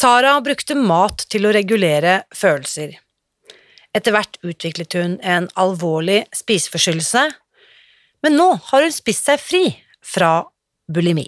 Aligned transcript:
Sara 0.00 0.38
brukte 0.40 0.72
mat 0.80 1.26
til 1.28 1.44
å 1.44 1.50
regulere 1.52 2.22
følelser. 2.32 2.94
Etter 3.92 4.14
hvert 4.14 4.38
utviklet 4.40 4.94
hun 4.96 5.18
en 5.20 5.50
alvorlig 5.60 6.22
spiseforstyrrelse, 6.32 7.26
men 8.24 8.38
nå 8.38 8.46
har 8.70 8.86
hun 8.86 8.94
spist 8.96 9.28
seg 9.28 9.42
fri 9.44 9.60
fra 10.00 10.46
bulimi. 10.88 11.26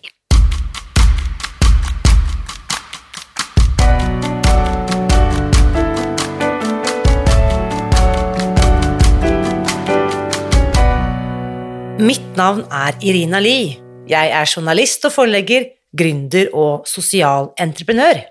Mitt 12.01 12.41
navn 12.41 12.65
er 12.73 12.97
Irina 13.05 13.45
Lie. 13.45 13.77
Jeg 14.09 14.33
er 14.33 14.49
journalist 14.49 15.05
og 15.05 15.19
forlegger, 15.21 15.75
gründer 15.93 16.49
og 16.57 16.89
sosial 16.89 17.53
entreprenør. 17.61 18.31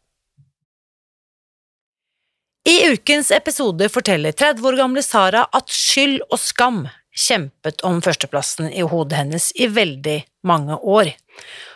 I 2.67 2.93
ukens 2.93 3.31
episode 3.31 3.87
forteller 3.89 4.31
30 4.37 4.67
år 4.69 4.75
gamle 4.77 5.01
Sara 5.01 5.47
at 5.49 5.71
skyld 5.73 6.19
og 6.27 6.37
skam 6.37 6.83
kjempet 7.11 7.81
om 7.87 7.97
førsteplassen 8.05 8.69
i 8.69 8.83
hodet 8.85 9.17
hennes 9.17 9.49
i 9.57 9.65
veldig 9.67 10.19
mange 10.47 10.77
år. 10.77 11.09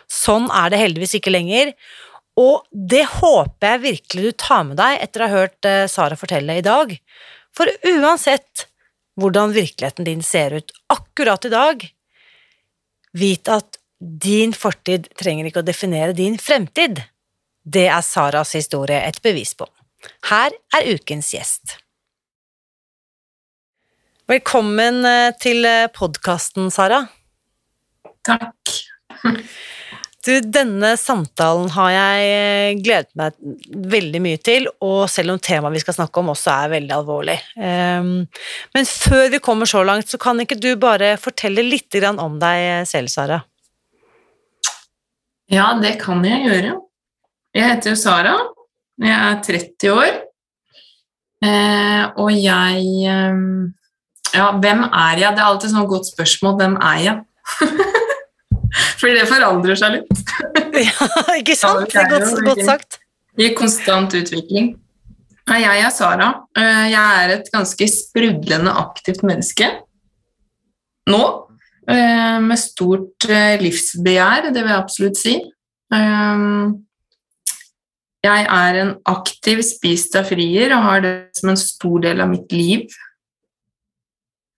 Sånn 0.06 0.46
er 0.54 0.70
det 0.70 0.80
heldigvis 0.80 1.16
ikke 1.18 1.34
lenger, 1.34 1.72
og 2.38 2.68
det 2.70 3.02
håper 3.16 3.72
jeg 3.72 3.82
virkelig 3.82 4.22
du 4.28 4.38
tar 4.38 4.62
med 4.68 4.78
deg 4.78 5.02
etter 5.02 5.24
å 5.24 5.26
ha 5.26 5.40
hørt 5.40 5.68
eh, 5.68 5.88
Sara 5.90 6.18
fortelle 6.20 6.58
i 6.60 6.64
dag. 6.64 6.92
For 7.56 7.72
uansett 7.88 8.68
hvordan 9.18 9.56
virkeligheten 9.56 10.06
din 10.06 10.22
ser 10.22 10.54
ut 10.54 10.70
akkurat 10.92 11.48
i 11.48 11.52
dag, 11.52 11.82
vit 13.16 13.48
at 13.50 13.80
din 13.98 14.52
fortid 14.54 15.08
trenger 15.18 15.48
ikke 15.48 15.64
å 15.64 15.66
definere 15.66 16.14
din 16.14 16.36
fremtid. 16.38 17.00
Det 17.64 17.88
er 17.88 18.04
Saras 18.04 18.54
historie 18.54 19.00
et 19.02 19.18
bevis 19.24 19.56
på. 19.56 19.66
Her 20.30 20.54
er 20.76 20.88
ukens 20.94 21.32
gjest. 21.34 21.78
Velkommen 24.26 25.04
eh, 25.06 25.30
til 25.38 25.62
eh, 25.68 25.86
podkasten, 25.94 26.66
Sara. 26.74 27.04
Takk. 28.26 28.72
Du, 30.26 30.32
denne 30.42 30.96
samtalen 30.98 31.68
har 31.76 31.92
jeg 31.94 32.30
eh, 32.32 32.70
gledet 32.82 33.14
meg 33.14 33.36
veldig 33.94 34.22
mye 34.24 34.40
til, 34.42 34.66
og 34.82 35.04
selv 35.12 35.36
om 35.36 35.38
temaet 35.38 35.76
vi 35.76 35.84
skal 35.84 35.94
snakke 36.00 36.18
om 36.18 36.32
også 36.34 36.56
er 36.56 36.72
veldig 36.74 36.96
alvorlig. 36.96 37.36
Um, 37.54 38.26
men 38.74 38.90
før 38.90 39.30
vi 39.30 39.38
kommer 39.38 39.70
så 39.70 39.84
langt, 39.86 40.10
så 40.10 40.18
kan 40.18 40.42
ikke 40.42 40.58
du 40.58 40.72
bare 40.74 41.14
fortelle 41.22 41.62
litt 41.62 41.94
om 42.18 42.40
deg 42.42 42.90
selv, 42.90 43.14
Sara? 43.14 43.38
Ja, 45.46 45.70
det 45.78 46.00
kan 46.02 46.26
jeg 46.26 46.42
gjøre. 46.48 46.74
Jeg 47.54 47.70
heter 47.70 47.94
jo 47.94 48.02
Sara. 48.02 48.34
Jeg 49.02 49.12
er 49.12 49.42
30 49.44 49.92
år. 49.92 50.14
Eh, 51.44 52.04
og 52.16 52.30
jeg 52.32 52.84
eh, 53.04 53.40
Ja, 54.34 54.50
hvem 54.56 54.86
er 54.88 55.20
jeg? 55.20 55.36
Det 55.36 55.42
er 55.42 55.48
alltid 55.50 55.72
sånn 55.72 55.88
godt 55.90 56.08
spørsmål. 56.08 56.56
Hvem 56.60 56.76
er 56.80 57.02
jeg? 57.04 57.16
Fordi 59.00 59.12
det 59.18 59.28
forandrer 59.28 59.78
seg 59.78 59.98
litt. 59.98 60.22
ja, 60.88 61.08
ikke 61.36 61.56
sant? 61.58 61.92
Det 61.92 62.02
er 62.02 62.10
godt, 62.10 62.42
godt 62.48 62.64
sagt. 62.66 62.98
I 63.36 63.52
konstant 63.56 64.16
utvikling. 64.16 64.74
Jeg 65.46 65.82
er 65.84 65.92
Sara. 65.94 66.30
Eh, 66.58 66.86
jeg 66.90 67.24
er 67.24 67.34
et 67.36 67.50
ganske 67.52 67.88
sprudlende 67.92 68.72
aktivt 68.80 69.24
menneske 69.26 69.70
nå. 71.06 71.26
Med 71.86 72.58
stort 72.58 73.22
livsbegjær, 73.62 74.48
det 74.50 74.58
vil 74.58 74.72
jeg 74.72 74.80
absolutt 74.82 75.18
si. 75.20 75.34
Jeg 78.26 78.46
er 78.50 78.78
en 78.82 78.92
aktiv 79.08 79.62
spist-deg-frier 79.64 80.74
og 80.76 80.86
har 80.86 81.02
det 81.04 81.14
som 81.38 81.52
en 81.52 81.60
stor 81.60 82.00
del 82.04 82.22
av 82.24 82.30
mitt 82.32 82.54
liv. 82.54 82.86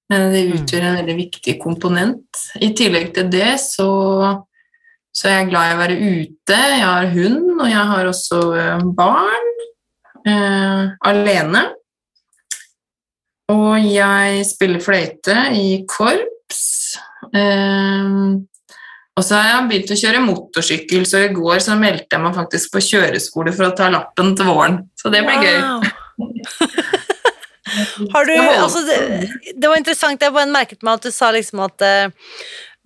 Det 0.08 0.44
utgjør 0.56 0.86
en 0.88 1.00
veldig 1.02 1.16
viktig 1.18 1.58
komponent. 1.60 2.44
I 2.64 2.70
tillegg 2.76 3.10
til 3.16 3.28
det 3.32 3.58
så, 3.60 3.90
så 5.12 5.28
er 5.28 5.34
jeg 5.42 5.50
glad 5.50 5.68
i 5.68 5.74
å 5.74 5.80
være 5.82 5.98
ute. 5.98 6.60
Jeg 6.78 6.86
har 6.86 7.10
hund, 7.12 7.50
og 7.58 7.66
jeg 7.68 7.84
har 7.92 8.08
også 8.08 8.40
eh, 8.56 8.86
barn 8.96 9.50
eh, 10.24 10.94
alene. 11.12 11.66
Og 13.52 13.76
jeg 13.84 14.46
spiller 14.48 14.84
fløyte 14.84 15.36
i 15.56 15.82
korps. 15.88 16.62
Eh, 17.28 18.16
og 19.18 19.24
så 19.26 19.34
har 19.34 19.48
jeg 19.48 19.66
begynt 19.72 19.90
å 19.90 19.98
kjøre 19.98 20.22
motorsykkel, 20.22 21.06
så 21.08 21.24
i 21.24 21.32
går 21.34 21.58
så 21.64 21.74
meldte 21.78 22.14
jeg 22.14 22.22
meg 22.22 22.36
faktisk 22.38 22.70
på 22.74 22.84
kjøreskole 22.86 23.54
for 23.56 23.66
å 23.66 23.74
ta 23.74 23.90
lappen 23.90 24.34
til 24.38 24.46
våren. 24.46 24.78
Så 24.98 25.10
det 25.10 25.24
blir 25.26 25.42
wow. 25.42 25.44
gøy. 25.44 25.58
Har 28.14 28.24
du, 28.24 28.32
altså, 28.38 28.80
det, 28.86 29.28
det, 29.52 29.68
var 29.68 29.76
interessant, 29.76 30.22
jeg 30.22 30.32
bare 30.32 30.48
merket 30.48 30.86
meg 30.86 31.00
at 31.00 31.08
du 31.08 31.12
sa 31.12 31.28
liksom 31.34 31.60
at 31.66 31.84
uh, 31.84 32.30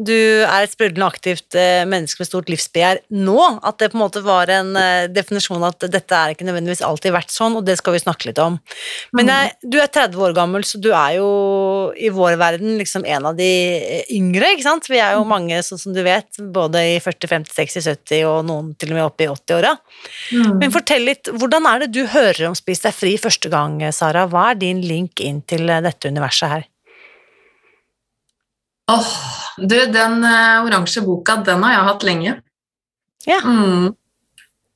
du 0.06 0.14
er 0.14 0.64
et 0.64 0.72
sprudlende 0.72 1.08
aktivt 1.08 1.56
uh, 1.56 1.82
menneske 1.88 2.22
med 2.22 2.28
stort 2.28 2.50
livsbegjær 2.52 3.02
nå. 3.14 3.38
At 3.64 3.78
det 3.80 3.90
på 3.92 3.98
en 3.98 4.04
måte 4.04 4.22
var 4.24 4.50
en 4.52 4.74
uh, 4.76 5.08
definisjon 5.12 5.62
at 5.66 5.86
dette 5.92 6.18
er 6.18 6.34
ikke 6.34 6.46
nødvendigvis 6.48 6.84
alltid 6.86 7.14
vært 7.14 7.34
sånn, 7.34 7.56
og 7.58 7.66
det 7.66 7.78
skal 7.80 7.96
vi 7.96 8.02
snakke 8.02 8.30
litt 8.30 8.40
om. 8.42 8.58
Men 9.16 9.32
jeg, 9.32 9.52
du 9.74 9.78
er 9.82 9.90
30 9.92 10.24
år 10.26 10.36
gammel, 10.36 10.66
så 10.66 10.80
du 10.82 10.90
er 10.90 11.18
jo 11.18 11.28
i 11.96 12.10
vår 12.12 12.38
verden 12.40 12.76
liksom 12.80 13.06
en 13.08 13.30
av 13.30 13.38
de 13.38 13.50
yngre, 14.14 14.52
ikke 14.54 14.66
sant? 14.66 14.90
Vi 14.90 15.00
er 15.02 15.16
jo 15.18 15.26
mange, 15.28 15.60
sånn 15.66 15.80
som 15.80 15.96
du 15.96 16.02
vet, 16.06 16.40
både 16.54 16.84
i 16.94 16.98
40, 17.02 17.30
50, 17.36 17.54
60, 17.56 17.88
70 17.92 18.26
og 18.30 18.42
noen 18.48 18.72
til 18.78 18.92
og 18.94 18.98
med 18.98 19.06
oppe 19.06 19.26
i 19.26 19.30
80-åra. 19.32 19.76
Mm. 20.32 20.58
Men 20.62 20.74
fortell 20.74 21.06
litt, 21.08 21.30
hvordan 21.32 21.68
er 21.70 21.84
det 21.84 21.92
du 21.94 22.02
hører 22.10 22.48
om 22.50 22.58
Spis 22.58 22.84
deg 22.84 22.96
fri 22.96 23.16
første 23.20 23.52
gang, 23.52 23.80
Sara? 23.94 24.26
Hva 24.30 24.50
er 24.52 24.60
din 24.60 24.82
link 24.84 25.22
inn 25.22 25.42
til 25.46 25.70
dette 25.70 26.10
universet 26.10 26.56
her? 26.56 26.68
Åh, 28.92 28.98
oh, 28.98 29.32
du, 29.56 29.76
den 29.86 30.24
uh, 30.24 30.64
oransje 30.66 31.00
boka, 31.04 31.38
den 31.46 31.64
har 31.64 31.76
jeg 31.76 31.88
hatt 31.88 32.06
lenge. 32.06 32.32
Ja. 33.24 33.40
Mm. 33.40 33.92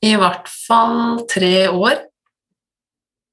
I 0.07 0.13
hvert 0.21 0.49
fall 0.49 1.25
tre 1.29 1.69
år. 1.69 1.99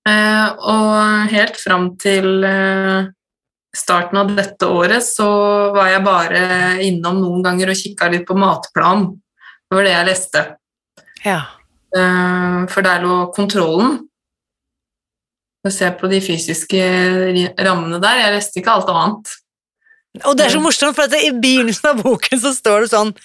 Uh, 0.03 0.47
og 0.59 1.31
helt 1.31 1.59
fram 1.61 1.93
til 2.01 2.43
uh, 2.43 3.07
starten 3.73 4.19
av 4.19 4.33
dette 4.35 4.67
året 4.67 5.05
så 5.07 5.27
var 5.75 5.93
jeg 5.93 6.03
bare 6.03 6.41
innom 6.83 7.21
noen 7.21 7.45
ganger 7.45 7.71
og 7.71 7.79
kikka 7.79 8.09
litt 8.11 8.27
på 8.27 8.35
matplan. 8.37 9.07
Det 9.63 9.77
var 9.77 9.87
det 9.87 9.95
jeg 9.95 10.09
leste. 10.09 10.47
Ja. 11.23 11.39
for 11.93 12.83
der 12.83 12.99
lå 12.99 13.29
kontrollen. 13.31 14.01
Å 15.63 15.71
se 15.71 15.87
på 15.95 16.09
de 16.11 16.19
fysiske 16.19 16.81
rammene 17.63 18.01
der. 18.03 18.19
Jeg 18.25 18.33
leste 18.35 18.59
ikke 18.59 18.73
alt 18.75 18.91
annet. 18.91 19.31
Og 20.21 20.37
det 20.37 20.45
er 20.45 20.53
så 20.53 20.61
morsomt, 20.61 20.95
for 20.97 21.17
i 21.17 21.31
begynnelsen 21.33 21.89
av 21.89 22.03
boken 22.05 22.41
så 22.41 22.53
står 22.53 22.85
det 22.85 22.93
sånn 22.93 23.15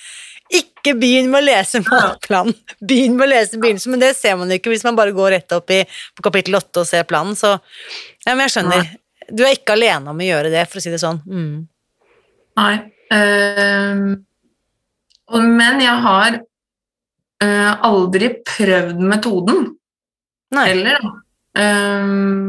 ikke 0.49 0.95
begynn 0.97 1.27
med 1.29 1.43
å 1.43 1.47
lese 1.51 1.83
matplanen. 1.85 2.57
Begynn 2.81 3.19
med 3.19 3.27
å 3.27 3.33
lese 3.35 3.59
begynnelsen, 3.61 3.93
men 3.93 4.01
det 4.01 4.15
ser 4.17 4.39
man 4.41 4.49
jo 4.49 4.57
ikke 4.57 4.73
hvis 4.73 4.85
man 4.87 4.97
bare 4.97 5.13
går 5.17 5.35
rett 5.37 5.55
opp 5.57 5.73
i, 5.75 5.83
på 6.17 6.25
kapittel 6.25 6.57
8 6.57 6.83
og 6.83 6.89
ser 6.89 7.05
planen. 7.09 7.37
Så 7.37 7.51
ja, 7.53 8.33
men 8.33 8.47
jeg 8.47 8.55
skjønner. 8.57 8.89
Du 9.29 9.43
er 9.45 9.59
ikke 9.59 9.77
alene 9.77 10.15
om 10.15 10.23
å 10.23 10.29
gjøre 10.29 10.53
det, 10.53 10.65
for 10.71 10.81
å 10.81 10.85
si 10.85 10.93
det 10.93 11.03
sånn. 11.03 11.21
Mm. 11.29 11.69
Nei. 12.59 12.75
Uh, 13.13 14.17
men 15.45 15.85
jeg 15.85 16.05
har 16.07 16.41
uh, 16.41 17.73
aldri 17.91 18.33
prøvd 18.49 19.05
metoden. 19.05 19.67
Nei. 20.57 20.65
Heller, 20.71 21.11
uh, 21.61 22.48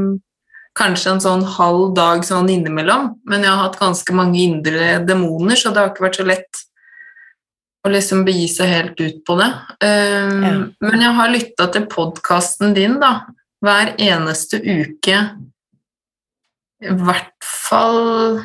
kanskje 0.80 1.12
en 1.14 1.22
sånn 1.24 1.44
halv 1.58 1.90
dag 1.98 2.24
sånn 2.26 2.48
innimellom, 2.54 3.10
men 3.28 3.44
jeg 3.44 3.52
har 3.52 3.66
hatt 3.68 3.80
ganske 3.82 4.16
mange 4.16 4.40
indre 4.40 5.00
demoner, 5.06 5.60
så 5.60 5.74
det 5.76 5.82
har 5.84 5.92
ikke 5.92 6.06
vært 6.08 6.20
så 6.22 6.26
lett 6.30 6.62
å 7.86 7.92
liksom 7.94 8.26
begi 8.28 8.48
seg 8.52 8.68
helt 8.74 9.00
ut 9.04 9.20
på 9.28 9.36
det. 9.40 9.50
Um, 9.84 10.42
Ja. 10.44 10.56
Men 10.84 11.04
jeg 11.06 11.14
har 11.20 11.30
lytta 11.36 11.68
til 11.72 11.86
podkasten 11.92 12.74
din 12.76 12.98
da, 13.00 13.12
hver 13.64 13.94
eneste 14.00 14.60
uke, 14.64 15.20
i 16.80 16.94
hvert 16.96 17.44
fall 17.44 18.42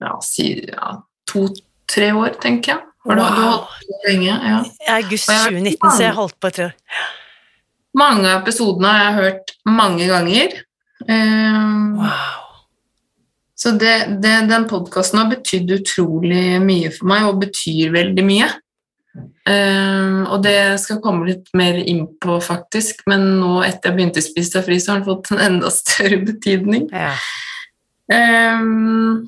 ja, 0.00 0.12
si, 0.22 0.50
ja, 0.68 0.98
to-tre 1.28 2.10
år, 2.12 2.36
tenker 2.42 2.74
jeg. 2.74 2.84
Har 3.08 3.16
du, 3.16 3.20
du 3.20 3.24
har 3.24 3.36
Wow. 3.36 3.46
holdt 3.48 3.86
på 3.88 4.02
lenge? 4.10 4.34
Ja. 4.34 4.58
I 4.84 4.90
august 4.98 5.28
Og 5.28 5.34
jeg 5.34 5.40
har 5.40 5.50
hørt 5.50 5.62
2019, 5.64 5.90
så 5.96 6.02
jeg 6.04 6.14
holdt 6.18 6.36
på 6.40 6.50
i 6.50 6.56
tre 6.58 6.64
år. 6.68 6.74
Mange 7.98 8.30
av 8.30 8.42
episodene 8.42 8.92
har 8.94 9.06
jeg 9.06 9.18
hørt 9.22 9.54
mange 9.78 10.10
ganger. 10.10 10.60
Um, 11.08 11.98
Wow. 11.98 12.38
Så 13.58 13.70
det, 13.70 14.06
det, 14.22 14.36
den 14.46 14.68
podkasten 14.70 15.18
har 15.18 15.30
betydd 15.32 15.72
utrolig 15.80 16.60
mye 16.62 16.92
for 16.94 17.10
meg, 17.10 17.24
og 17.26 17.40
betyr 17.42 17.90
veldig 17.90 18.22
mye. 18.22 18.46
Um, 19.48 20.28
og 20.28 20.44
det 20.44 20.58
skal 20.78 20.94
jeg 20.94 21.02
komme 21.02 21.26
litt 21.26 21.48
mer 21.58 21.80
inn 21.80 22.04
på, 22.22 22.36
faktisk, 22.44 23.02
men 23.10 23.24
nå 23.40 23.56
etter 23.66 23.90
jeg 23.90 23.96
begynte 23.96 24.22
å 24.22 24.26
spise 24.28 24.62
fri, 24.62 24.78
så 24.78 24.92
har 24.92 25.00
den 25.00 25.08
fått 25.08 25.32
en 25.34 25.42
enda 25.42 25.72
større 25.74 26.20
betydning. 26.28 26.86
Ja. 26.94 27.16
Um, 28.14 29.26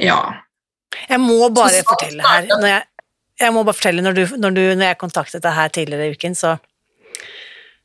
ja. 0.00 0.18
Jeg 1.06 1.22
må 1.22 1.52
bare 1.54 1.84
fortelle 1.86 2.26
her 2.26 2.50
når 2.50 2.66
jeg, 2.66 2.82
jeg 3.40 3.54
må 3.54 3.62
bare 3.64 3.78
fortelle 3.78 4.02
når, 4.04 4.18
du, 4.18 4.34
når, 4.42 4.56
du, 4.56 4.62
når 4.74 4.90
jeg 4.90 4.98
kontaktet 5.00 5.46
deg 5.46 5.54
her 5.54 5.70
tidligere 5.72 6.10
i 6.10 6.18
uken, 6.18 6.34
så, 6.34 6.56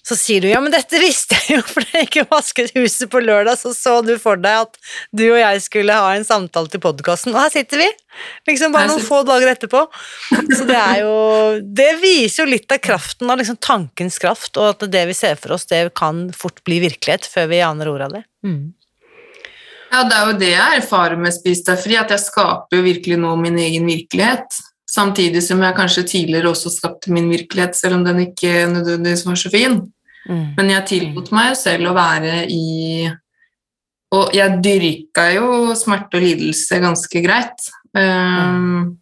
så 0.06 0.14
sier 0.18 0.44
du 0.44 0.50
ja, 0.52 0.60
men 0.62 0.74
dette 0.74 1.00
visste 1.02 1.38
jeg 1.48 1.58
jo, 1.58 1.64
for 1.66 1.82
da 1.82 2.00
jeg 2.00 2.10
ikke 2.10 2.26
vasket 2.30 2.76
huset 2.78 3.10
på 3.10 3.22
lørdag, 3.24 3.58
så 3.58 3.72
så 3.74 3.98
du 4.06 4.14
for 4.22 4.38
deg 4.38 4.68
at 4.68 4.78
du 5.16 5.24
og 5.32 5.40
jeg 5.40 5.64
skulle 5.66 5.96
ha 5.98 6.12
en 6.14 6.28
samtale 6.28 6.70
til 6.70 6.84
podkasten, 6.84 7.34
og 7.34 7.42
her 7.42 7.54
sitter 7.54 7.82
vi! 7.82 7.90
Liksom 8.48 8.76
bare 8.76 8.88
noen 8.92 9.04
få 9.04 9.24
dager 9.28 9.50
etterpå. 9.52 9.82
Så 10.56 10.64
det 10.70 10.78
er 10.78 11.02
jo 11.02 11.16
Det 11.76 11.90
viser 12.00 12.46
jo 12.46 12.52
litt 12.54 12.72
av 12.72 12.80
kraften 12.80 13.28
av 13.32 13.42
liksom 13.42 13.58
tankens 13.60 14.22
kraft, 14.22 14.56
og 14.62 14.76
at 14.76 14.86
det 14.94 15.04
vi 15.10 15.18
ser 15.18 15.40
for 15.42 15.58
oss, 15.58 15.68
det 15.72 15.90
kan 15.98 16.30
fort 16.38 16.62
bli 16.68 16.80
virkelighet 16.86 17.28
før 17.28 17.50
vi 17.52 17.64
aner 17.66 17.92
ordet 17.92 18.08
av 18.08 18.18
det. 18.20 18.24
Ja, 19.92 20.04
det 20.06 20.16
er 20.16 20.30
jo 20.30 20.38
det 20.40 20.54
jeg 20.54 20.80
erfarer 20.84 21.20
med 21.20 21.34
Spis 21.36 21.64
deg 21.66 21.82
fri, 21.82 21.98
at 22.00 22.14
jeg 22.14 22.24
skaper 22.24 22.80
jo 22.80 22.86
virkelig 22.86 23.20
nå 23.22 23.36
min 23.42 23.60
egen 23.64 23.86
virkelighet. 23.90 24.62
Samtidig 24.96 25.42
som 25.44 25.60
jeg 25.64 25.76
kanskje 25.76 26.06
tidligere 26.08 26.54
også 26.54 26.72
skapte 26.72 27.12
min 27.12 27.28
virkelighet, 27.32 27.76
selv 27.76 27.98
om 27.98 28.06
den 28.06 28.22
ikke 28.30 28.66
nødvendigvis 28.72 29.26
var 29.28 29.40
så 29.40 29.52
fin. 29.52 29.82
Mm. 30.30 30.46
Men 30.58 30.72
jeg 30.72 30.88
tillot 30.90 31.32
meg 31.36 31.52
jo 31.52 31.58
selv 31.60 31.92
å 31.92 31.98
være 31.98 32.46
i 32.50 33.10
Og 34.16 34.32
jeg 34.34 34.62
dyrka 34.64 35.26
jo 35.36 35.76
smerte 35.76 36.18
og 36.18 36.24
lidelse 36.24 36.78
ganske 36.80 37.22
greit 37.26 37.66
ehm, 37.98 38.96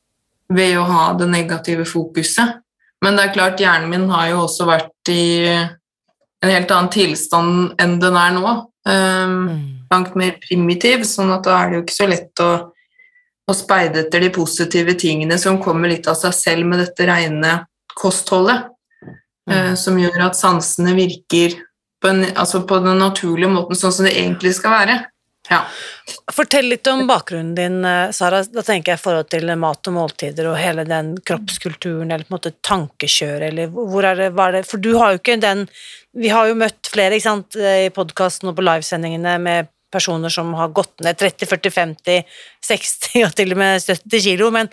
ved 0.50 0.78
å 0.80 0.86
ha 0.90 1.04
det 1.20 1.28
negative 1.30 1.86
fokuset. 1.86 2.58
Men 3.04 3.20
det 3.20 3.28
er 3.28 3.34
klart, 3.36 3.62
hjernen 3.62 3.92
min 3.92 4.08
har 4.10 4.32
jo 4.32 4.46
også 4.48 4.66
vært 4.66 5.12
i 5.14 5.28
en 5.54 6.50
helt 6.50 6.72
annen 6.72 6.92
tilstand 6.92 7.76
enn 7.84 7.98
den 8.02 8.18
er 8.18 8.34
nå. 8.40 8.54
Um, 8.90 9.84
langt 9.92 10.16
mer 10.20 10.34
primitiv, 10.44 11.06
sånn 11.08 11.32
at 11.36 11.46
da 11.46 11.60
er 11.60 11.70
det 11.70 11.78
jo 11.78 11.84
ikke 11.86 11.96
så 12.00 12.08
lett 12.10 12.44
å, 12.44 12.50
å 13.50 13.56
speide 13.56 14.06
etter 14.06 14.24
de 14.24 14.32
positive 14.34 14.96
tingene 15.00 15.38
som 15.40 15.60
kommer 15.62 15.92
litt 15.92 16.08
av 16.08 16.16
seg 16.20 16.36
selv 16.38 16.70
med 16.70 16.80
dette 16.84 17.08
rene 17.10 17.58
kostholdet, 17.94 18.70
eh, 19.52 19.74
som 19.80 20.00
gjør 20.00 20.30
at 20.30 20.40
sansene 20.40 20.96
virker 20.98 21.58
på, 22.02 22.12
en, 22.12 22.24
altså 22.36 22.64
på 22.68 22.80
den 22.84 23.02
naturlige 23.04 23.52
måten, 23.52 23.80
sånn 23.80 23.96
som 23.96 24.08
det 24.08 24.16
egentlig 24.16 24.56
skal 24.58 24.78
være. 24.78 25.02
Ja. 25.50 25.60
Fortell 26.32 26.70
litt 26.72 26.88
om 26.88 27.04
bakgrunnen 27.08 27.56
din, 27.56 27.86
eh, 27.86 28.12
Sara. 28.16 28.44
Da 28.44 28.64
tenker 28.64 28.94
jeg 28.94 29.00
i 29.00 29.04
forhold 29.04 29.30
til 29.32 29.52
mat 29.60 29.90
og 29.92 29.96
måltider 29.98 30.48
og 30.48 30.58
hele 30.60 30.86
den 30.88 31.18
kroppskulturen, 31.20 32.12
eller 32.12 32.24
på 32.24 32.32
en 32.32 32.38
måte 32.38 32.54
tankekjøret, 32.64 33.50
eller 33.52 33.68
hvor 33.68 34.08
er 34.08 34.22
det, 34.22 34.32
hva 34.38 34.48
er 34.48 34.60
det 34.60 34.66
For 34.70 34.80
du 34.80 34.94
har 34.98 35.12
jo 35.14 35.20
ikke 35.20 35.42
den 35.42 35.68
Vi 36.16 36.30
har 36.30 36.48
jo 36.48 36.56
møtt 36.56 36.88
flere 36.94 37.18
ikke 37.18 37.26
sant, 37.26 37.56
eh, 37.58 37.88
i 37.88 37.94
podkasten 37.94 38.52
og 38.52 38.56
på 38.56 38.64
livesendingene 38.64 39.40
med 39.42 39.72
personer 39.94 40.34
som 40.34 40.50
har 40.58 40.74
gått 40.76 41.00
ned 41.06 41.18
30, 41.22 41.46
40, 41.52 41.72
50, 41.78 42.24
60 42.66 43.24
og 43.28 43.36
til 43.38 43.54
og 43.56 43.62
med 43.62 43.86
70 43.86 44.26
kilo, 44.26 44.50
men, 44.56 44.70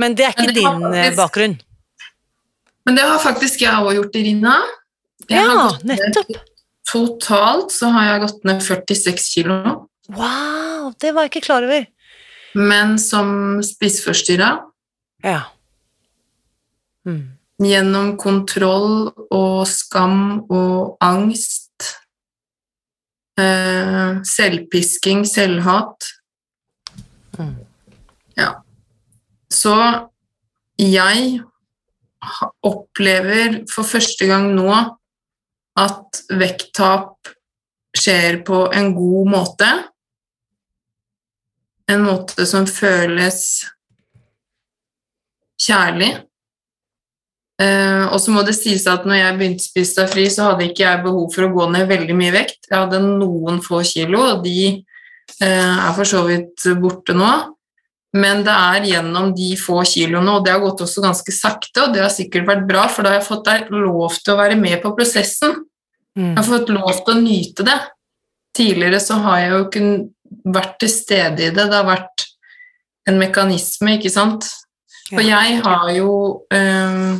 men 0.00 0.16
det 0.18 0.26
er 0.26 0.34
ikke 0.34 0.48
det 0.50 0.56
din 0.62 0.88
eh, 0.90 1.04
faktisk- 1.04 1.20
bakgrunn. 1.20 1.56
Men 2.84 2.98
det 2.98 3.04
har 3.08 3.20
faktisk 3.22 3.62
jeg 3.64 3.72
òg 3.80 3.94
gjort, 3.96 4.16
Irina. 4.20 4.56
Jeg 5.30 5.40
Ja, 5.40 5.70
nettopp. 5.88 6.28
ned-. 6.34 6.50
Totalt 6.84 7.72
så 7.72 7.88
har 7.94 8.10
jeg 8.10 8.20
gått 8.26 8.42
ned 8.44 8.58
46 8.60 9.22
kilo 9.32 9.54
Wow, 10.12 10.90
det 11.00 11.14
var 11.16 11.24
jeg 11.24 11.30
ikke 11.32 11.46
klar 11.46 11.64
over. 11.64 11.86
men 12.54 12.98
som 13.00 13.62
spiseforstyrra. 13.64 14.50
Ja. 15.24 15.40
Mm. 17.08 17.22
Gjennom 17.64 18.12
kontroll 18.20 19.08
og 19.32 19.66
skam 19.70 20.44
og 20.50 20.96
angst. 21.04 21.63
Eh, 23.40 24.22
selvpisking, 24.22 25.24
selvhat. 25.26 26.10
Mm. 27.38 27.56
Ja. 28.38 28.50
Så 29.50 29.74
jeg 30.78 31.40
opplever 32.64 33.64
for 33.70 33.86
første 33.86 34.28
gang 34.30 34.52
nå 34.54 34.70
at 35.80 36.22
vekttap 36.30 37.32
skjer 37.94 38.40
på 38.46 38.64
en 38.74 38.92
god 38.94 39.32
måte. 39.34 39.70
En 41.90 42.06
måte 42.06 42.46
som 42.48 42.66
føles 42.70 43.42
kjærlig. 45.60 46.12
Eh, 47.62 48.04
og 48.10 48.18
så 48.18 48.32
må 48.34 48.42
det 48.42 48.56
sies 48.56 48.82
at 48.90 49.04
når 49.06 49.20
jeg 49.20 49.38
begynte 49.38 49.62
å 49.62 49.68
spise 49.68 50.00
deg 50.00 50.10
fri, 50.10 50.26
så 50.32 50.50
hadde 50.50 50.66
ikke 50.66 50.86
jeg 50.86 51.02
behov 51.04 51.28
for 51.34 51.46
å 51.46 51.52
gå 51.54 51.68
ned 51.70 51.90
veldig 51.90 52.16
mye 52.18 52.34
vekt. 52.34 52.64
Jeg 52.70 52.78
hadde 52.80 53.02
noen 53.04 53.60
få 53.62 53.84
kilo, 53.86 54.22
og 54.32 54.46
de 54.46 54.58
eh, 54.72 55.44
er 55.46 55.92
for 55.94 56.08
så 56.08 56.24
vidt 56.26 56.66
borte 56.82 57.14
nå. 57.16 57.30
Men 58.14 58.44
det 58.46 58.54
er 58.54 58.88
gjennom 58.92 59.32
de 59.34 59.54
få 59.58 59.80
kiloene, 59.90 60.36
og 60.36 60.44
det 60.46 60.52
har 60.54 60.62
gått 60.62 60.84
også 60.84 61.02
ganske 61.02 61.34
sakte, 61.34 61.82
og 61.82 61.94
det 61.94 62.02
har 62.04 62.12
sikkert 62.14 62.46
vært 62.46 62.66
bra, 62.68 62.86
for 62.90 63.02
da 63.02 63.10
har 63.10 63.20
jeg 63.20 63.26
fått 63.26 63.50
lov 63.74 64.18
til 64.20 64.34
å 64.34 64.38
være 64.38 64.58
med 64.58 64.78
på 64.82 64.94
prosessen. 64.94 65.64
Mm. 66.14 66.28
Jeg 66.28 66.36
har 66.38 66.46
fått 66.46 66.70
lov 66.74 66.92
til 67.00 67.14
å 67.14 67.22
nyte 67.22 67.66
det. 67.66 67.78
Tidligere 68.54 69.00
så 69.02 69.18
har 69.24 69.40
jeg 69.40 69.50
jo 69.50 69.62
ikke 69.64 69.88
vært 70.54 70.76
til 70.82 70.92
stede 70.92 71.42
i 71.42 71.50
det. 71.50 71.66
Det 71.66 71.74
har 71.74 71.88
vært 71.88 72.26
en 73.10 73.18
mekanisme, 73.18 73.96
ikke 73.98 74.14
sant. 74.14 74.46
For 75.10 75.22
jeg 75.26 75.58
har 75.64 75.90
jo 75.96 76.12
eh, 76.54 77.18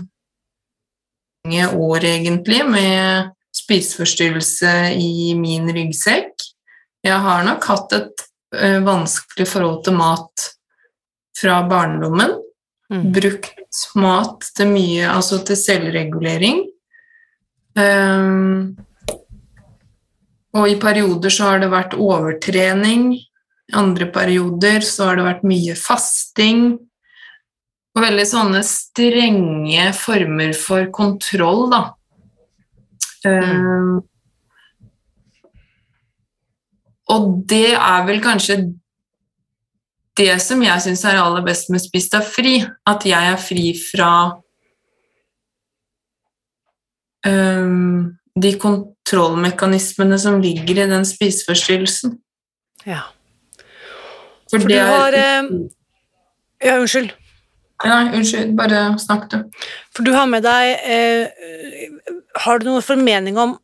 mange 1.45 1.67
år 1.77 2.05
egentlig 2.05 2.63
med 2.65 3.31
spiseforstyrrelse 3.55 4.95
i 4.97 5.35
min 5.37 5.69
ryggsekk. 5.73 6.33
Jeg 7.05 7.19
har 7.21 7.45
nok 7.45 7.65
hatt 7.69 7.93
et 7.93 8.25
eh, 8.57 8.81
vanskelig 8.85 9.47
forhold 9.49 9.83
til 9.85 9.99
mat 9.99 10.47
fra 11.37 11.61
barndommen. 11.69 12.39
Mm. 12.93 13.13
Brukt 13.13 13.85
mat 13.97 14.49
til 14.57 14.73
mye, 14.73 15.05
altså 15.11 15.43
til 15.45 15.59
selvregulering. 15.61 16.65
Um, 17.77 18.77
og 20.55 20.69
i 20.71 20.79
perioder 20.81 21.33
så 21.35 21.51
har 21.51 21.61
det 21.61 21.73
vært 21.73 21.97
overtrening. 21.99 23.13
I 23.19 23.77
andre 23.77 24.09
perioder 24.15 24.85
så 24.87 25.11
har 25.11 25.19
det 25.19 25.29
vært 25.29 25.49
mye 25.49 25.77
fasting. 25.77 26.79
Og 27.95 28.03
veldig 28.03 28.25
sånne 28.27 28.63
strenge 28.67 29.91
former 29.95 30.55
for 30.59 30.89
kontroll, 30.95 31.69
da. 31.71 31.83
Um, 33.25 34.03
og 37.15 37.29
det 37.49 37.77
er 37.77 38.03
vel 38.09 38.19
kanskje 38.25 38.59
det 40.19 40.35
som 40.43 40.63
jeg 40.63 40.83
syns 40.85 41.05
er 41.09 41.21
aller 41.23 41.45
best 41.47 41.71
med 41.73 41.83
Spis 41.83 42.11
deg 42.13 42.27
fri, 42.27 42.59
at 42.87 43.07
jeg 43.09 43.31
er 43.33 43.41
fri 43.41 43.71
fra 43.79 44.11
um, 47.27 48.13
de 48.35 48.53
kontrollmekanismene 48.61 50.19
som 50.21 50.41
ligger 50.43 50.85
i 50.85 50.89
den 50.91 51.07
spiseforstyrrelsen. 51.09 52.19
ja. 52.87 53.03
For, 54.51 54.61
For 54.61 54.69
det 54.69 54.77
du 54.77 54.87
har 54.87 55.15
eh, 55.19 55.47
Ja, 56.63 56.75
unnskyld. 56.79 57.11
Nei, 57.83 58.05
unnskyld, 58.15 58.53
bare 58.57 58.85
snakk 59.03 59.27
du. 59.33 59.41
For 59.93 60.07
du 60.07 60.13
har 60.15 60.29
med 60.31 60.45
deg 60.47 60.85
eh, 60.87 61.89
Har 62.45 62.61
du 62.63 62.69
noen 62.69 62.85
formening 62.87 63.39
om 63.41 63.57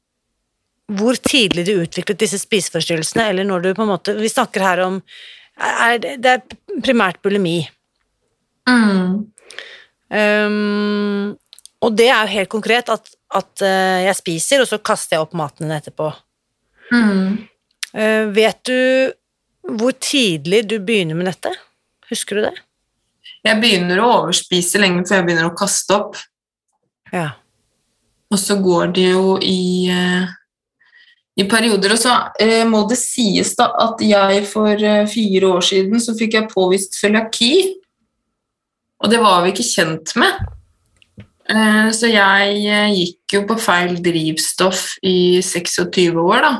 hvor 0.90 1.14
tidlig 1.22 1.62
du 1.68 1.76
utviklet 1.84 2.18
disse 2.18 2.40
spiseforstyrrelsene, 2.42 3.28
eller 3.30 3.46
når 3.46 3.62
du 3.62 3.68
på 3.78 3.84
en 3.84 3.92
måte 3.92 4.16
Vi 4.18 4.26
snakker 4.32 4.64
her 4.66 4.82
om 4.82 4.96
er, 5.60 6.00
det- 6.02 6.26
er 6.26 6.80
primært 6.82 7.20
bulimi. 7.22 7.60
Mm. 8.66 9.30
Um, 10.10 11.36
og 11.84 11.96
det 11.96 12.08
er 12.08 12.24
jo 12.24 12.32
helt 12.34 12.50
konkret 12.50 12.88
at, 12.92 13.12
at 13.36 13.62
eh, 13.62 14.06
jeg 14.08 14.16
spiser, 14.18 14.62
og 14.64 14.68
så 14.70 14.80
kaster 14.82 15.16
jeg 15.16 15.26
opp 15.26 15.36
maten 15.38 15.68
din 15.68 15.76
etterpå. 15.76 16.08
Mm. 16.90 17.38
Uh, 17.94 18.26
vet 18.34 18.64
du 18.66 19.12
hvor 19.78 19.92
tidlig 20.00 20.64
du 20.70 20.78
begynner 20.82 21.14
med 21.18 21.28
dette? 21.30 21.52
Husker 22.10 22.40
du 22.40 22.46
det? 22.48 22.56
Jeg 23.46 23.60
begynner 23.60 24.02
å 24.02 24.10
overspise 24.18 24.80
lenge 24.80 25.06
før 25.08 25.20
jeg 25.20 25.26
begynner 25.28 25.48
å 25.48 25.56
kaste 25.56 25.96
opp. 25.96 26.18
Ja. 27.14 27.30
Og 28.30 28.38
så 28.38 28.56
går 28.62 28.92
det 28.94 29.08
jo 29.10 29.34
i, 29.42 29.88
eh, 29.90 30.28
i 31.40 31.46
perioder. 31.48 31.96
Og 31.96 32.00
så 32.02 32.14
eh, 32.40 32.62
må 32.68 32.84
det 32.90 33.00
sies 33.00 33.54
da 33.58 33.70
at 33.86 34.02
jeg 34.04 34.44
for 34.50 34.70
eh, 34.76 35.08
fire 35.10 35.54
år 35.56 35.66
siden 35.66 36.02
så 36.02 36.14
fikk 36.18 36.36
jeg 36.36 36.50
påvist 36.52 36.98
cøliaki. 37.00 37.54
Og 39.00 39.10
det 39.10 39.22
var 39.22 39.42
vi 39.42 39.54
ikke 39.54 39.66
kjent 39.66 40.16
med. 40.20 40.48
Så 41.96 42.06
jeg 42.06 42.74
gikk 42.94 43.32
jo 43.34 43.40
på 43.48 43.56
feil 43.58 43.96
drivstoff 44.04 44.84
i 45.02 45.40
26 45.42 46.20
år, 46.20 46.44
da. 46.44 46.50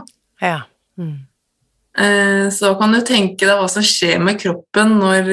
Ja. 0.43 0.57
Mm. 0.99 2.49
Så 2.51 2.73
kan 2.81 2.97
du 2.97 2.99
tenke 3.07 3.45
deg 3.45 3.61
hva 3.61 3.69
som 3.71 3.85
skjer 3.87 4.19
med 4.25 4.41
kroppen 4.41 4.97
når, 4.99 5.31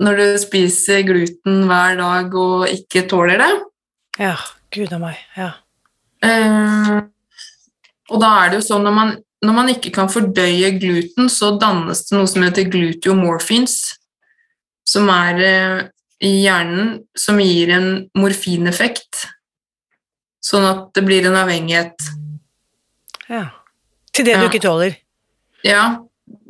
når 0.00 0.20
du 0.20 0.26
spiser 0.40 1.02
gluten 1.08 1.64
hver 1.68 1.98
dag 2.00 2.34
og 2.40 2.68
ikke 2.70 3.06
tåler 3.10 3.42
det. 3.42 3.52
ja. 4.18 4.36
Gud 4.70 4.92
a 4.94 5.00
meg. 5.02 5.16
Ja. 5.34 5.48
Uh, 6.22 7.00
Og 8.10 8.20
da 8.22 8.28
er 8.38 8.52
det 8.52 8.60
jo 8.60 8.66
sånn 8.68 8.84
når 8.86 8.94
man, 8.94 9.08
når 9.42 9.56
man 9.56 9.70
ikke 9.72 9.90
kan 9.96 10.10
fordøye 10.12 10.68
gluten, 10.78 11.26
så 11.26 11.56
dannes 11.58 12.04
det 12.06 12.14
noe 12.14 12.30
som 12.30 12.44
heter 12.46 12.68
gluteomorphins, 12.70 13.74
som 14.86 15.10
er 15.10 15.42
uh, 15.42 15.80
i 16.22 16.30
hjernen, 16.44 17.00
som 17.18 17.40
gir 17.42 17.72
en 17.74 17.88
morfineffekt, 18.14 19.24
sånn 20.38 20.68
at 20.68 20.86
det 20.94 21.02
blir 21.08 21.26
en 21.26 21.40
avhengighet. 21.42 22.10
ja. 23.26 23.48
Til 24.14 24.26
det 24.26 24.38
du 24.38 24.46
ikke 24.48 24.62
tåler. 24.62 24.96
Ja, 25.62 25.82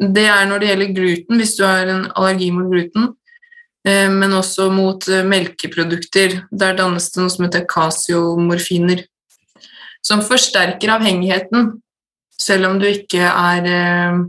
det 0.01 0.27
er 0.33 0.47
når 0.49 0.63
det 0.63 0.69
gjelder 0.71 0.95
gluten, 0.97 1.41
hvis 1.41 1.57
du 1.59 1.65
har 1.67 1.89
en 1.89 2.07
allergi 2.17 2.51
mot 2.55 2.71
gluten, 2.73 3.11
eh, 3.87 4.09
men 4.13 4.37
også 4.37 4.71
mot 4.73 5.09
eh, 5.09 5.27
melkeprodukter. 5.29 6.41
Der 6.51 6.77
dannes 6.79 7.11
det 7.13 7.21
noe 7.21 7.33
som 7.33 7.47
heter 7.47 7.67
kasiomorfiner, 7.69 9.05
som 10.05 10.25
forsterker 10.25 10.97
avhengigheten, 10.97 11.75
selv 12.41 12.71
om 12.71 12.79
du 12.81 12.89
ikke 12.89 13.21
er 13.29 13.73
eh, 13.73 14.23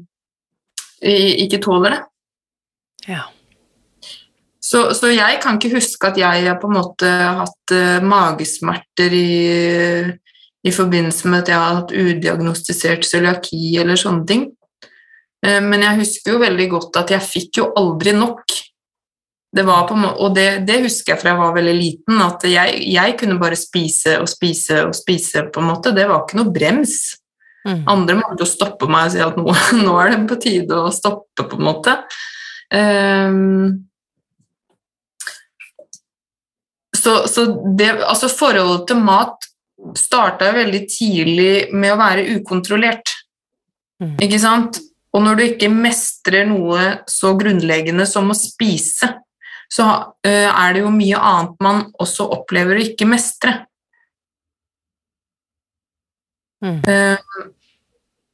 ikke 1.45 1.61
tåler 1.63 1.95
det. 1.95 2.01
Ja. 3.15 3.23
Så, 4.61 4.91
så 4.93 5.09
jeg 5.09 5.39
kan 5.41 5.57
ikke 5.57 5.79
huske 5.79 6.11
at 6.11 6.19
jeg 6.19 6.43
har 6.45 6.59
på 6.61 6.67
en 6.69 6.77
måte 6.77 7.07
hatt 7.09 7.73
magesmerter 8.05 9.15
i, 9.15 9.31
i 10.63 10.71
forbindelse 10.71 11.27
med 11.27 11.41
at 11.41 11.49
jeg 11.51 11.57
har 11.57 11.79
hatt 11.79 11.91
udiagnostisert 11.91 13.07
cøliaki 13.07 13.79
eller 13.81 13.99
sånne 13.99 14.27
ting. 14.29 14.45
Eh, 15.45 15.61
Men 15.61 15.85
jeg 15.87 16.01
husker 16.03 16.35
jo 16.35 16.43
veldig 16.43 16.67
godt 16.71 17.01
at 17.03 17.15
jeg 17.15 17.27
fikk 17.27 17.61
jo 17.61 17.71
aldri 17.77 18.13
nok. 18.17 18.43
Det 19.51 19.65
var 19.67 19.83
på, 19.89 19.97
og 19.99 20.35
det, 20.35 20.63
det 20.63 20.77
husker 20.85 21.11
jeg 21.11 21.19
fra 21.19 21.33
jeg 21.33 21.41
var 21.41 21.55
veldig 21.57 21.73
liten, 21.75 22.21
at 22.23 22.45
jeg, 22.47 22.77
jeg 22.87 23.15
kunne 23.19 23.39
bare 23.41 23.57
spise 23.59 24.15
og 24.21 24.29
spise 24.31 24.85
og 24.85 24.93
spise. 24.95 25.43
på 25.51 25.59
en 25.59 25.67
måte. 25.73 25.91
Det 25.95 26.07
var 26.07 26.23
ikke 26.23 26.39
noe 26.39 26.53
brems. 26.55 27.17
Mm. 27.67 27.83
Andre 27.91 28.15
måtte 28.17 28.45
jo 28.45 28.49
stoppe 28.49 28.87
meg 28.89 29.09
og 29.09 29.13
si 29.13 29.21
at 29.21 29.37
nå, 29.37 29.55
nå 29.85 29.95
er 30.01 30.13
det 30.13 30.21
på 30.29 30.39
tide 30.41 30.77
å 30.79 30.93
stoppe, 30.95 31.45
på 31.45 31.59
en 31.59 31.67
måte. 31.67 31.97
Um, 32.71 33.87
så 36.95 37.25
så 37.27 37.45
det, 37.77 37.89
altså 38.05 38.29
forholdet 38.31 38.87
til 38.87 39.01
mat 39.03 39.49
starta 39.97 40.51
veldig 40.55 40.81
tidlig 40.89 41.53
med 41.73 41.93
å 41.93 41.99
være 41.99 42.27
ukontrollert. 42.37 43.11
Mm. 44.01 44.15
Ikke 44.21 44.39
sant? 44.41 44.79
Og 45.11 45.25
når 45.25 45.37
du 45.37 45.43
ikke 45.45 45.71
mestrer 45.73 46.47
noe 46.47 47.01
så 47.09 47.33
grunnleggende 47.39 48.05
som 48.07 48.31
å 48.31 48.37
spise, 48.37 49.09
så 49.71 49.87
eh, 50.27 50.47
er 50.47 50.75
det 50.75 50.83
jo 50.83 50.91
mye 50.93 51.19
annet 51.19 51.63
man 51.63 51.83
også 51.99 52.27
opplever 52.35 52.79
å 52.79 52.85
ikke 52.85 53.07
mestre. 53.07 53.57
Mm. 56.63 56.79
Eh, 56.87 57.17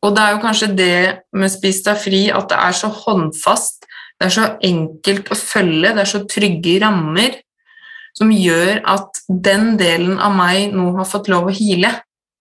og 0.05 0.13
det 0.13 0.23
er 0.23 0.33
jo 0.35 0.43
kanskje 0.43 0.69
det 0.77 0.97
med 1.37 1.51
Spis 1.51 1.81
deg 1.85 1.99
fri 1.99 2.21
at 2.33 2.49
det 2.51 2.57
er 2.61 2.75
så 2.77 2.89
håndfast, 2.93 3.87
det 4.17 4.29
er 4.29 4.33
så 4.33 4.47
enkelt 4.65 5.29
å 5.33 5.37
følge, 5.37 5.93
det 5.93 6.03
er 6.03 6.09
så 6.09 6.23
trygge 6.29 6.77
rammer 6.81 7.37
som 8.17 8.33
gjør 8.33 8.81
at 8.89 9.21
den 9.29 9.75
delen 9.77 10.17
av 10.17 10.33
meg 10.33 10.73
nå 10.73 10.89
har 10.97 11.09
fått 11.09 11.29
lov 11.29 11.49
å 11.49 11.53
hile. 11.53 11.91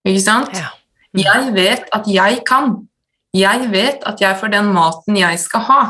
Ikke 0.07 0.23
sant? 0.23 0.53
Ja. 0.57 0.73
Jeg 1.17 1.53
vet 1.53 1.89
at 1.93 2.09
jeg 2.09 2.41
kan. 2.47 2.86
Jeg 3.35 3.69
vet 3.71 4.03
at 4.07 4.21
jeg 4.23 4.37
får 4.39 4.53
den 4.53 4.71
maten 4.75 5.17
jeg 5.19 5.39
skal 5.41 5.65
ha. 5.67 5.81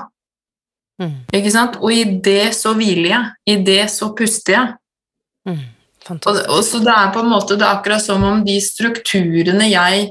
Mm. 1.01 1.17
Ikke 1.38 1.53
sant? 1.53 1.77
Og 1.82 1.94
i 1.94 2.03
det 2.24 2.53
så 2.58 2.74
hviler 2.77 3.12
jeg. 3.12 3.34
I 3.53 3.58
det 3.67 3.84
så 3.94 4.10
puster 4.17 4.56
jeg. 4.56 4.72
Mm. 5.48 5.65
Og, 6.15 6.39
og 6.48 6.63
så 6.63 6.79
det 6.84 6.94
er 6.94 7.12
på 7.13 7.22
en 7.22 7.29
måte 7.29 7.58
det 7.60 7.67
er 7.67 7.75
akkurat 7.75 8.03
som 8.03 8.24
om 8.24 8.39
de 8.46 8.56
strukturene 8.63 9.67
jeg 9.67 10.08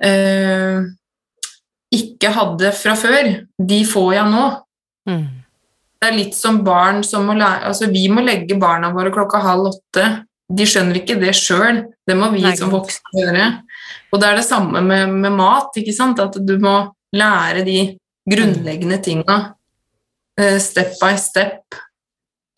eh, 0.00 0.80
ikke 1.92 2.32
hadde 2.32 2.72
fra 2.72 2.96
før, 2.96 3.30
de 3.60 3.80
får 3.88 4.10
jeg 4.16 4.32
nå. 4.32 4.44
Mm. 5.10 5.24
Det 6.02 6.08
er 6.08 6.16
litt 6.16 6.34
som 6.34 6.62
barn 6.66 7.02
som 7.06 7.28
må 7.28 7.34
lære 7.38 7.68
altså 7.68 7.88
Vi 7.92 8.06
må 8.10 8.24
legge 8.24 8.56
barna 8.58 8.90
våre 8.94 9.12
klokka 9.14 9.42
halv 9.42 9.70
åtte. 9.70 10.06
De 10.52 10.64
skjønner 10.68 10.98
ikke 10.98 11.18
det 11.20 11.34
sjøl. 11.38 11.84
Det 12.08 12.16
må 12.18 12.32
vi 12.32 12.42
Nei, 12.42 12.56
som 12.58 12.72
voksne 12.72 13.20
gjøre. 13.20 13.46
Og 14.12 14.20
det 14.20 14.28
er 14.28 14.38
det 14.38 14.46
samme 14.46 14.82
med, 14.84 15.14
med 15.24 15.34
mat. 15.36 15.72
ikke 15.76 15.94
sant? 15.96 16.20
At 16.20 16.36
du 16.36 16.54
må 16.62 16.76
lære 17.16 17.64
de 17.66 17.78
grunnleggende 18.30 18.98
tinga 19.02 19.38
eh, 20.40 20.58
step 20.62 20.94
by 21.00 21.16
step 21.18 21.80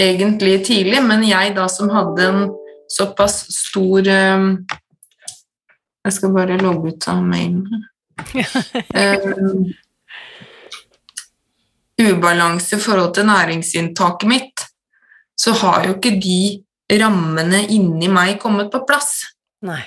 egentlig 0.01 0.65
tidlig. 0.67 1.03
Men 1.07 1.25
jeg 1.27 1.55
da 1.57 1.69
som 1.71 1.93
hadde 1.95 2.29
en 2.29 2.45
såpass 2.91 3.45
stor 3.55 4.09
eh, 4.09 4.51
Jeg 6.05 6.13
skal 6.13 6.35
bare 6.35 6.61
logge 6.61 6.93
ut 6.93 7.09
av 7.09 7.23
mailen. 7.25 7.65
um, 8.35 9.65
ubalanse 12.11 12.77
i 12.77 12.81
forhold 12.81 13.15
til 13.15 13.27
næringsinntaket 13.27 14.29
mitt, 14.29 14.67
så 15.41 15.55
har 15.63 15.87
jo 15.89 15.95
ikke 15.97 16.17
de 16.21 16.99
rammene 17.01 17.65
inni 17.73 18.11
meg 18.13 18.37
kommet 18.43 18.69
på 18.73 18.83
plass. 18.89 19.23
Nei. 19.65 19.81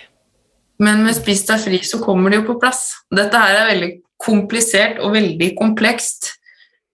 Men 0.84 1.03
med 1.05 1.15
Spis 1.17 1.46
deg 1.48 1.62
fri 1.63 1.79
så 1.86 2.00
kommer 2.03 2.31
det 2.31 2.41
jo 2.41 2.48
på 2.51 2.57
plass. 2.62 2.91
Dette 3.13 3.39
her 3.41 3.62
er 3.63 3.72
veldig 3.72 3.91
komplisert 4.22 5.01
og 5.01 5.15
veldig 5.15 5.51
komplekst 5.57 6.31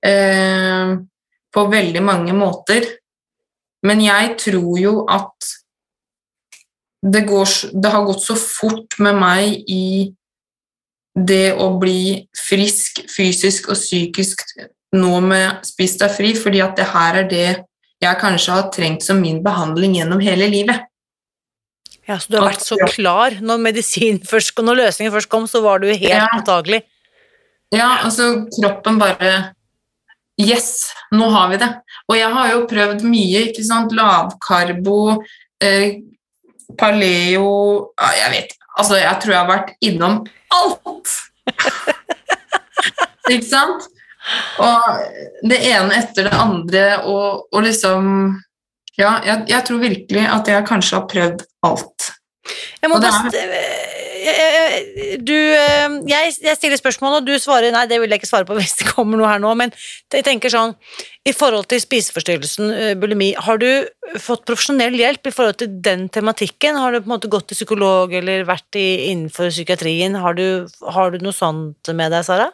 eh, 0.06 0.96
på 1.54 1.66
veldig 1.72 2.04
mange 2.04 2.36
måter. 2.36 2.88
Men 3.84 4.04
jeg 4.04 4.36
tror 4.40 4.80
jo 4.80 4.96
at 5.12 5.52
det, 7.04 7.26
går, 7.28 7.50
det 7.76 7.92
har 7.92 8.06
gått 8.08 8.24
så 8.24 8.36
fort 8.40 8.96
med 9.04 9.20
meg 9.20 9.58
i 9.68 10.14
det 11.14 11.54
å 11.60 11.74
bli 11.78 12.24
frisk 12.38 13.04
fysisk 13.12 13.68
og 13.70 13.78
psykisk 13.78 14.48
nå 14.96 15.20
med 15.26 15.66
Spis 15.68 15.98
deg 16.00 16.14
fri, 16.14 16.32
fordi 16.38 16.62
at 16.64 16.78
det 16.80 16.88
her 16.94 17.20
er 17.24 17.30
det 17.30 17.48
jeg 18.04 18.20
kanskje 18.22 18.56
har 18.56 18.72
trengt 18.74 19.06
som 19.06 19.22
min 19.22 19.42
behandling 19.44 19.98
gjennom 19.98 20.22
hele 20.24 20.48
livet. 20.52 20.88
Ja, 22.08 22.18
så 22.20 22.32
du 22.34 22.38
har 22.40 22.50
vært 22.52 22.66
så 22.66 22.76
klar 22.92 23.38
når 23.40 23.62
medisin 23.64 24.20
først 24.32 24.58
når 24.60 24.80
løsningen 24.82 25.14
først 25.14 25.30
kom, 25.32 25.46
så 25.48 25.62
var 25.64 25.80
du 25.84 25.88
helt 25.92 26.10
Ja. 26.10 26.28
mottagelig. 26.36 26.82
Ja, 27.74 28.00
altså 28.04 28.46
kroppen 28.60 29.00
bare 29.02 29.54
Yes, 30.42 30.90
nå 31.14 31.28
har 31.30 31.52
vi 31.52 31.58
det. 31.62 31.68
Og 32.10 32.16
jeg 32.18 32.30
har 32.34 32.48
jo 32.50 32.64
prøvd 32.66 33.04
mye, 33.06 33.44
ikke 33.52 33.64
sant. 33.68 33.92
Lavkarbo, 33.94 35.20
eh, 35.62 36.00
paleo 36.78 37.92
ja, 38.02 38.10
Jeg 38.18 38.32
vet 38.34 38.56
Altså, 38.80 38.98
jeg 38.98 39.20
tror 39.22 39.32
jeg 39.36 39.38
har 39.44 39.52
vært 39.52 39.74
innom 39.86 40.16
alt! 40.50 41.12
ikke 43.30 43.46
sant? 43.46 43.86
Og 44.58 44.88
det 45.50 45.60
ene 45.70 46.00
etter 46.00 46.26
det 46.26 46.34
andre, 46.34 46.84
og, 47.06 47.44
og 47.54 47.66
liksom 47.68 48.08
Ja, 49.00 49.18
jeg, 49.26 49.48
jeg 49.50 49.66
tror 49.68 49.82
virkelig 49.82 50.28
at 50.30 50.52
jeg 50.52 50.68
kanskje 50.70 51.00
har 51.00 51.08
prøvd 51.10 51.48
alt. 51.66 52.12
Jeg 52.84 52.92
må 52.92 53.00
bare 53.02 53.32
du, 54.24 55.36
eh, 55.36 55.96
jeg, 56.08 56.34
jeg 56.44 56.58
stiller 56.58 56.80
spørsmål, 56.80 57.18
og 57.20 57.28
du 57.28 57.34
svarer 57.42 57.74
nei, 57.74 57.84
det 57.90 58.00
vil 58.02 58.12
jeg 58.12 58.22
ikke 58.22 58.30
svare 58.30 58.48
på 58.48 58.56
hvis 58.60 58.76
det 58.80 58.90
kommer 58.92 59.20
noe 59.20 59.30
her 59.30 59.42
nå, 59.44 59.52
men 59.60 59.74
jeg 60.14 60.26
tenker 60.26 60.54
sånn, 60.54 60.76
i 61.28 61.34
forhold 61.36 61.68
til 61.72 61.82
spiseforstyrrelsen, 61.84 62.72
eh, 62.72 62.94
bulimi, 63.00 63.32
har 63.36 63.60
du 63.62 63.70
fått 64.22 64.46
profesjonell 64.48 64.96
hjelp 65.00 65.30
i 65.30 65.34
forhold 65.36 65.60
til 65.62 65.78
den 65.86 66.08
tematikken? 66.14 66.80
Har 66.80 66.94
du 66.94 67.02
på 67.02 67.10
en 67.10 67.16
måte 67.16 67.32
gått 67.32 67.50
til 67.52 67.60
psykolog 67.60 68.14
eller 68.20 68.46
vært 68.48 68.80
i, 68.80 68.88
innenfor 69.12 69.52
psykiatrien? 69.54 70.18
Har 70.24 70.38
du, 70.40 70.68
har 70.96 71.14
du 71.14 71.24
noe 71.24 71.36
sånt 71.36 71.94
med 71.96 72.14
deg, 72.14 72.28
Sara? 72.28 72.52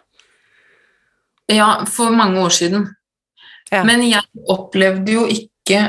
Ja, 1.50 1.80
for 1.90 2.14
mange 2.14 2.42
år 2.46 2.54
siden. 2.54 2.86
Ja. 3.70 3.84
Men 3.86 4.02
jeg 4.06 4.26
opplevde 4.50 5.14
jo 5.14 5.26
ikke 5.30 5.82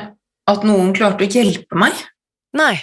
at 0.49 0.65
noen 0.67 0.95
klarte 0.97 1.27
å 1.27 1.31
hjelpe 1.31 1.79
meg. 1.79 1.99
Nei. 2.57 2.75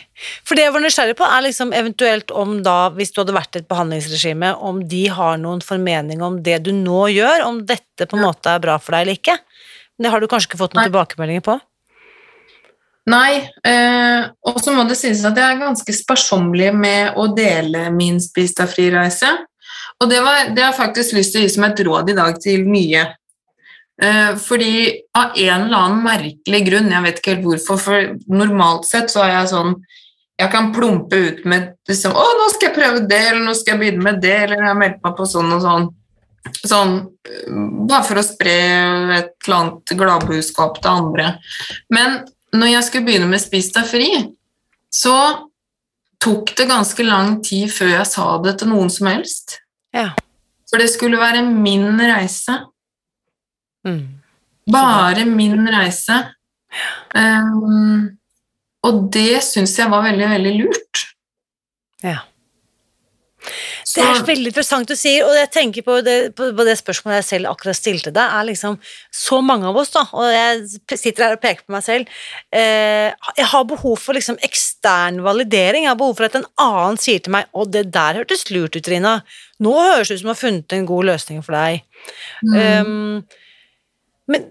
For 0.48 0.56
det 0.56 0.64
jeg 0.64 0.74
var 0.76 0.84
nysgjerrig 0.84 1.16
på, 1.20 1.28
er 1.28 1.44
liksom 1.44 1.74
eventuelt 1.76 2.32
om 2.32 2.62
da, 2.64 2.88
hvis 2.96 3.12
du 3.12 3.20
hadde 3.20 3.36
vært 3.36 3.58
i 3.58 3.62
et 3.62 3.68
behandlingsregime, 3.68 4.54
om 4.64 4.80
de 4.88 5.08
har 5.12 5.40
noen 5.42 5.64
formening 5.66 6.24
om 6.24 6.38
det 6.44 6.62
du 6.64 6.72
nå 6.76 7.08
gjør, 7.12 7.44
om 7.50 7.60
dette 7.68 8.08
på 8.08 8.16
en 8.16 8.24
måte 8.30 8.54
er 8.54 8.64
bra 8.64 8.78
for 8.80 8.96
deg 8.96 9.08
eller 9.08 9.20
ikke. 9.20 9.36
Men 9.98 10.08
det 10.08 10.14
har 10.14 10.24
du 10.24 10.30
kanskje 10.32 10.54
ikke 10.54 10.62
fått 10.62 10.78
noen 10.78 10.86
Nei. 10.86 10.92
tilbakemeldinger 10.92 11.44
på? 11.50 11.58
Nei, 13.08 13.34
eh, 13.64 14.24
og 14.48 14.58
så 14.60 14.74
må 14.76 14.84
det 14.88 14.98
sies 15.00 15.24
at 15.28 15.38
jeg 15.40 15.48
er 15.48 15.62
ganske 15.62 15.94
sparsommelig 15.96 16.74
med 16.76 17.20
å 17.20 17.30
dele 17.36 17.86
min 17.96 18.20
Spis 18.24 18.56
deg 18.56 18.72
fri-reise. 18.72 19.30
Og 19.98 20.12
det, 20.12 20.20
var, 20.24 20.52
det 20.54 20.64
har 20.64 20.74
jeg 20.74 20.80
faktisk 20.80 21.16
lyst 21.18 21.34
til 21.34 21.42
å 21.42 21.48
gi 21.48 21.54
som 21.56 21.66
et 21.68 21.80
råd 21.88 22.12
i 22.12 22.18
dag 22.18 22.40
til 22.44 22.68
nye. 22.68 23.06
Eh, 24.02 24.36
fordi 24.38 25.02
av 25.18 25.34
en 25.36 25.62
eller 25.62 25.78
annen 25.78 26.04
merkelig 26.06 26.60
grunn, 26.68 26.92
jeg 26.94 27.06
vet 27.06 27.20
ikke 27.22 27.34
helt 27.34 27.46
hvorfor, 27.48 27.80
for 27.82 28.12
normalt 28.30 28.86
sett 28.86 29.10
så 29.10 29.24
er 29.26 29.40
jeg 29.40 29.54
sånn 29.56 29.80
Jeg 30.38 30.52
kan 30.54 30.68
plumpe 30.70 31.18
ut 31.18 31.46
med 31.50 31.72
liksom, 31.90 32.14
'Å, 32.14 32.26
nå 32.38 32.50
skal 32.54 32.68
jeg 32.68 32.76
prøve 32.76 33.00
det', 33.10 33.30
eller 33.32 33.42
'nå 33.42 33.56
skal 33.58 33.74
jeg 33.74 33.80
begynne 33.80 34.04
med 34.06 34.22
det', 34.22 34.44
eller 34.44 34.58
'jeg 34.58 34.68
har 34.68 34.76
meldt 34.78 35.00
meg 35.04 35.16
på 35.18 35.26
sånn 35.26 35.50
og 35.56 35.62
sånn'. 35.64 35.88
Sånn, 36.62 36.92
eh, 37.26 37.88
bare 37.90 38.04
for 38.06 38.22
å 38.22 38.24
spre 38.24 38.54
et 39.18 39.34
eller 39.48 39.58
annet 39.58 39.98
gladbudskap 39.98 40.78
til 40.80 40.92
andre. 40.92 41.40
Men 41.90 42.24
når 42.54 42.68
jeg 42.68 42.84
skulle 42.84 43.06
begynne 43.06 43.28
med 43.28 43.42
Spis 43.42 43.72
deg 43.72 43.90
fri, 43.90 44.12
så 44.94 45.50
tok 46.20 46.56
det 46.56 46.70
ganske 46.70 47.04
lang 47.04 47.42
tid 47.42 47.72
før 47.74 47.98
jeg 47.98 48.06
sa 48.06 48.38
det 48.44 48.60
til 48.60 48.68
noen 48.68 48.90
som 48.94 49.08
helst. 49.08 49.60
Ja. 49.92 50.12
For 50.70 50.78
det 50.78 50.92
skulle 50.94 51.18
være 51.18 51.42
min 51.50 51.98
reise. 51.98 52.62
Mm. 53.88 54.06
Bare 54.76 55.26
min 55.30 55.68
reise. 55.72 56.22
Um, 57.16 58.18
og 58.88 59.06
det 59.14 59.40
syns 59.48 59.78
jeg 59.80 59.92
var 59.92 60.04
veldig, 60.06 60.32
veldig 60.36 60.58
lurt. 60.62 61.06
ja. 62.04 62.20
Det 63.98 64.04
er 64.04 64.26
veldig 64.28 64.52
interessant 64.52 64.90
du 64.90 64.96
sier, 64.98 65.24
og 65.26 65.34
jeg 65.38 65.50
tenker 65.54 65.86
på 65.86 65.96
det, 66.06 66.16
på 66.38 66.50
på 66.56 66.66
det 66.68 66.76
spørsmålet 66.80 67.22
jeg 67.22 67.28
selv 67.28 67.50
akkurat 67.52 67.78
stilte 67.78 68.12
deg, 68.14 68.34
er 68.36 68.48
liksom 68.50 68.76
så 69.14 69.40
mange 69.46 69.70
av 69.70 69.80
oss, 69.80 69.94
da, 69.94 70.04
og 70.12 70.28
jeg 70.34 71.00
sitter 71.00 71.26
her 71.26 71.38
og 71.38 71.42
peker 71.42 71.64
på 71.64 71.74
meg 71.74 71.86
selv, 71.86 72.12
eh, 72.52 73.10
jeg 73.40 73.48
har 73.54 73.66
behov 73.72 73.96
for 74.04 74.18
liksom 74.18 74.38
ekstern 74.46 75.22
validering, 75.26 75.88
jeg 75.88 75.94
har 75.94 76.00
behov 76.02 76.18
for 76.20 76.28
at 76.28 76.38
en 76.38 76.48
annen 76.62 77.00
sier 77.02 77.24
til 77.24 77.38
meg, 77.38 77.50
å, 77.56 77.66
det 77.66 77.88
der 77.96 78.22
hørtes 78.22 78.48
lurt 78.52 78.76
ut, 78.76 78.84
Trina', 78.86 79.22
nå 79.64 79.74
høres 79.80 80.12
det 80.12 80.20
ut 80.20 80.26
som 80.26 80.30
du 80.30 80.36
har 80.36 80.44
funnet 80.44 80.78
en 80.78 80.90
god 80.92 81.12
løsning 81.14 81.44
for 81.46 81.58
deg. 81.58 81.84
mm, 82.44 82.58
Um, 82.58 83.24
men 84.28 84.46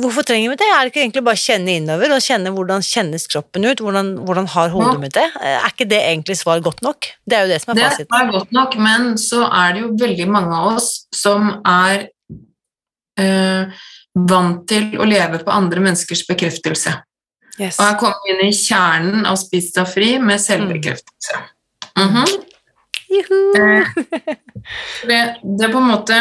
hvorfor 0.00 0.24
trenger 0.24 0.52
vi 0.52 0.56
det? 0.60 0.68
Er 0.72 0.84
det 0.84 0.92
ikke 0.92 1.02
egentlig 1.02 1.24
bare 1.26 1.36
å 1.36 1.42
kjenne 1.42 1.74
innover, 1.76 2.14
og 2.14 2.24
kjenne 2.24 2.52
hvordan 2.54 2.84
kjennes 2.86 3.26
kroppen 3.28 3.66
ut, 3.68 3.82
hvordan, 3.84 4.12
hvordan 4.24 4.48
har 4.54 4.72
hodet 4.72 4.94
Ja. 4.94 4.98
mitt 5.02 5.14
det? 5.18 5.28
Er 5.42 5.68
ikke 5.68 5.88
det 5.88 6.00
egentlig 6.00 6.36
svar 6.40 6.60
godt 6.64 6.82
nok? 6.82 7.08
Det 7.28 7.36
er 7.36 7.46
jo 7.46 7.52
det 7.52 7.60
som 7.62 7.72
er 7.72 7.80
det 7.80 7.88
fasiten. 7.90 8.16
er 8.20 8.32
godt 8.32 8.52
nok, 8.52 8.76
men 8.78 9.16
så 9.20 9.44
er 9.48 9.72
det 9.74 9.82
jo 9.82 9.92
veldig 10.00 10.28
mange 10.32 10.56
av 10.56 10.76
oss 10.76 11.06
som 11.12 11.50
er 11.66 12.08
øh, 13.20 13.82
vant 14.14 14.68
til 14.68 14.96
å 15.00 15.04
leve 15.08 15.42
på 15.44 15.52
andre 15.52 15.80
menneskers 15.84 16.24
bekreftelse. 16.28 16.94
Yes. 17.60 17.76
Og 17.78 17.84
jeg 17.84 17.98
kom 18.00 18.30
inn 18.32 18.46
i 18.46 18.52
kjernen 18.56 19.26
av 19.28 19.36
Spis 19.36 19.72
deg 19.76 19.88
fri 19.92 20.14
med 20.18 20.40
selvbekreftelse. 20.40 21.42
Juhu. 23.12 23.40
Eh, 23.60 23.84
det, 25.08 25.18
det 25.42 25.66
er 25.66 25.72
på 25.72 25.80
en 25.82 25.90
måte 25.90 26.16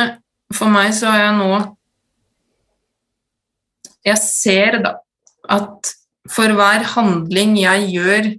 For 0.51 0.67
meg 0.67 0.91
så 0.91 1.07
har 1.13 1.21
jeg 1.21 1.37
nå 1.37 1.77
Jeg 4.07 4.21
ser 4.23 4.79
da 4.85 4.95
at 5.51 5.91
for 6.31 6.53
hver 6.55 6.85
handling 6.93 7.57
jeg 7.59 7.89
gjør 7.95 8.31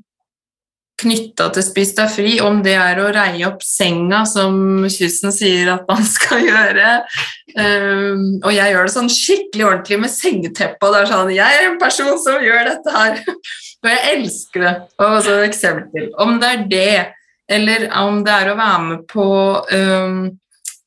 knytta 1.03 1.49
til 1.55 1.65
Spis 1.67 1.95
deg 1.97 2.11
fri, 2.13 2.35
om 2.45 2.61
det 2.65 2.77
er 2.79 3.01
å 3.03 3.09
reie 3.15 3.47
opp 3.49 3.63
senga, 3.67 4.23
som 4.29 4.85
kyssen 4.87 5.35
sier 5.35 5.73
at 5.75 5.89
man 5.91 6.05
skal 6.17 6.45
gjøre 6.47 6.93
um, 7.57 8.27
Og 8.45 8.53
jeg 8.55 8.75
gjør 8.75 8.87
det 8.87 8.95
sånn 8.95 9.11
skikkelig 9.13 9.67
ordentlig 9.69 9.99
med 10.05 10.15
sengeteppe, 10.15 10.87
og 10.87 10.95
det 10.95 11.01
er 11.01 11.11
sånn 11.11 11.35
Jeg 11.35 11.59
er 11.59 11.69
en 11.71 11.81
person 11.83 12.15
som 12.23 12.45
gjør 12.45 12.71
dette 12.71 12.97
her! 12.99 13.19
Og 13.83 13.89
jeg 13.91 14.11
elsker 14.13 14.63
det. 14.63 14.73
Og 15.03 15.17
så 15.27 15.33
et 15.41 15.49
eksempel. 15.49 16.05
Om 16.23 16.37
det 16.39 16.51
er 16.53 16.61
det, 16.71 16.99
eller 17.51 17.89
om 17.99 18.21
det 18.23 18.31
er 18.31 18.51
å 18.53 18.55
være 18.55 18.83
med 18.85 19.01
på 19.11 19.25
um, 19.59 20.21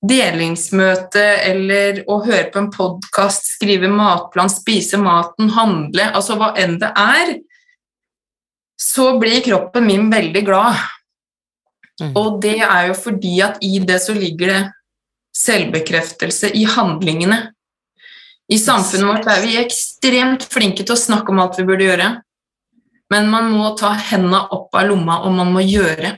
delingsmøte, 0.10 1.24
eller 1.50 2.04
å 2.12 2.20
høre 2.26 2.50
på 2.54 2.62
en 2.62 2.72
podkast, 2.74 3.50
skrive 3.58 3.89
matplan, 3.91 4.52
spise 4.52 5.00
maten, 5.02 5.52
handle, 5.56 6.10
altså 6.15 6.38
hva 6.39 6.54
enn 6.60 6.78
det 6.82 6.91
er, 7.00 7.36
så 8.82 9.15
blir 9.20 9.44
kroppen 9.46 9.88
min 9.88 10.10
veldig 10.12 10.44
glad. 10.46 10.80
Mm. 12.02 12.12
Og 12.20 12.41
det 12.44 12.60
er 12.60 12.89
jo 12.89 12.98
fordi 13.00 13.38
at 13.46 13.62
i 13.63 13.80
det 13.80 14.02
så 14.04 14.15
ligger 14.15 14.52
det 14.52 14.63
selvbekreftelse 15.36 16.52
i 16.56 16.65
handlingene. 16.68 17.39
I 18.52 18.60
samfunnet 18.62 19.10
vårt 19.10 19.30
er 19.32 19.41
vi 19.44 19.56
ekstremt 19.58 20.46
flinke 20.52 20.84
til 20.84 20.94
å 20.94 21.00
snakke 21.00 21.34
om 21.34 21.41
alt 21.41 21.58
vi 21.60 21.65
burde 21.68 21.88
gjøre, 21.88 22.10
men 23.13 23.30
man 23.32 23.50
må 23.54 23.72
ta 23.80 23.94
hendene 23.96 24.44
opp 24.54 24.76
av 24.76 24.89
lomma, 24.89 25.22
og 25.26 25.34
man 25.38 25.52
må 25.54 25.63
gjøre. 25.65 26.15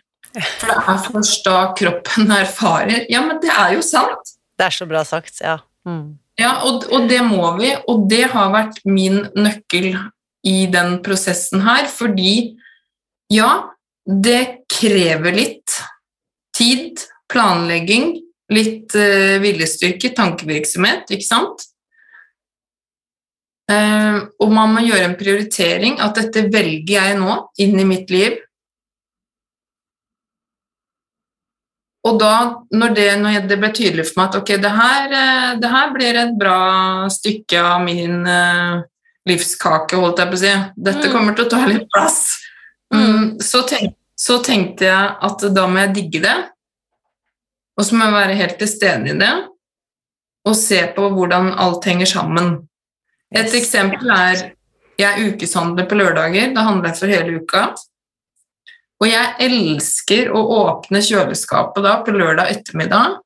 For 0.60 0.70
det 0.70 0.78
er 0.78 1.04
først 1.08 1.48
da 1.48 1.58
kroppen 1.78 2.32
erfarer 2.36 3.08
Ja, 3.12 3.24
men 3.26 3.42
det 3.42 3.52
er 3.54 3.76
jo 3.78 3.84
sant! 3.86 4.36
Det 4.58 4.66
er 4.68 4.74
så 4.74 4.88
bra 4.90 5.04
sagt, 5.06 5.42
ja. 5.42 5.60
Mm. 5.88 6.18
Ja, 6.38 6.60
og, 6.68 6.86
og 6.94 7.08
det 7.10 7.24
må 7.26 7.50
vi, 7.58 7.72
og 7.90 8.06
det 8.10 8.28
har 8.34 8.52
vært 8.54 8.80
min 8.86 9.24
nøkkel 9.38 9.96
i 10.48 10.58
den 10.74 11.00
prosessen 11.06 11.64
her, 11.66 11.88
fordi 11.90 12.58
ja, 13.34 13.52
det 14.08 14.68
krever 14.72 15.36
litt 15.36 15.80
tid, 16.58 17.02
planlegging, 17.32 18.14
litt 18.54 18.94
uh, 18.96 19.38
viljestyrke, 19.44 20.14
tankevirksomhet, 20.16 21.10
ikke 21.14 21.28
sant? 21.28 21.66
Uh, 23.68 24.30
og 24.40 24.54
man 24.56 24.72
må 24.78 24.86
gjøre 24.86 25.10
en 25.10 25.18
prioritering, 25.20 25.98
at 26.00 26.22
dette 26.22 26.46
velger 26.54 26.94
jeg 26.96 27.18
nå 27.20 27.42
inn 27.66 27.82
i 27.82 27.88
mitt 27.88 28.14
liv. 28.14 28.38
Og 32.08 32.20
da, 32.22 32.34
når 32.72 32.94
det, 32.96 33.08
når 33.20 33.48
det 33.50 33.58
ble 33.60 33.70
tydelig 33.76 34.06
for 34.08 34.22
meg 34.22 34.30
at 34.30 34.38
ok, 34.40 34.52
det 34.64 34.74
her, 34.78 35.16
eh, 35.18 35.56
det 35.60 35.72
her 35.72 35.90
blir 35.96 36.20
et 36.22 36.36
bra 36.40 36.60
stykke 37.12 37.60
av 37.60 37.82
min 37.84 38.22
uh, 38.24 38.84
livskake, 39.28 40.00
holdt 40.00 40.22
jeg 40.24 40.32
på 40.32 40.38
å 40.38 40.42
si. 40.44 40.54
Dette 40.88 41.10
Mm. 41.10 41.14
kommer 41.14 41.36
til 41.36 41.46
å 41.48 41.52
ta 41.52 41.66
litt 41.68 41.88
plass. 41.92 42.22
Mm, 42.94 43.42
så, 43.44 43.66
tenk, 43.68 43.98
så 44.16 44.38
tenkte 44.46 44.88
jeg 44.88 45.10
at 45.28 45.44
da 45.52 45.66
må 45.68 45.82
jeg 45.84 45.96
digge 45.98 46.24
det, 46.24 46.38
og 47.78 47.86
så 47.86 47.98
må 47.98 48.08
jeg 48.08 48.16
være 48.16 48.38
helt 48.40 48.58
til 48.62 48.72
stede 48.72 49.12
i 49.12 49.18
det, 49.20 49.34
og 50.48 50.56
se 50.56 50.80
på 50.96 51.10
hvordan 51.12 51.52
alt 51.60 51.86
henger 51.86 52.08
sammen. 52.08 52.54
Et 53.36 53.52
eksempel 53.60 54.08
er 54.16 54.54
jeg 54.98 55.34
ukeshandler 55.34 55.86
på 55.90 55.98
lørdager. 56.00 56.54
Da 56.56 56.64
handler 56.70 56.94
jeg 56.94 57.00
for 57.02 57.12
hele 57.12 57.42
uka. 57.42 57.64
Og 58.98 59.10
jeg 59.10 59.36
elsker 59.46 60.32
å 60.34 60.42
åpne 60.64 61.04
kjøleskapet 61.06 61.86
da 61.86 62.00
på 62.06 62.16
lørdag 62.16 62.50
ettermiddag. 62.56 63.20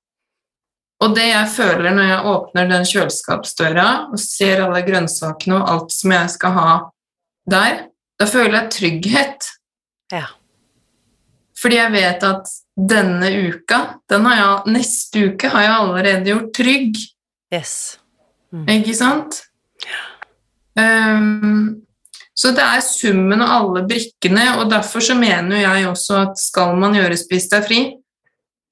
Og 1.02 1.16
det 1.18 1.30
jeg 1.32 1.54
føler 1.56 1.96
når 1.96 2.10
jeg 2.10 2.34
åpner 2.34 2.68
den 2.70 2.84
kjøleskapsdøra 2.86 3.88
og 4.12 4.20
ser 4.22 4.66
alle 4.66 4.84
grønnsakene 4.86 5.58
og 5.58 5.72
alt 5.72 5.96
som 5.96 6.14
jeg 6.14 6.34
skal 6.36 6.58
ha 6.58 6.74
der, 7.50 7.80
da 8.22 8.28
føler 8.30 8.60
jeg 8.60 8.74
trygghet. 8.76 9.48
Ja. 10.14 10.28
Fordi 11.58 11.80
jeg 11.80 11.94
vet 11.96 12.26
at 12.26 12.52
denne 12.78 13.32
uka, 13.48 13.80
den 14.12 14.28
har 14.30 14.38
jeg, 14.38 14.76
neste 14.78 15.26
uke 15.32 15.50
har 15.54 15.66
jeg 15.66 15.74
allerede 15.80 16.34
gjort 16.34 16.54
trygg. 16.58 17.02
Yes. 17.54 17.74
Ikke 18.52 18.94
sant? 18.98 19.42
Ehm, 20.80 21.82
så 22.38 22.54
det 22.56 22.64
er 22.64 22.84
summen 22.86 23.44
av 23.44 23.52
alle 23.58 23.84
brikkene, 23.90 24.46
og 24.62 24.70
derfor 24.72 25.04
så 25.04 25.18
mener 25.20 25.62
jeg 25.64 25.90
også 25.90 26.22
at 26.22 26.40
skal 26.40 26.78
man 26.80 26.96
gjøre 26.96 27.20
Spis 27.20 27.50
deg 27.52 27.66
fri, 27.68 27.82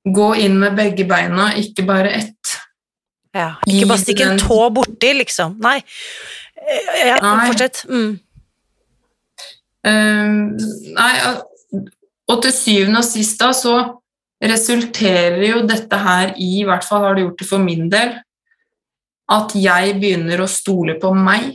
gå 0.10 0.30
inn 0.40 0.58
med 0.62 0.78
begge 0.80 1.06
beina, 1.10 1.52
ikke 1.60 1.84
bare 1.88 2.14
ett. 2.22 2.56
Ja. 3.36 3.52
Ikke 3.68 3.92
bare 3.92 4.02
stikke 4.02 4.32
en 4.32 4.42
tå 4.42 4.62
borti, 4.74 5.12
liksom. 5.20 5.60
Nei. 5.62 5.78
Eh, 6.60 7.08
Ja, 7.10 7.20
fortsett. 7.46 7.84
Mm. 7.90 8.18
Ehm, 9.88 10.58
nei, 10.96 11.14
og 12.30 12.42
til 12.44 12.54
syvende 12.54 13.02
og 13.02 13.08
sist 13.08 13.40
da, 13.42 13.52
så 13.56 13.76
resulterer 14.40 15.42
jo 15.50 15.62
dette 15.68 16.00
her 16.00 16.34
i, 16.38 16.60
i 16.62 16.68
hvert 16.68 16.86
fall 16.88 17.04
har 17.06 17.18
det 17.18 17.26
gjort 17.26 17.42
det 17.42 17.48
for 17.50 17.64
min 17.64 17.90
del, 17.92 18.14
at 19.30 19.56
jeg 19.58 19.98
begynner 20.02 20.42
å 20.42 20.50
stole 20.50 20.96
på 21.02 21.12
meg. 21.16 21.52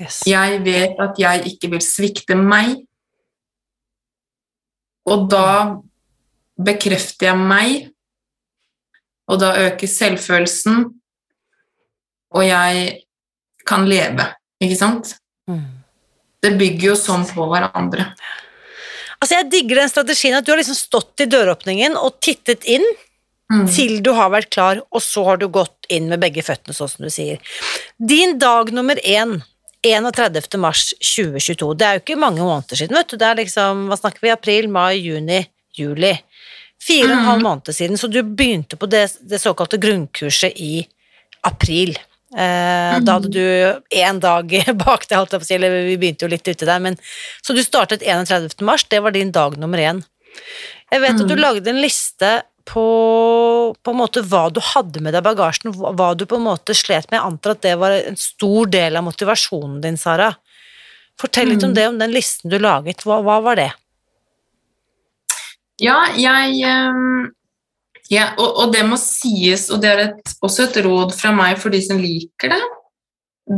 Yes. 0.00 0.22
Jeg 0.28 0.62
vet 0.64 1.00
at 1.02 1.18
jeg 1.20 1.44
ikke 1.52 1.70
vil 1.74 1.82
svikte 1.84 2.36
meg. 2.38 2.78
Og 5.10 5.26
da 5.32 5.80
bekrefter 6.60 7.30
jeg 7.30 7.40
meg, 7.40 7.90
og 9.30 9.40
da 9.40 9.52
øker 9.66 9.88
selvfølelsen, 9.88 10.82
og 12.30 12.44
jeg 12.46 13.00
kan 13.66 13.86
leve, 13.88 14.26
ikke 14.62 14.78
sant? 14.78 15.14
Mm. 15.50 15.64
Det 16.40 16.52
bygger 16.60 16.92
jo 16.92 16.96
sånn 16.98 17.24
på 17.28 17.46
hverandre. 17.50 18.10
Altså, 19.20 19.36
jeg 19.36 19.50
digger 19.52 19.82
den 19.82 19.92
strategien 19.92 20.36
at 20.38 20.46
du 20.46 20.52
har 20.52 20.60
liksom 20.60 20.78
stått 20.78 21.24
i 21.24 21.28
døråpningen 21.28 21.96
og 22.00 22.20
tittet 22.24 22.64
inn 22.68 22.86
Mm. 23.50 23.66
til 23.66 23.96
du 23.98 24.12
har 24.14 24.30
vært 24.30 24.52
klar, 24.54 24.78
og 24.94 25.02
så 25.02 25.24
har 25.26 25.40
du 25.40 25.48
gått 25.50 25.88
inn 25.90 26.06
med 26.06 26.20
begge 26.22 26.42
føttene, 26.46 26.70
sånn 26.70 26.90
som 26.92 27.02
du 27.02 27.10
sier. 27.10 27.40
Din 27.98 28.36
dag 28.38 28.70
nummer 28.70 28.94
én, 29.02 29.40
31. 29.82 30.58
mars 30.60 30.90
2022, 31.00 31.74
det 31.78 31.86
er 31.86 31.94
jo 31.98 32.02
ikke 32.04 32.18
mange 32.20 32.42
måneder 32.44 32.76
siden, 32.76 32.96
vet 32.98 33.08
du. 33.08 33.16
Det 33.16 33.26
er 33.30 33.38
liksom, 33.40 33.86
hva 33.88 33.96
snakker 33.98 34.20
vi, 34.26 34.30
april, 34.34 34.68
mai, 34.68 34.98
juni, 35.00 35.46
juli. 35.78 36.12
Fire 36.80 37.10
og 37.10 37.16
en 37.16 37.24
halv 37.28 37.40
Mm. 37.40 37.48
måned 37.48 37.74
siden, 37.76 37.96
så 38.00 38.08
du 38.10 38.22
begynte 38.22 38.76
på 38.76 38.88
det, 38.88 39.18
det 39.28 39.40
såkalte 39.40 39.78
grunnkurset 39.80 40.52
i 40.56 40.86
april. 41.44 41.90
Eh, 42.36 43.00
Da 43.00 43.12
hadde 43.18 43.28
du 43.32 43.82
én 43.92 44.20
dag 44.20 44.46
bak 44.84 45.06
deg, 45.08 45.18
holdt 45.18 45.32
jeg 45.32 45.40
på 45.40 45.44
å 45.44 45.46
si, 45.48 45.54
eller 45.54 45.82
vi 45.88 45.96
begynte 45.96 46.22
jo 46.24 46.28
litt 46.32 46.46
uti 46.48 46.64
der, 46.66 46.78
men 46.78 46.96
Så 47.42 47.54
du 47.54 47.62
startet 47.62 48.02
31. 48.02 48.62
mars, 48.62 48.84
det 48.84 49.00
var 49.02 49.10
din 49.10 49.30
dag 49.32 49.56
nummer 49.58 49.78
én. 49.78 50.04
Jeg 50.92 51.00
vet 51.00 51.20
at 51.20 51.26
du 51.28 51.34
Mm. 51.34 51.40
lagde 51.40 51.68
en 51.68 51.80
liste 51.82 52.42
på, 52.68 52.84
på 53.76 53.92
en 53.92 53.98
måte 53.98 54.22
hva 54.26 54.48
du 54.52 54.60
hadde 54.62 55.00
med 55.02 55.14
deg 55.14 55.22
i 55.24 55.28
bagasjen, 55.30 55.72
hva 55.74 56.12
du 56.18 56.26
på 56.28 56.38
en 56.38 56.46
måte 56.46 56.74
slet 56.76 57.08
med. 57.10 57.18
Jeg 57.18 57.26
antar 57.26 57.56
at 57.56 57.62
det 57.66 57.74
var 57.80 57.96
en 57.96 58.18
stor 58.20 58.70
del 58.70 58.98
av 58.98 59.06
motivasjonen 59.06 59.80
din, 59.84 59.98
Sara. 60.00 60.32
Fortell 61.20 61.50
litt 61.52 61.64
om 61.64 61.70
Mm. 61.70 61.74
det, 61.76 61.86
om 61.88 61.98
den 61.98 62.12
listen 62.14 62.50
du 62.50 62.58
laget. 62.58 63.02
Hva, 63.04 63.20
hva 63.22 63.40
var 63.44 63.56
det? 63.60 63.70
Ja, 65.80 65.98
jeg 66.16 66.60
ehm, 66.68 67.30
ja, 68.10 68.32
og, 68.38 68.48
og 68.64 68.72
det 68.74 68.84
må 68.88 68.98
sies, 69.00 69.68
og 69.70 69.80
det 69.82 69.90
er 69.90 70.02
et, 70.08 70.34
også 70.42 70.66
et 70.66 70.80
råd 70.84 71.14
fra 71.16 71.32
meg 71.32 71.58
for 71.62 71.72
de 71.72 71.80
som 71.84 72.00
liker 72.00 72.52
det, 72.52 72.60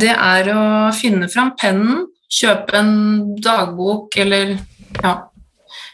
det 0.02 0.12
er 0.14 0.48
å 0.54 0.62
finne 0.96 1.28
fram 1.32 1.52
pennen, 1.58 2.06
kjøpe 2.32 2.78
en 2.78 2.92
dagbok 3.44 4.14
eller 4.22 4.54
ja, 5.02 5.14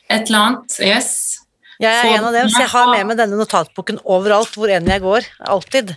et 0.09 0.29
eller 0.29 0.39
annet. 0.39 0.77
Yes. 0.85 1.11
Jeg 1.79 1.95
er 1.95 2.03
Så- 2.03 2.15
en 2.17 2.25
av 2.25 2.33
dem, 2.33 2.49
så 2.49 2.61
jeg 2.61 2.69
har 2.69 2.87
med 2.91 3.07
meg 3.07 3.17
denne 3.17 3.39
notatboken 3.39 4.01
overalt 4.05 4.55
hvor 4.55 4.69
enn 4.69 4.87
jeg 4.87 5.01
går. 5.01 5.27
Alltid. 5.47 5.97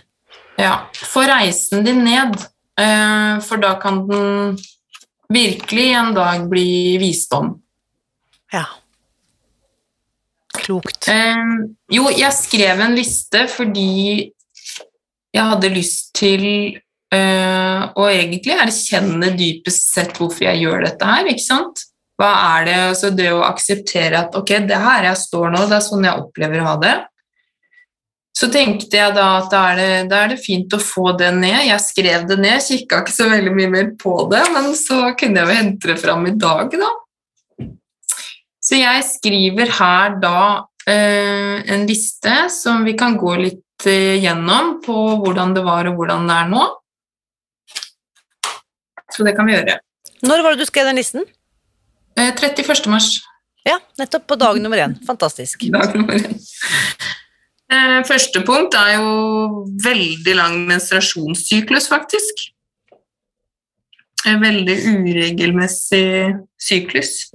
Ja, 0.58 0.86
få 0.94 1.26
reisen 1.26 1.84
din 1.84 2.04
ned, 2.04 2.36
eh, 2.78 3.40
for 3.40 3.56
da 3.56 3.74
kan 3.80 4.06
den 4.06 4.58
virkelig 5.32 5.88
en 5.96 6.14
dag 6.14 6.48
bli 6.48 6.98
visdom. 6.98 7.60
Ja. 8.52 8.66
Klokt. 10.52 11.08
Eh, 11.08 11.66
jo, 11.90 12.08
jeg 12.10 12.32
skrev 12.36 12.80
en 12.84 12.94
liste 12.94 13.46
fordi 13.48 14.32
jeg 15.32 15.48
hadde 15.48 15.70
lyst 15.72 16.12
til 16.14 16.44
eh, 17.12 17.80
å 17.96 18.04
egentlig 18.08 18.54
erkjenne 18.60 19.32
dypest 19.36 19.90
sett 19.92 20.18
hvorfor 20.20 20.46
jeg 20.46 20.62
gjør 20.64 20.84
dette 20.86 21.08
her, 21.08 21.24
ikke 21.32 21.44
sant? 21.44 21.84
Hva 22.22 22.32
er 22.54 22.66
det, 22.68 22.74
altså 22.92 23.08
det 23.10 23.32
å 23.34 23.40
akseptere 23.42 24.20
at 24.20 24.36
ok, 24.38 24.52
det 24.68 24.76
er 24.76 24.84
her 24.84 25.08
jeg 25.08 25.18
står 25.24 25.48
nå, 25.50 25.64
det 25.66 25.80
er 25.80 25.82
sånn 25.82 26.06
jeg 26.06 26.22
opplever 26.22 26.62
å 26.62 26.68
ha 26.68 26.74
det. 26.78 26.92
Så 28.32 28.46
tenkte 28.52 28.96
jeg 28.96 29.12
da 29.16 29.24
at 29.40 29.50
da 29.52 29.62
er, 29.72 29.80
det, 29.80 29.88
da 30.12 30.20
er 30.22 30.30
det 30.32 30.38
fint 30.40 30.72
å 30.72 30.78
få 30.80 31.12
det 31.18 31.32
ned. 31.34 31.66
Jeg 31.66 31.82
skrev 31.84 32.28
det 32.30 32.38
ned, 32.40 32.62
kikka 32.64 33.02
ikke 33.02 33.14
så 33.14 33.26
veldig 33.28 33.52
mye 33.58 33.72
mer 33.74 33.90
på 33.98 34.14
det, 34.30 34.40
men 34.54 34.70
så 34.78 35.00
kunne 35.18 35.42
jeg 35.42 35.50
jo 35.50 35.58
hente 35.58 35.90
det 35.90 35.98
fram 36.00 36.24
i 36.30 36.36
dag, 36.38 36.78
da. 36.78 36.92
Så 38.62 38.78
jeg 38.78 39.02
skriver 39.08 39.74
her 39.80 40.16
da 40.22 40.38
eh, 40.86 41.58
en 41.74 41.84
liste 41.90 42.38
som 42.54 42.86
vi 42.86 42.94
kan 42.98 43.18
gå 43.18 43.34
litt 43.42 43.90
eh, 43.90 44.22
gjennom 44.22 44.76
på 44.86 44.96
hvordan 45.24 45.58
det 45.58 45.66
var 45.66 45.90
og 45.90 45.98
hvordan 45.98 46.30
det 46.30 46.38
er 46.38 46.50
nå. 46.54 46.66
Så 49.12 49.26
det 49.26 49.34
kan 49.36 49.50
vi 49.50 49.58
gjøre. 49.58 49.80
Når 50.22 50.46
var 50.46 50.54
det 50.54 50.62
du 50.62 50.70
skrev 50.70 50.88
den 50.88 51.02
listen? 51.02 51.26
Eh, 52.16 52.32
31. 52.34 52.86
mars. 52.92 53.20
Ja, 53.64 53.78
nettopp 53.98 54.26
på 54.26 54.36
dag 54.36 54.58
nummer 54.60 54.78
én. 54.82 54.96
Fantastisk. 55.06 55.62
Dag 55.72 55.94
nummer 55.96 56.14
én. 56.18 56.34
Eh, 57.72 58.00
Første 58.04 58.42
punkt 58.44 58.74
er 58.76 58.96
jo 58.98 59.12
veldig 59.84 60.34
lang 60.36 60.58
menstruasjonssyklus, 60.68 61.86
faktisk. 61.88 62.48
En 64.28 64.42
veldig 64.42 64.76
uregelmessig 64.92 66.34
syklus. 66.60 67.30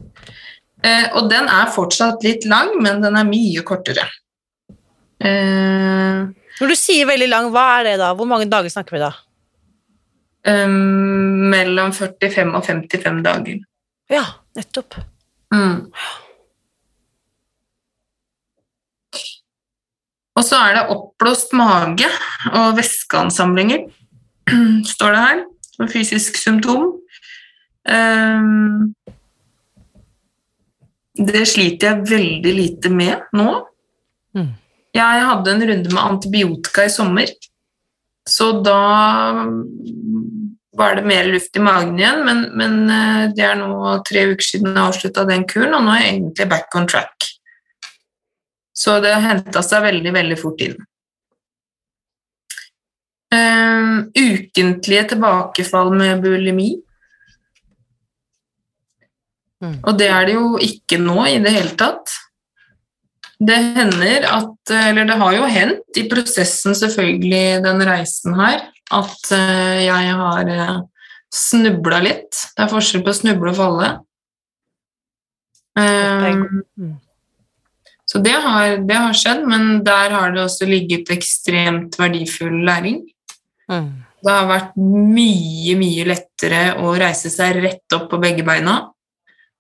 Eh, 0.84 1.08
Og 1.18 1.30
den 1.32 1.48
er 1.50 1.72
fortsatt 1.74 2.22
litt 2.24 2.46
lang, 2.46 2.76
men 2.84 3.02
den 3.04 3.18
er 3.18 3.26
mye 3.28 3.64
kortere. 3.66 4.06
Eh, 5.20 6.28
Når 6.60 6.70
du 6.70 6.76
sier 6.78 7.08
veldig 7.10 7.28
lang, 7.32 7.50
hva 7.52 7.66
er 7.80 7.84
det 7.92 7.96
da? 8.04 8.12
Hvor 8.16 8.30
mange 8.30 8.46
dager 8.52 8.70
snakker 8.70 8.98
vi 8.98 9.02
da? 9.02 9.14
Um, 10.48 11.50
Mellom 11.52 11.92
45 11.92 12.54
og 12.56 12.64
55 12.64 13.24
dager. 13.26 13.58
Ja, 14.10 14.24
nettopp. 14.58 14.98
Mm. 15.54 15.88
Og 20.38 20.46
så 20.46 20.60
er 20.68 20.76
det 20.78 20.90
oppblåst 20.94 21.54
mage 21.58 22.10
og 22.54 22.76
væskeansamlinger, 22.78 23.88
står 24.94 25.16
det 25.16 25.24
her, 25.24 25.44
som 25.74 25.90
fysisk 25.90 26.38
symptom. 26.38 26.92
Um, 27.88 28.94
det 31.18 31.48
sliter 31.50 31.88
jeg 31.88 32.10
veldig 32.12 32.54
lite 32.54 32.92
med 32.94 33.26
nå. 33.34 33.50
Mm. 34.38 34.52
Jeg 34.98 35.26
hadde 35.30 35.54
en 35.54 35.66
runde 35.72 35.94
med 35.94 36.04
antibiotika 36.04 36.86
i 36.86 36.94
sommer, 36.94 37.32
så 38.28 38.52
da 38.62 38.78
var 40.78 40.96
det 40.96 41.06
mer 41.10 41.26
luft 41.32 41.56
i 41.58 41.64
magen 41.64 41.98
igjen, 42.00 42.22
men, 42.26 42.44
men 42.60 42.76
eh, 42.94 43.24
det 43.36 43.46
er 43.48 43.58
nå 43.58 43.96
tre 44.06 44.28
uker 44.32 44.46
siden 44.46 44.76
jeg 44.76 44.84
avslutta 44.84 45.26
den 45.26 45.48
kuren, 45.50 45.74
og 45.74 45.86
nå 45.86 45.96
er 45.96 46.04
jeg 46.04 46.12
egentlig 46.14 46.50
back 46.52 46.78
on 46.78 46.86
track. 46.90 47.30
Så 48.78 49.00
det 49.02 49.16
henta 49.24 49.64
seg 49.66 49.88
veldig, 49.88 50.14
veldig 50.14 50.38
fort 50.38 50.62
inn. 50.62 50.78
Uh, 53.34 54.06
ukentlige 54.14 55.08
tilbakefall 55.12 55.90
med 55.98 56.22
bulimi. 56.24 56.70
Mm. 59.66 59.80
Og 59.82 59.98
det 59.98 60.08
er 60.14 60.30
det 60.30 60.38
jo 60.38 60.54
ikke 60.62 61.02
nå 61.02 61.18
i 61.26 61.40
det 61.42 61.56
hele 61.58 61.74
tatt. 61.80 62.14
Det 63.38 63.58
hender 63.76 64.26
at 64.30 64.72
Eller 64.74 65.06
det 65.10 65.18
har 65.20 65.34
jo 65.36 65.50
hendt 65.50 66.00
i 66.00 66.06
prosessen, 66.10 66.78
selvfølgelig, 66.78 67.64
den 67.66 67.84
reisen 67.86 68.38
her, 68.38 68.64
at 68.94 69.32
eh, 69.36 69.84
jeg 69.88 70.14
har 70.22 70.52
uh, 70.52 70.78
snubla 71.34 72.00
litt. 72.06 72.32
Det 72.56 72.64
er 72.64 72.72
forskjell 72.72 73.04
på 73.06 73.12
å 73.12 73.18
snuble 73.18 73.52
og 73.52 73.60
falle. 73.60 73.92
Um, 75.78 76.64
Mm. 76.78 76.96
så 78.06 78.18
det 78.24 78.34
har, 78.34 78.78
det 78.88 78.96
har 78.98 79.14
skjedd, 79.14 79.44
men 79.46 79.84
der 79.86 80.10
har 80.10 80.32
det 80.34 80.42
også 80.42 80.66
ligget 80.66 81.12
ekstremt 81.14 82.00
verdifull 82.00 82.64
læring. 82.66 83.04
Mm. 83.70 83.92
Det 84.24 84.34
har 84.34 84.48
vært 84.50 84.78
mye, 84.80 85.76
mye 85.78 86.06
lettere 86.08 86.62
å 86.82 86.96
reise 86.98 87.30
seg 87.30 87.60
rett 87.62 87.94
opp 87.94 88.08
på 88.10 88.22
begge 88.22 88.46
beina 88.48 88.80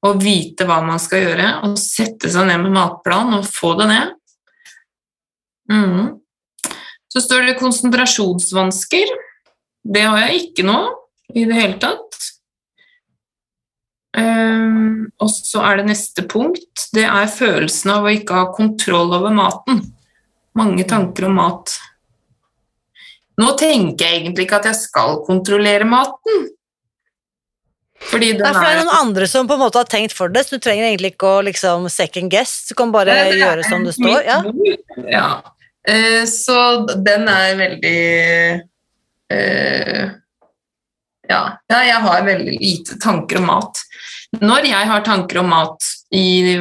og 0.07 0.21
vite 0.21 0.65
hva 0.65 0.79
man 0.85 0.99
skal 1.01 1.23
gjøre, 1.25 1.47
og 1.67 1.77
sette 1.81 2.29
seg 2.31 2.47
ned 2.47 2.63
med 2.63 2.75
matplan 2.77 3.33
og 3.37 3.45
få 3.49 3.73
det 3.79 3.87
ned. 3.91 4.15
Mhm. 5.73 6.07
Så 7.13 7.23
står 7.23 7.47
det 7.47 7.59
konsentrasjonsvansker. 7.61 9.13
Det 9.87 10.03
har 10.03 10.25
jeg 10.25 10.41
ikke 10.41 10.65
nå 10.67 10.79
i 11.35 11.45
det 11.47 11.55
hele 11.55 11.77
tatt. 11.81 12.03
Um, 14.17 15.07
og 15.21 15.29
så 15.29 15.61
er 15.67 15.79
det 15.79 15.91
neste 15.91 16.25
punkt. 16.29 16.87
Det 16.95 17.05
er 17.05 17.29
følelsen 17.31 17.93
av 17.93 18.07
å 18.07 18.13
ikke 18.13 18.39
ha 18.39 18.49
kontroll 18.55 19.13
over 19.13 19.33
maten. 19.35 19.83
Mange 20.57 20.87
tanker 20.89 21.27
om 21.29 21.37
mat. 21.37 21.75
Nå 23.37 23.53
tenker 23.59 24.07
jeg 24.07 24.23
egentlig 24.23 24.47
ikke 24.47 24.61
at 24.63 24.71
jeg 24.71 24.79
skal 24.79 25.19
kontrollere 25.27 25.85
maten. 25.85 26.47
Fordi 28.07 28.31
den 28.37 28.45
Nei, 28.45 28.53
for 28.53 28.63
det 28.63 28.71
er 28.71 28.79
noen 28.81 28.95
andre 28.95 29.27
som 29.29 29.47
på 29.49 29.55
en 29.57 29.61
måte 29.61 29.81
har 29.81 29.89
tenkt 29.89 30.13
for 30.15 30.31
det, 30.33 30.45
så 30.45 30.57
du 30.57 30.63
trenger 30.63 30.87
egentlig 30.87 31.15
ikke 31.15 31.29
å 31.39 31.43
liksom 31.45 31.87
second 31.91 32.31
guess, 32.33 32.59
du 32.69 32.75
kan 32.77 32.93
bare 32.93 33.13
Det 33.13 33.31
det, 33.33 33.39
gjøre 33.41 33.65
som 33.65 33.85
det 33.85 33.93
står. 33.97 34.19
Ja. 34.25 34.39
ja. 35.11 35.29
Eh, 35.87 36.23
så 36.27 36.59
den 36.99 37.27
er 37.31 37.53
veldig 37.55 37.99
eh, 39.31 40.09
ja. 41.29 41.41
ja, 41.67 41.79
jeg 41.87 42.01
har 42.03 42.25
veldig 42.27 42.55
lite 42.59 42.97
tanker 43.03 43.39
om 43.41 43.47
mat. 43.51 43.83
Når 44.41 44.67
jeg 44.67 44.89
har 44.89 45.05
tanker 45.05 45.41
om 45.41 45.51
mat 45.51 45.87
i, 46.15 46.57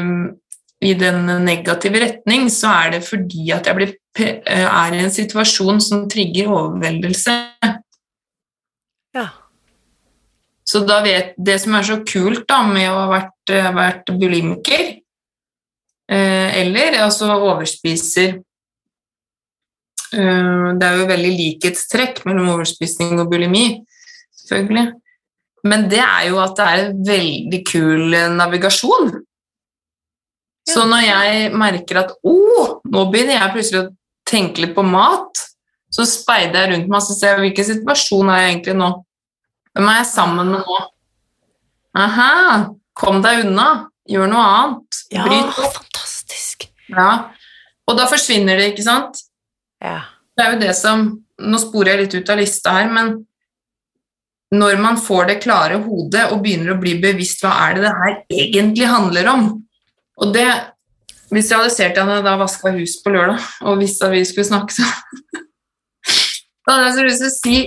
i 0.86 0.92
den 0.98 1.26
negative 1.46 2.02
retning, 2.02 2.46
så 2.52 2.74
er 2.84 2.96
det 2.96 3.02
fordi 3.06 3.48
at 3.54 3.66
jeg 3.66 3.78
blir, 3.78 3.96
eh, 4.22 4.66
er 4.66 4.94
i 4.94 5.02
en 5.02 5.14
situasjon 5.14 5.82
som 5.82 6.06
trigger 6.10 6.52
overveldelse. 6.52 7.36
Ja. 9.16 9.28
Så 10.66 10.82
da 10.86 11.00
vet, 11.02 11.34
det 11.38 11.60
som 11.62 11.76
er 11.78 11.86
så 11.86 12.00
kult 12.06 12.46
da, 12.50 12.62
med 12.66 12.90
å 12.90 13.04
ha 13.04 13.06
vært, 13.10 13.54
vært 13.74 14.10
bulimiker, 14.18 14.88
eh, 16.10 16.58
eller 16.62 16.98
altså 17.04 17.30
overspiser 17.36 18.40
Det 20.12 20.86
er 20.86 21.00
jo 21.00 21.08
veldig 21.08 21.32
likhetstrekk 21.34 22.22
mellom 22.28 22.52
overspising 22.54 23.18
og 23.18 23.30
bulimi, 23.32 23.66
selvfølgelig. 24.44 24.86
Men 25.66 25.88
det 25.90 26.02
er 26.02 26.28
jo 26.30 26.38
at 26.42 26.54
det 26.58 26.66
er 26.66 26.82
en 26.84 27.00
veldig 27.08 27.60
kul 27.66 28.14
eh, 28.14 28.28
navigasjon. 28.38 29.10
Så 30.66 30.84
når 30.86 31.02
jeg 31.06 31.50
merker 31.54 32.02
at 32.02 32.14
å, 32.26 32.36
nå 32.86 33.04
begynner 33.10 33.38
jeg 33.38 33.54
plutselig 33.54 33.82
å 33.82 33.90
tenke 34.26 34.62
litt 34.64 34.74
på 34.76 34.84
mat, 34.86 35.42
så 35.94 36.06
speider 36.08 36.64
jeg 36.64 36.72
rundt 36.72 36.90
meg 36.90 36.98
og 36.98 37.06
så 37.06 37.16
ser 37.16 37.42
hvilken 37.42 37.68
situasjon 37.68 38.30
er 38.32 38.42
jeg 38.42 38.52
egentlig 38.54 38.76
nå. 38.78 38.90
Hvem 39.76 39.90
er 39.92 40.00
jeg 40.00 40.08
sammen 40.10 40.50
med 40.54 40.64
nå? 40.66 40.80
Aha, 41.96 42.32
kom 42.98 43.22
deg 43.24 43.46
unna. 43.46 43.68
Gjør 44.06 44.28
noe 44.30 44.42
annet. 44.46 44.98
Ja, 45.14 45.24
Bryt 45.26 45.56
opp. 45.62 45.78
fantastisk. 45.80 46.68
Ja. 46.92 47.10
Og 47.86 47.96
da 47.98 48.06
forsvinner 48.10 48.58
det, 48.58 48.72
ikke 48.72 48.84
sant? 48.86 49.22
Ja. 49.86 50.00
Det 50.36 50.44
er 50.44 50.54
jo 50.54 50.60
det 50.66 50.74
som 50.78 51.06
Nå 51.36 51.58
sporer 51.60 51.92
jeg 51.92 52.00
litt 52.00 52.14
ut 52.16 52.30
av 52.32 52.38
lista 52.40 52.72
her, 52.72 52.86
men 52.88 53.10
når 54.56 54.78
man 54.80 54.96
får 54.96 55.26
det 55.28 55.34
klare 55.42 55.82
hodet 55.82 56.22
og 56.32 56.38
begynner 56.40 56.72
å 56.72 56.78
bli 56.80 56.94
bevisst 57.02 57.42
hva 57.44 57.50
er 57.66 57.76
det 57.76 57.82
det 57.84 57.90
her 57.98 58.14
egentlig 58.32 58.88
handler 58.88 59.28
om 59.34 59.42
Og 60.22 60.32
det 60.32 60.46
visualiserte 61.34 62.00
jeg 62.00 62.08
da 62.08 62.30
jeg 62.30 62.40
vaska 62.40 62.72
hus 62.78 62.94
på 63.02 63.12
lørdag 63.12 63.42
og 63.66 63.82
visste 63.82 64.08
at 64.08 64.14
vi 64.14 64.22
skulle 64.24 64.48
snakke 64.48 64.78
sammen. 64.78 65.24
Da 66.66 66.74
hadde 66.78 66.86
jeg 66.86 66.94
så 66.96 67.04
lyst 67.06 67.20
til 67.20 67.28
å 67.28 67.34
si 67.36 67.58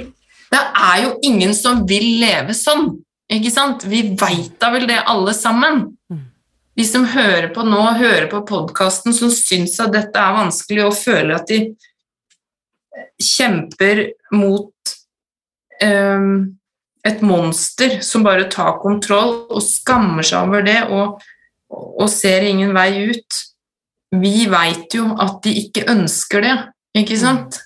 det 0.49 0.61
er 0.73 1.03
jo 1.03 1.11
ingen 1.25 1.53
som 1.53 1.83
vil 1.87 2.05
leve 2.21 2.55
sånn, 2.57 2.89
ikke 3.29 3.51
sant? 3.53 3.85
Vi 3.85 4.01
veit 4.17 4.55
da 4.61 4.71
vel 4.73 4.87
det 4.89 4.97
alle 5.05 5.35
sammen. 5.37 5.83
Mm. 6.09 6.23
De 6.79 6.85
som 6.87 7.05
hører 7.11 7.51
på 7.53 7.65
nå, 7.67 7.81
hører 7.99 8.25
på 8.31 8.41
podkasten, 8.49 9.13
som 9.13 9.31
syns 9.33 9.77
at 9.83 9.93
dette 9.93 10.17
er 10.23 10.37
vanskelig 10.39 10.87
og 10.87 10.97
føler 10.97 11.35
at 11.37 11.51
de 11.51 11.59
kjemper 13.21 14.05
mot 14.35 14.93
ehm, 15.83 16.55
et 17.07 17.21
monster 17.23 17.99
som 18.05 18.25
bare 18.25 18.49
tar 18.51 18.79
kontroll 18.83 19.45
og 19.47 19.63
skammer 19.63 20.25
seg 20.25 20.49
over 20.49 20.65
det 20.65 20.81
og, 20.89 21.21
og 21.71 22.09
ser 22.11 22.47
ingen 22.47 22.73
vei 22.75 23.09
ut. 23.11 23.39
Vi 24.19 24.47
veit 24.49 24.95
jo 24.97 25.11
at 25.21 25.39
de 25.45 25.53
ikke 25.63 25.85
ønsker 25.91 26.43
det, 26.43 26.55
ikke 26.97 27.17
sant? 27.21 27.61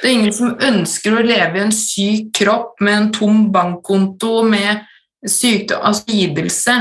Det 0.00 0.10
er 0.10 0.16
ingen 0.18 0.34
som 0.36 0.58
ønsker 0.60 1.16
å 1.16 1.24
leve 1.24 1.58
i 1.58 1.64
en 1.64 1.72
syk 1.72 2.32
kropp 2.36 2.80
med 2.84 2.96
en 2.96 3.10
tom 3.14 3.38
bankkonto, 3.52 4.42
med 4.44 4.82
sykdom, 5.24 5.80
altså 5.80 6.04
lidelse. 6.10 6.74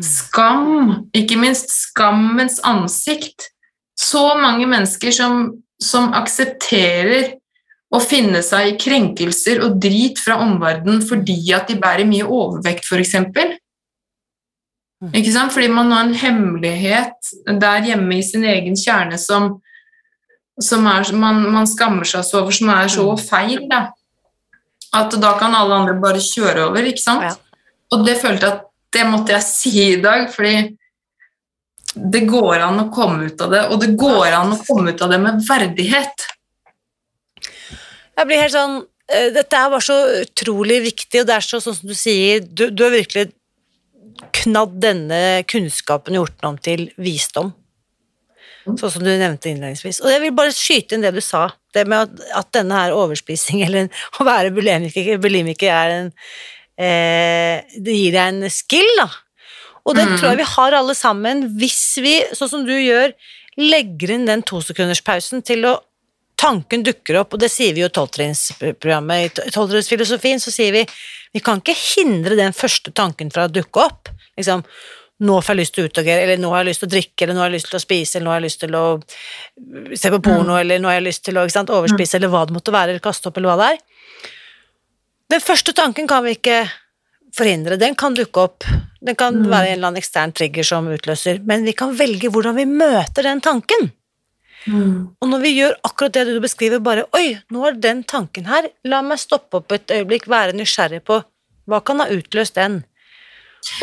Skam, 0.00 1.10
ikke 1.14 1.38
minst 1.38 1.70
skammens 1.74 2.58
ansikt. 2.66 3.50
Så 3.98 4.22
mange 4.40 4.66
mennesker 4.70 5.14
som, 5.14 5.44
som 5.80 6.12
aksepterer 6.16 7.36
å 7.90 7.98
finne 8.02 8.42
seg 8.46 8.68
i 8.68 8.76
krenkelser 8.78 9.62
og 9.64 9.80
drit 9.82 10.20
fra 10.22 10.38
omverdenen 10.44 11.02
fordi 11.02 11.38
at 11.56 11.70
de 11.70 11.78
bærer 11.80 12.06
mye 12.06 12.26
overvekt, 12.26 12.86
f.eks. 12.86 13.16
Ikke 15.10 15.32
sant? 15.32 15.54
Fordi 15.54 15.70
man 15.72 15.90
har 15.94 16.04
en 16.06 16.14
hemmelighet 16.14 17.32
der 17.48 17.88
hjemme 17.88 18.18
i 18.18 18.24
sin 18.26 18.44
egen 18.46 18.76
kjerne 18.78 19.18
som, 19.18 19.56
som 20.60 20.86
er, 20.86 21.08
man, 21.16 21.42
man 21.50 21.68
skammer 21.68 22.06
seg 22.06 22.26
så 22.28 22.42
over, 22.44 22.54
som 22.54 22.70
er 22.74 22.92
så 22.92 23.06
feil. 23.18 23.64
Da. 23.70 23.86
At 25.00 25.16
da 25.22 25.32
kan 25.40 25.56
alle 25.56 25.80
andre 25.82 25.96
bare 26.02 26.22
kjøre 26.22 26.68
over, 26.68 26.84
ikke 26.86 27.02
sant? 27.02 27.26
Ja. 27.26 27.64
Og 27.90 28.04
det 28.06 28.20
følte 28.20 28.46
jeg 28.46 28.58
at 28.58 28.66
det 28.94 29.06
måtte 29.08 29.34
jeg 29.34 29.46
si 29.46 29.72
i 29.82 30.02
dag, 30.02 30.28
fordi 30.34 30.76
det 31.94 32.22
går 32.30 32.62
an 32.62 32.84
å 32.84 32.90
komme 32.94 33.30
ut 33.30 33.40
av 33.42 33.50
det, 33.54 33.64
og 33.72 33.80
det 33.82 33.94
går 33.98 34.36
an 34.36 34.54
å 34.54 34.60
komme 34.62 34.94
ut 34.94 35.02
av 35.02 35.10
det 35.10 35.18
med 35.22 35.42
verdighet. 35.46 36.26
Jeg 38.20 38.28
blir 38.28 38.42
helt 38.42 38.54
sånn 38.54 38.74
eh, 39.10 39.30
Dette 39.34 39.56
er 39.56 39.70
bare 39.72 39.84
så 39.84 39.96
utrolig 40.20 40.80
viktig, 40.84 41.22
og 41.22 41.30
det 41.30 41.36
er 41.38 41.46
så 41.46 41.60
sånn 41.62 41.78
som 41.78 41.88
du 41.88 41.96
sier 41.96 42.42
Du, 42.44 42.66
du 42.68 42.84
har 42.84 42.92
virkelig 42.92 43.30
knadd 44.36 44.76
denne 44.82 45.20
kunnskapen 45.48 46.14
og 46.14 46.26
gjort 46.26 46.36
den 46.36 46.48
om 46.50 46.58
til 46.60 46.82
visdom. 47.00 47.54
Sånn 48.66 48.92
som 48.92 49.04
du 49.04 49.08
nevnte 49.08 49.48
innledningsvis. 49.48 50.02
Og 50.04 50.12
jeg 50.12 50.20
vil 50.26 50.34
bare 50.36 50.52
skyte 50.54 50.96
inn 50.96 51.04
det 51.04 51.14
du 51.16 51.22
sa, 51.24 51.46
det 51.74 51.86
med 51.88 52.04
at, 52.04 52.22
at 52.42 52.50
denne 52.54 52.76
her 52.76 52.94
overspising, 52.96 53.62
eller 53.66 53.88
å 54.20 54.28
være 54.28 54.52
bulimiker, 54.54 55.16
bulimiker 55.22 55.72
er 55.72 55.96
en 55.96 56.12
eh, 56.76 57.64
Det 57.72 57.96
gir 57.96 58.14
deg 58.16 58.22
en 58.26 58.52
skill, 58.52 58.92
da. 59.00 59.08
Og 59.86 59.94
det 59.96 60.06
Mm. 60.06 60.16
tror 60.18 60.28
jeg 60.30 60.36
vi 60.38 60.52
har 60.54 60.72
alle 60.72 60.94
sammen, 60.94 61.58
hvis 61.58 61.98
vi, 62.02 62.22
sånn 62.32 62.48
som 62.50 62.64
du 62.66 62.72
gjør, 62.72 63.12
legger 63.58 64.10
inn 64.14 64.26
den 64.26 64.42
tosekunderspausen 64.42 65.44
til 65.44 65.64
å 65.64 65.80
Tanken 66.40 66.82
dukker 66.82 67.18
opp, 67.20 67.34
og 67.34 67.40
det 67.42 67.50
sier 67.52 67.74
vi 67.74 67.82
jo 67.82 67.88
i 67.90 67.92
tolvtrinnsprogrammet. 67.92 69.42
I 69.44 69.50
tolvtrinnsfilosofien 69.52 70.40
så 70.40 70.48
sier 70.50 70.72
vi 70.72 70.86
vi 71.34 71.40
kan 71.44 71.60
ikke 71.60 71.74
hindre 71.76 72.34
den 72.34 72.52
første 72.56 72.94
tanken 72.96 73.28
fra 73.30 73.44
å 73.44 73.52
dukke 73.52 73.76
opp. 73.76 74.08
Liksom, 74.38 74.64
nå 75.20 75.36
får 75.42 75.52
jeg 75.52 75.60
lyst 75.60 75.74
til 75.74 75.84
å 75.84 75.90
utagere, 75.90 76.22
eller 76.24 76.40
nå 76.40 76.48
har 76.48 76.64
jeg 76.64 76.70
lyst 76.70 76.80
til 76.80 76.88
å 76.88 76.94
drikke, 76.94 77.22
eller 77.22 77.34
nå 77.34 77.40
har 77.44 77.50
jeg 77.50 77.58
lyst 77.58 77.68
til 77.68 77.76
å 77.76 77.84
spise, 77.84 78.16
eller 78.16 78.24
nå 78.24 78.32
har 78.32 78.40
jeg 78.40 78.48
lyst 78.48 78.60
til 78.64 78.72
å 78.80 78.84
se 80.00 80.10
på 80.10 80.22
porno, 80.24 80.56
eller 80.56 80.80
nå 80.80 80.88
har 80.88 80.96
jeg 80.96 81.08
lyst 81.10 81.24
til 81.28 81.36
å 81.36 81.44
sant, 81.52 81.68
overspise, 81.68 82.16
eller 82.16 82.32
hva 82.32 82.46
det 82.46 82.56
måtte 82.56 82.72
være, 82.72 82.88
eller 82.94 83.04
kaste 83.04 83.28
opp, 83.28 83.36
eller 83.36 83.52
hva 83.52 83.58
det 83.60 83.68
er. 83.74 83.78
Den 85.30 85.40
første 85.44 85.74
tanken 85.76 86.08
kan 86.08 86.24
vi 86.24 86.38
ikke 86.38 86.70
forhindre, 87.36 87.78
den 87.80 87.96
kan 87.98 88.16
dukke 88.16 88.44
opp. 88.48 88.66
Den 89.00 89.16
kan 89.16 89.38
være 89.46 89.70
en 89.70 89.78
eller 89.78 89.90
annen 89.90 90.02
ekstern 90.02 90.34
trigger 90.36 90.66
som 90.66 90.88
utløser, 90.90 91.40
men 91.46 91.64
vi 91.64 91.72
kan 91.76 91.94
velge 91.96 92.28
hvordan 92.32 92.58
vi 92.58 92.66
møter 92.68 93.26
den 93.26 93.40
tanken. 93.44 93.90
Og 94.68 95.28
når 95.28 95.40
vi 95.40 95.54
gjør 95.56 95.78
akkurat 95.88 96.18
det 96.18 96.26
du 96.28 96.40
beskriver, 96.42 96.82
bare 96.84 97.06
Oi, 97.16 97.38
nå 97.52 97.64
er 97.64 97.78
den 97.80 98.02
tanken 98.04 98.48
her. 98.50 98.68
La 98.84 99.00
meg 99.04 99.20
stoppe 99.22 99.62
opp 99.62 99.72
et 99.72 99.94
øyeblikk, 99.96 100.28
være 100.28 100.56
nysgjerrig 100.56 101.00
på 101.08 101.22
hva 101.70 101.80
kan 101.86 102.02
ha 102.02 102.10
utløst 102.12 102.58
den. 102.58 102.82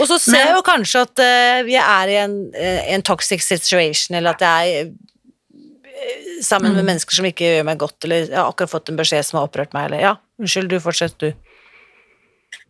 Og 0.02 0.08
så 0.10 0.18
ser 0.22 0.42
jeg 0.42 0.56
jo 0.56 0.64
kanskje 0.66 1.04
at 1.06 1.22
uh, 1.22 1.60
vi 1.68 1.78
er 1.80 2.12
i 2.12 2.18
en, 2.24 2.38
uh, 2.54 2.80
en 2.94 3.06
toxic 3.06 3.46
situation, 3.46 4.18
eller 4.18 4.34
at 4.34 4.46
jeg 4.46 4.72
er 4.74 4.88
eh, 4.88 6.32
sammen 6.46 6.74
med 6.74 6.86
mennesker 6.86 7.18
som 7.20 7.28
ikke 7.30 7.46
gjør 7.46 7.68
meg 7.70 7.82
godt, 7.82 8.00
eller 8.06 8.26
jeg 8.26 8.38
har 8.38 8.50
akkurat 8.50 8.74
fått 8.74 8.90
en 8.92 8.98
beskjed 9.00 9.26
som 9.26 9.40
har 9.40 9.50
opprørt 9.50 9.78
meg, 9.78 9.90
eller 9.90 10.04
ja, 10.04 10.16
unnskyld, 10.42 10.72
du 10.74 10.82
fortsett, 10.82 11.18
du. 11.22 11.30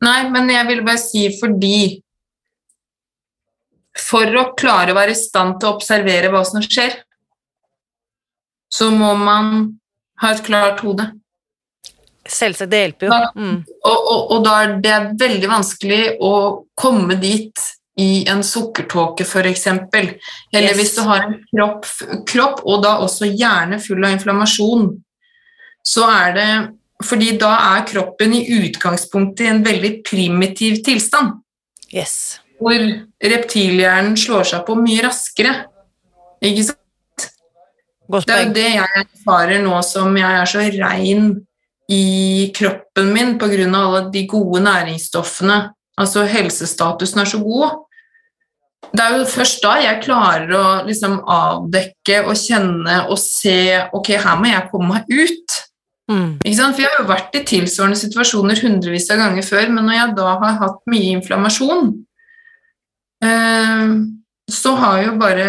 Nei, 0.05 0.19
men 0.29 0.49
jeg 0.53 0.67
ville 0.69 0.85
bare 0.85 1.01
si 1.01 1.23
fordi 1.39 1.77
For 3.97 4.29
å 4.37 4.51
klare 4.57 4.93
å 4.93 4.97
være 4.97 5.15
i 5.15 5.17
stand 5.17 5.57
til 5.57 5.71
å 5.71 5.77
observere 5.77 6.29
hva 6.29 6.43
som 6.45 6.61
skjer, 6.61 6.99
så 8.69 8.91
må 8.93 9.15
man 9.17 9.47
ha 10.21 10.33
et 10.35 10.43
klart 10.45 10.83
hode. 10.85 11.07
Selvsagt, 12.27 12.69
det 12.69 12.83
hjelper 12.83 13.09
jo. 13.09 13.17
Mm. 13.39 13.57
Og, 13.65 13.97
og, 13.97 14.21
og 14.35 14.45
da 14.45 14.53
er 14.65 14.75
det 14.83 14.95
veldig 15.17 15.49
vanskelig 15.49 16.01
å 16.21 16.33
komme 16.77 17.17
dit 17.21 17.65
i 17.97 18.27
en 18.29 18.43
sukkertåke, 18.45 19.25
f.eks. 19.25 19.67
Eller 19.67 20.19
Yes. 20.53 20.77
hvis 20.77 20.95
du 20.95 21.01
har 21.07 21.25
en 21.25 21.37
kropp, 21.49 21.87
kropp, 22.29 22.61
og 22.65 22.83
da 22.85 22.97
også 23.01 23.31
hjerne 23.31 23.79
full 23.81 24.03
av 24.05 24.13
inflammasjon, 24.13 24.91
så 25.81 26.05
er 26.11 26.35
det 26.37 26.49
Fordi 27.05 27.35
da 27.37 27.51
er 27.77 27.85
kroppen 27.85 28.33
i 28.33 28.45
utgangspunktet 28.57 29.45
i 29.45 29.51
en 29.51 29.63
veldig 29.65 29.91
primitiv 30.07 30.81
tilstand. 30.85 31.37
Yes. 31.93 32.39
hvor 32.57 32.81
reptilhjernen 33.21 34.17
slår 34.17 34.47
seg 34.49 34.63
på 34.67 34.75
mye 34.79 35.03
raskere. 35.05 35.53
Ikke 36.43 36.65
sant? 36.71 37.27
Det 38.07 38.33
er 38.33 38.45
jo 38.45 38.53
det 38.55 38.69
jeg 38.71 39.03
erfarer 39.03 39.61
nå 39.63 39.77
som 39.85 40.15
jeg 40.17 40.39
er 40.41 40.49
så 40.49 40.63
rein 40.77 41.27
i 41.91 42.47
kroppen 42.55 43.11
min 43.13 43.35
pga. 43.39 43.67
alle 43.67 44.07
de 44.11 44.25
gode 44.27 44.63
næringsstoffene. 44.63 45.59
Altså 45.97 46.25
helsestatusen 46.25 47.21
er 47.21 47.25
så 47.25 47.39
god. 47.43 47.83
Det 48.93 49.03
er 49.03 49.17
jo 49.17 49.25
først 49.25 49.63
da 49.63 49.75
jeg 49.81 50.03
klarer 50.03 50.51
å 50.55 50.65
liksom 50.87 51.19
avdekke 51.27 52.21
og 52.23 52.37
kjenne 52.37 52.99
og 53.09 53.17
se 53.19 53.83
Ok, 53.93 54.13
her 54.15 54.37
må 54.39 54.49
jeg 54.49 54.69
komme 54.71 54.93
meg 54.95 55.09
ut. 55.11 55.57
Mm. 56.07 56.37
For 56.39 56.81
jeg 56.81 56.87
har 56.87 57.01
jo 57.01 57.07
vært 57.09 57.35
i 57.35 57.43
tilsvarende 57.47 57.99
situasjoner 57.99 58.61
hundrevis 58.63 59.09
av 59.11 59.19
ganger 59.21 59.43
før, 59.45 59.71
men 59.75 59.89
når 59.89 59.97
jeg 59.97 60.15
da 60.19 60.35
har 60.43 60.59
hatt 60.61 60.79
mye 60.87 61.17
inflammasjon, 61.17 61.89
eh, 63.27 63.95
så 64.47 64.75
har 64.79 65.01
jo 65.03 65.15
bare 65.19 65.47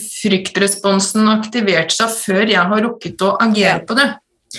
fryktresponsen 0.00 1.28
aktivert 1.34 1.92
seg 1.92 2.12
før 2.14 2.44
jeg 2.48 2.70
har 2.72 2.84
rukket 2.86 3.24
å 3.26 3.34
agere 3.44 3.82
på 3.84 3.96
det. 3.98 4.08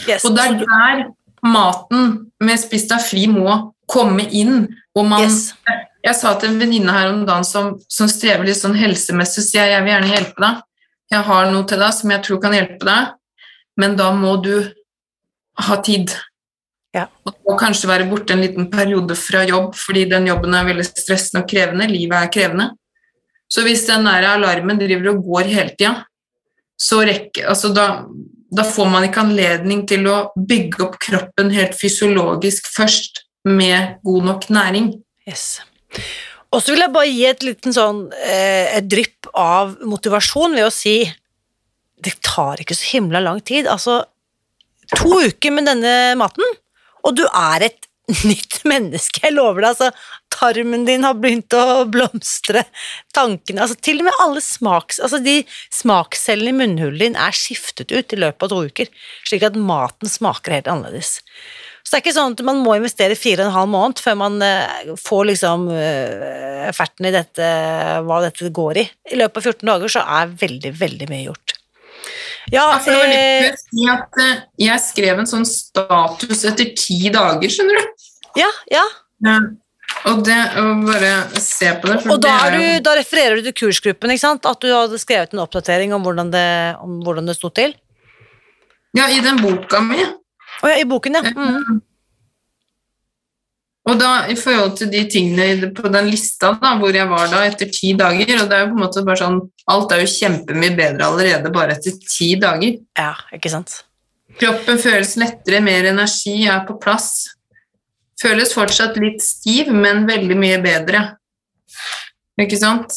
Yes. 0.06 0.25
Og 0.28 0.36
det 0.36 0.45
er 0.45 0.60
der 0.62 1.06
maten 1.45 2.32
med 2.43 2.60
spist 2.60 2.91
av 2.93 3.04
fri 3.06 3.25
må 3.32 3.73
komme 3.89 4.28
inn. 4.30 4.67
Og 4.95 5.06
man, 5.08 5.25
Yes. 5.25 5.54
Jeg 6.06 6.17
sa 6.19 6.36
til 6.38 6.51
en 6.51 6.60
venninne 6.62 6.93
her 6.93 7.10
om 7.10 7.23
dagen 7.25 7.45
som, 7.47 7.71
som 7.89 8.10
strever 8.12 8.45
litt 8.45 8.60
sånn 8.60 8.78
helsemessig, 8.78 9.41
så 9.41 9.58
jeg, 9.58 9.71
jeg 9.73 9.86
vil 9.86 9.93
gjerne 9.95 10.12
hjelpe 10.12 10.43
deg. 10.43 10.60
Jeg 11.15 11.21
har 11.25 11.47
noe 11.49 11.65
til 11.69 11.82
deg 11.82 11.95
som 11.97 12.12
jeg 12.13 12.23
tror 12.28 12.41
kan 12.43 12.54
hjelpe 12.54 12.86
deg, 12.86 13.15
men 13.79 13.97
da 13.99 14.11
må 14.15 14.38
du 14.43 14.53
ha 15.67 15.77
tid. 15.83 16.13
Ja. 16.95 17.09
Og 17.25 17.57
kanskje 17.59 17.89
være 17.89 18.07
borte 18.07 18.35
en 18.35 18.43
liten 18.43 18.69
periode 18.71 19.17
fra 19.19 19.43
jobb, 19.47 19.73
fordi 19.75 20.05
den 20.11 20.29
jobben 20.29 20.55
er 20.55 20.67
veldig 20.67 20.85
stressende 20.88 21.43
og 21.43 21.49
krevende. 21.51 21.89
Livet 21.91 22.17
er 22.21 22.31
krevende. 22.31 22.69
Så 23.51 23.65
hvis 23.65 23.85
den 23.88 24.07
der 24.07 24.29
alarmen 24.31 24.79
driver 24.79 25.11
og 25.13 25.25
går 25.27 25.51
hele 25.51 25.75
tida, 25.75 25.97
så 26.75 27.03
rekker 27.07 27.47
altså 27.51 27.71
da, 27.75 27.85
da 28.51 28.65
får 28.67 28.89
man 28.91 29.05
ikke 29.07 29.23
anledning 29.23 29.85
til 29.88 30.07
å 30.11 30.17
bygge 30.35 30.83
opp 30.88 30.97
kroppen 31.03 31.53
helt 31.55 31.75
fysiologisk 31.77 32.67
først 32.73 33.23
med 33.47 33.99
god 34.03 34.31
nok 34.31 34.49
næring. 34.51 34.89
Yes. 35.27 35.61
Og 36.51 36.63
så 36.63 36.73
vil 36.73 36.83
jeg 36.85 36.95
bare 36.95 37.11
gi 37.11 37.23
et 37.27 37.45
liten 37.45 37.75
sånn 37.75 38.01
eh, 38.23 38.75
et 38.77 38.88
drypp 38.88 39.29
av 39.35 39.75
motivasjon 39.83 40.55
ved 40.55 40.67
å 40.67 40.73
si 40.73 40.97
det 42.03 42.17
tar 42.25 42.62
ikke 42.62 42.77
så 42.77 42.95
himla 42.95 43.21
lang 43.23 43.41
tid. 43.45 43.69
Altså 43.71 44.03
to 44.95 45.19
uker 45.25 45.53
med 45.55 45.69
denne 45.69 46.15
maten, 46.19 46.45
og 47.05 47.17
du 47.17 47.25
er 47.29 47.69
et 47.69 47.89
nytt 48.29 48.60
menneske, 48.69 49.23
jeg 49.23 49.34
lover 49.34 49.63
deg. 49.63 49.71
altså 49.71 49.89
Tarmen 50.36 50.84
din 50.86 51.05
har 51.08 51.15
begynt 51.17 51.53
å 51.58 51.86
blomstre, 51.89 52.65
tankene 53.15 53.63
altså 53.63 53.77
Til 53.81 54.03
og 54.03 54.10
med 54.10 54.19
alle 54.21 54.43
smaks... 54.43 54.99
Altså 55.01 55.21
de 55.23 55.39
smakscellene 55.73 56.51
i 56.51 56.60
munnhulen 56.60 56.99
din 57.01 57.17
er 57.17 57.34
skiftet 57.34 57.93
ut 57.95 58.13
i 58.13 58.19
løpet 58.19 58.45
av 58.45 58.51
to 58.51 58.62
uker, 58.67 58.91
slik 59.25 59.47
at 59.47 59.58
maten 59.58 60.12
smaker 60.12 60.60
helt 60.60 60.69
annerledes. 60.69 61.17
Så 61.86 61.93
det 61.93 61.97
er 61.97 62.03
ikke 62.03 62.15
sånn 62.17 62.38
at 62.38 62.45
man 62.45 62.62
må 62.65 62.77
investere 62.77 63.17
fire 63.17 63.43
og 63.45 63.49
en 63.49 63.58
halv 63.60 63.73
måned 63.73 64.01
før 64.01 64.15
man 64.21 64.38
uh, 64.41 64.93
får 65.01 65.27
liksom 65.31 65.67
uh, 65.69 66.69
ferten 66.77 67.10
i 67.10 67.13
dette, 67.13 67.51
hva 68.05 68.21
dette 68.25 68.53
går 68.53 68.81
i. 68.81 68.88
I 69.13 69.21
løpet 69.21 69.41
av 69.41 69.53
14 69.53 69.69
dager 69.69 69.97
så 69.97 70.05
er 70.19 70.34
veldig, 70.45 70.73
veldig 70.81 71.10
mye 71.13 71.27
gjort. 71.27 71.58
Ja, 72.53 72.65
altså, 72.75 72.93
det 72.93 72.97
var 72.99 73.10
litt 73.10 73.62
si 73.63 73.86
at 73.89 74.19
uh, 74.21 74.41
Jeg 74.62 74.81
skrev 74.84 75.21
en 75.21 75.29
sånn 75.29 75.45
status 75.49 76.43
etter 76.45 76.73
ti 76.77 76.99
dager, 77.13 77.51
skjønner 77.51 77.79
du. 77.79 78.10
Ja, 78.38 78.49
ja. 78.71 78.84
ja. 79.25 79.38
Og 80.12 80.21
det, 80.27 80.38
å 80.60 80.65
bare 80.86 81.13
se 81.41 81.71
på 81.81 81.89
det. 81.89 81.97
og 82.12 82.21
da, 82.21 82.36
det 82.51 82.60
du, 82.60 82.84
da, 82.86 82.93
refererer 82.99 83.39
du 83.39 83.47
til 83.47 83.58
kursgruppen, 83.63 84.13
ikke 84.13 84.25
sant? 84.25 84.45
At 84.49 84.62
du 84.62 84.69
hadde 84.69 84.99
skrevet 85.01 85.34
en 85.34 85.41
oppdatering 85.45 85.95
om 85.95 86.05
hvordan 86.05 86.29
det, 86.34 86.47
om 86.84 86.99
hvordan 87.05 87.29
det 87.29 87.38
sto 87.39 87.49
til? 87.55 87.73
Ja, 88.95 89.10
i 89.12 89.21
den 89.23 89.41
boka 89.41 89.81
mi. 89.84 90.03
Å 90.62 90.71
ja, 90.71 90.79
i 90.79 90.88
boken, 90.88 91.17
ja. 91.17 91.34
Mm. 91.34 91.81
Og 93.86 94.00
da, 94.02 94.12
i 94.34 94.36
forhold 94.38 94.80
til 94.80 94.89
de 94.89 95.04
tingene 95.10 95.69
på 95.78 95.89
den 95.93 96.08
lista 96.10 96.56
da, 96.62 96.74
hvor 96.82 96.95
jeg 96.95 97.06
var 97.10 97.28
da 97.30 97.43
etter 97.45 97.69
ti 97.69 97.91
dager 97.98 98.32
og 98.39 98.48
det 98.50 98.58
er 98.58 98.63
jo 98.63 98.71
på 98.71 98.80
en 98.80 98.86
måte 98.88 99.04
bare 99.06 99.21
sånn, 99.21 99.43
Alt 99.69 99.93
er 99.93 100.04
jo 100.04 100.10
kjempemye 100.10 100.76
bedre 100.78 101.08
allerede 101.08 101.50
bare 101.54 101.74
etter 101.74 101.95
ti 102.06 102.36
dager. 102.38 102.76
Ja, 102.98 103.13
ikke 103.34 103.50
sant? 103.50 103.80
Kroppen 104.38 104.78
føles 104.82 105.15
lettere, 105.17 105.62
mer 105.63 105.88
energi 105.89 106.43
er 106.45 106.62
på 106.67 106.76
plass. 106.82 107.32
Føles 108.21 108.54
fortsatt 108.54 108.98
litt 109.02 109.24
stiv, 109.26 109.71
men 109.74 110.06
veldig 110.06 110.38
mye 110.38 110.60
bedre. 110.62 111.02
Ikke 112.41 112.60
sant? 112.60 112.93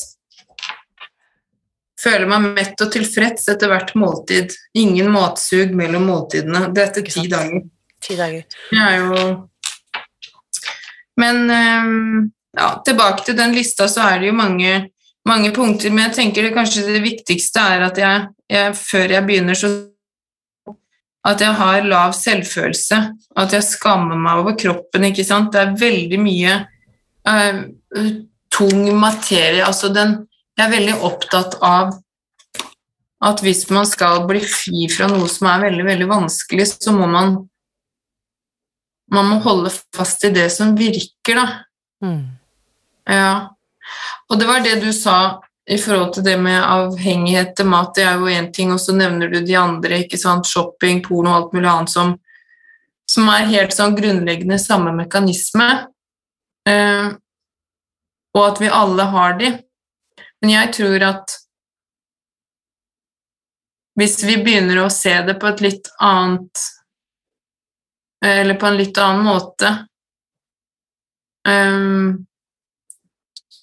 Føler 1.99 2.29
meg 2.31 2.53
mett 2.55 2.85
og 2.85 2.93
tilfreds 2.95 3.49
etter 3.51 3.73
hvert 3.73 3.95
måltid. 3.99 4.53
Ingen 4.79 5.09
matsug 5.15 5.73
mellom 5.79 6.05
måltidene. 6.11 6.69
Det 6.75 6.85
er 6.85 6.91
etter 6.93 7.09
ti 7.09 7.25
dager. 7.31 7.65
Ti 8.05 8.19
dager. 8.19 8.45
Det 8.71 8.83
er 8.85 9.01
jo 9.01 9.23
Men 11.19 11.51
ehm, 11.51 12.31
ja, 12.57 12.71
tilbake 12.87 13.27
til 13.27 13.37
den 13.39 13.55
lista, 13.57 13.89
så 13.91 14.07
er 14.07 14.23
det 14.23 14.31
jo 14.31 14.39
mange, 14.39 14.89
mange 15.29 15.53
punkter. 15.57 15.93
Men 15.93 16.09
jeg 16.09 16.19
tenker 16.19 16.47
det 16.47 16.55
kanskje 16.57 16.87
det 16.89 17.05
viktigste 17.05 17.65
er 17.75 17.87
at 17.89 18.01
jeg, 18.01 18.27
jeg, 18.51 18.75
før 18.79 19.15
jeg 19.17 19.27
begynner, 19.29 19.59
så 19.59 19.73
at 21.29 21.43
jeg 21.43 21.59
har 21.59 21.85
lav 21.85 22.15
selvfølelse, 22.17 22.99
at 23.37 23.53
jeg 23.53 23.67
skammer 23.67 24.17
meg 24.17 24.41
over 24.41 24.55
kroppen. 24.57 25.09
ikke 25.11 25.27
sant? 25.27 25.53
Det 25.53 25.61
er 25.61 25.79
veldig 25.81 26.21
mye 26.23 26.55
uh, 27.29 27.59
tung 28.55 28.85
materie. 28.97 29.65
Altså 29.65 29.93
den 29.93 30.25
Jeg 30.59 30.67
er 30.67 30.73
veldig 30.73 30.95
opptatt 31.07 31.53
av 31.63 31.93
at 33.23 33.43
hvis 33.43 33.61
man 33.71 33.87
skal 33.87 34.25
bli 34.27 34.41
fri 34.43 34.89
fra 34.91 35.07
noe 35.11 35.29
som 35.31 35.47
er 35.53 35.69
veldig, 35.69 35.85
veldig 35.87 36.09
vanskelig, 36.11 36.67
så 36.73 36.95
må 36.95 37.07
man 37.07 37.37
man 39.11 39.29
må 39.29 39.39
holde 39.45 39.73
fast 39.97 40.25
i 40.25 40.33
det 40.35 40.49
som 40.53 40.77
virker, 40.77 41.39
da. 41.39 41.47
Mm. 42.05 42.25
Ja. 43.09 43.35
Og 44.29 44.41
det 44.41 44.49
var 44.49 44.65
det 44.65 44.79
du 44.83 44.91
sa 44.93 45.41
i 45.69 45.79
forhold 45.81 46.15
til 46.17 46.25
det 46.25 46.37
med 46.41 46.61
avhengighet 46.61 47.55
til 47.57 47.69
mat. 47.69 47.95
Det 47.97 48.05
er 48.05 48.21
jo 48.21 48.33
én 48.33 48.51
ting, 48.53 48.73
og 48.73 48.81
så 48.81 48.95
nevner 48.97 49.33
du 49.33 49.41
de 49.45 49.57
andre. 49.57 50.03
ikke 50.05 50.21
sant, 50.21 50.49
Shopping, 50.49 51.03
porno 51.05 51.31
og 51.31 51.37
alt 51.37 51.57
mulig 51.57 51.71
annet 51.71 51.93
som, 51.93 52.15
som 53.09 53.29
er 53.33 53.49
helt 53.53 53.77
sånn 53.77 53.97
grunnleggende 53.97 54.61
samme 54.61 54.95
mekanisme. 54.97 55.69
Eh, 56.69 57.11
og 58.37 58.43
at 58.45 58.63
vi 58.63 58.73
alle 58.73 59.09
har 59.13 59.37
de. 59.41 59.53
Men 60.41 60.55
jeg 60.55 60.73
tror 60.79 61.05
at 61.09 61.37
hvis 63.99 64.21
vi 64.23 64.37
begynner 64.39 64.85
å 64.85 64.91
se 64.95 65.17
det 65.27 65.35
på 65.41 65.49
et 65.51 65.63
litt 65.65 65.89
annet 65.99 66.67
eller 68.25 68.59
på 68.59 68.67
en 68.67 68.79
litt 68.81 68.99
annen 68.99 69.27
måte 69.27 69.71
um, 71.49 72.25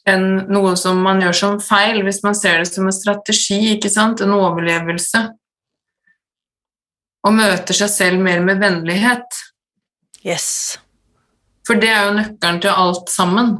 enn 0.05 0.27
noe 0.53 0.75
som 0.77 1.01
man 1.01 1.21
gjør 1.23 1.37
som 1.39 1.57
feil, 1.63 2.03
hvis 2.05 2.21
man 2.25 2.37
ser 2.37 2.61
det 2.61 2.69
som 2.69 2.85
en 2.85 2.93
strategi, 2.93 3.73
en 3.73 4.35
overlevelse, 4.37 5.23
og 7.25 7.33
møter 7.33 7.73
seg 7.73 7.89
selv 7.89 8.21
mer 8.21 8.43
med 8.45 8.61
vennlighet. 8.61 9.41
Yes. 10.25 10.77
For 11.65 11.81
det 11.81 11.89
er 11.89 12.05
jo 12.05 12.17
nøkkelen 12.19 12.61
til 12.61 12.69
alt 12.85 13.09
sammen. 13.09 13.55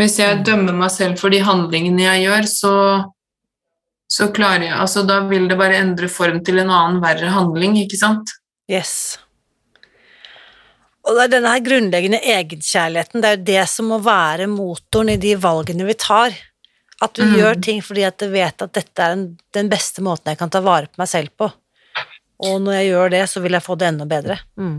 Hvis 0.00 0.18
jeg 0.18 0.40
mm. 0.40 0.44
dømmer 0.48 0.78
meg 0.82 0.90
selv 0.90 1.20
for 1.20 1.30
de 1.30 1.42
handlingene 1.46 2.02
jeg 2.02 2.24
gjør, 2.24 2.48
så, 2.50 2.76
så 4.10 4.30
klarer 4.34 4.66
jeg 4.66 4.78
Altså, 4.80 5.04
da 5.06 5.20
vil 5.28 5.46
det 5.50 5.58
bare 5.60 5.78
endre 5.78 6.10
form 6.10 6.40
til 6.42 6.58
en 6.62 6.72
annen, 6.72 7.02
verre 7.04 7.30
handling, 7.30 7.78
ikke 7.84 8.00
sant? 8.00 8.34
Yes. 8.70 9.21
Og 11.02 11.16
det 11.16 11.24
er 11.24 11.32
denne 11.32 11.50
her 11.50 11.64
grunnleggende 11.66 12.20
egenkjærligheten, 12.22 13.22
det 13.22 13.28
er 13.28 13.38
jo 13.38 13.46
det 13.48 13.62
som 13.72 13.88
må 13.90 13.98
være 14.04 14.46
motoren 14.50 15.10
i 15.14 15.18
de 15.20 15.34
valgene 15.40 15.86
vi 15.88 15.96
tar. 15.98 16.36
At 17.02 17.16
du 17.18 17.24
mm. 17.26 17.34
gjør 17.40 17.58
ting 17.66 17.80
fordi 17.82 18.04
at 18.06 18.20
du 18.22 18.28
vet 18.30 18.62
at 18.62 18.74
dette 18.78 19.02
er 19.02 19.24
den 19.56 19.70
beste 19.72 20.04
måten 20.06 20.30
jeg 20.30 20.38
kan 20.38 20.52
ta 20.54 20.62
vare 20.62 20.86
på 20.86 21.02
meg 21.02 21.10
selv 21.10 21.34
på. 21.34 21.50
Og 22.42 22.58
når 22.62 22.78
jeg 22.78 22.90
gjør 22.92 23.14
det, 23.14 23.22
så 23.30 23.42
vil 23.42 23.56
jeg 23.58 23.66
få 23.66 23.74
det 23.78 23.88
enda 23.90 24.06
bedre. 24.06 24.38
Mm. 24.58 24.78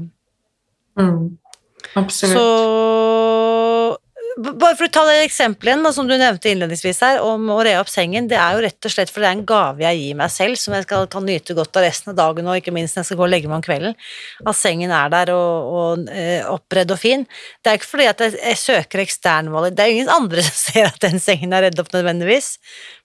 Mm. 0.99 1.37
Absolutt. 1.99 2.37
Så 2.37 2.47
bare 4.37 4.75
for 4.77 4.87
å 4.87 4.91
ta 4.93 5.03
det 5.07 5.17
eksempelet 5.23 5.73
igjen, 5.73 5.87
som 5.95 6.07
du 6.09 6.13
nevnte 6.17 6.49
innledningsvis 6.51 7.01
her, 7.05 7.19
om 7.23 7.49
å 7.53 7.59
re 7.65 7.75
opp 7.79 7.91
sengen. 7.91 8.27
Det 8.31 8.37
er 8.39 8.55
jo 8.55 8.63
rett 8.65 8.87
og 8.87 8.93
slett 8.93 9.11
fordi 9.11 9.25
det 9.25 9.29
er 9.29 9.37
en 9.37 9.45
gave 9.49 9.85
jeg 9.85 9.99
gir 9.99 10.17
meg 10.19 10.33
selv, 10.33 10.59
som 10.59 10.75
jeg 10.75 10.87
skal 10.87 11.07
kan 11.13 11.27
nyte 11.27 11.55
godt 11.57 11.79
av 11.79 11.85
resten 11.85 12.13
av 12.13 12.17
dagen, 12.19 12.49
og 12.49 12.59
ikke 12.59 12.73
minst 12.75 12.97
når 12.97 13.03
jeg 13.03 13.09
skal 13.11 13.19
gå 13.21 13.25
og 13.27 13.31
legge 13.33 13.51
meg 13.51 13.59
om 13.59 13.65
kvelden. 13.65 13.97
At 14.49 14.59
sengen 14.59 14.93
er 14.95 15.13
der 15.13 15.33
og, 15.35 15.73
og 15.79 16.11
eh, 16.13 16.41
oppredd 16.49 16.95
og 16.95 17.01
fin. 17.01 17.27
Det 17.61 17.71
er 17.71 17.79
ikke 17.79 17.91
fordi 17.91 18.09
at 18.11 18.25
jeg, 18.25 18.37
jeg 18.39 18.61
søker 18.63 19.03
eksternvalg. 19.05 19.75
Det 19.77 19.85
er 19.85 19.95
ingen 19.97 20.13
andre 20.13 20.45
som 20.47 20.59
ser 20.67 20.89
at 20.89 21.01
den 21.03 21.21
sengen 21.23 21.53
er 21.53 21.67
redd 21.67 21.83
opp 21.83 21.93
nødvendigvis. 21.93 22.55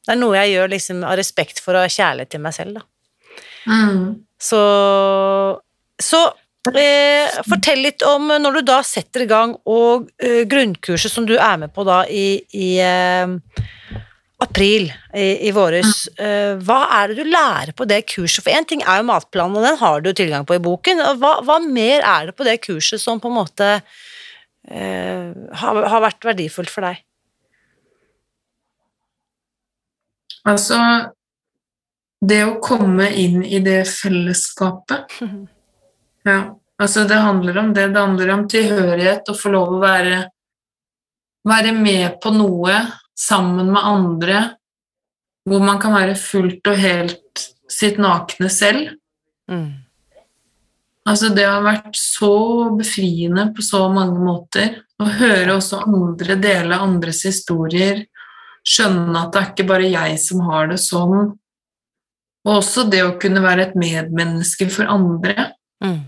Det 0.06 0.14
er 0.14 0.22
noe 0.22 0.38
jeg 0.40 0.56
gjør 0.56 0.74
liksom 0.76 1.04
av 1.04 1.18
respekt 1.20 1.60
for 1.64 1.76
ha 1.76 1.84
kjærlighet 1.84 2.32
til 2.32 2.44
meg 2.44 2.56
selv, 2.56 2.80
da. 2.80 2.86
Mm. 3.68 4.04
Så, 4.40 4.60
så 6.00 6.20
Eh, 6.74 7.38
fortell 7.48 7.80
litt 7.84 8.02
om 8.04 8.28
når 8.28 8.58
du 8.58 8.62
da 8.66 8.82
setter 8.84 9.24
i 9.24 9.30
gang 9.30 9.54
og 9.68 10.08
eh, 10.20 10.42
grunnkurset 10.48 11.12
som 11.12 11.26
du 11.28 11.36
er 11.38 11.56
med 11.62 11.72
på 11.74 11.84
da 11.86 12.02
i, 12.10 12.42
i 12.52 12.70
eh, 12.82 13.64
april 14.42 14.86
i, 15.14 15.48
i 15.48 15.52
våres, 15.54 16.06
eh, 16.20 16.54
hva 16.62 16.78
er 17.00 17.10
det 17.10 17.22
du 17.24 17.30
lærer 17.30 17.74
på 17.76 17.86
det 17.88 18.04
kurset? 18.10 18.44
For 18.44 18.54
én 18.54 18.66
ting 18.68 18.84
er 18.84 19.00
jo 19.00 19.08
matplanen, 19.10 19.58
og 19.58 19.66
den 19.66 19.80
har 19.80 20.04
du 20.04 20.12
tilgang 20.12 20.46
på 20.46 20.58
i 20.58 20.62
boken. 20.62 21.02
Hva, 21.20 21.38
hva 21.46 21.58
mer 21.64 22.04
er 22.06 22.30
det 22.30 22.36
på 22.38 22.46
det 22.46 22.58
kurset 22.64 23.02
som 23.02 23.20
på 23.22 23.30
en 23.32 23.38
måte 23.40 23.68
eh, 23.74 25.28
har, 25.62 25.82
har 25.94 26.04
vært 26.06 26.30
verdifullt 26.30 26.72
for 26.72 26.86
deg? 26.86 27.04
Altså 30.48 30.78
Det 32.24 32.40
å 32.46 32.58
komme 32.62 33.10
inn 33.20 33.42
i 33.44 33.60
det 33.62 33.82
fellesskapet 33.90 35.18
Ja, 36.28 36.38
altså 36.82 37.04
det 37.08 37.20
handler 37.24 37.58
om 37.58 37.74
det. 37.74 37.88
Det 37.94 38.04
handler 38.04 38.32
om 38.34 38.46
tilhørighet, 38.50 39.28
å 39.30 39.36
få 39.36 39.52
lov 39.54 39.76
å 39.76 39.82
være, 39.82 40.22
være 41.48 41.74
med 41.76 42.18
på 42.22 42.32
noe 42.36 42.82
sammen 43.18 43.72
med 43.72 43.82
andre, 43.82 44.40
hvor 45.48 45.64
man 45.64 45.80
kan 45.80 45.96
være 45.96 46.18
fullt 46.20 46.68
og 46.68 46.80
helt 46.82 47.44
sitt 47.70 48.00
nakne 48.02 48.50
selv. 48.52 48.92
Mm. 49.50 49.88
Altså, 51.08 51.30
det 51.32 51.46
har 51.48 51.64
vært 51.64 51.96
så 51.96 52.68
befriende 52.76 53.48
på 53.56 53.64
så 53.64 53.86
mange 53.92 54.20
måter. 54.20 54.82
Å 55.00 55.06
høre 55.20 55.56
også 55.56 55.80
andre 55.86 56.36
dele 56.42 56.76
andres 56.82 57.22
historier, 57.24 58.02
skjønne 58.66 59.22
at 59.22 59.32
det 59.32 59.40
er 59.40 59.52
ikke 59.52 59.68
bare 59.70 59.88
jeg 59.88 60.18
som 60.20 60.42
har 60.50 60.68
det 60.68 60.80
sånn. 60.82 61.32
Og 62.44 62.52
også 62.58 62.84
det 62.92 63.02
å 63.06 63.16
kunne 63.20 63.40
være 63.44 63.70
et 63.70 63.78
medmenneske 63.78 64.68
for 64.72 64.90
andre. 64.90 65.52
Mm. 65.84 66.02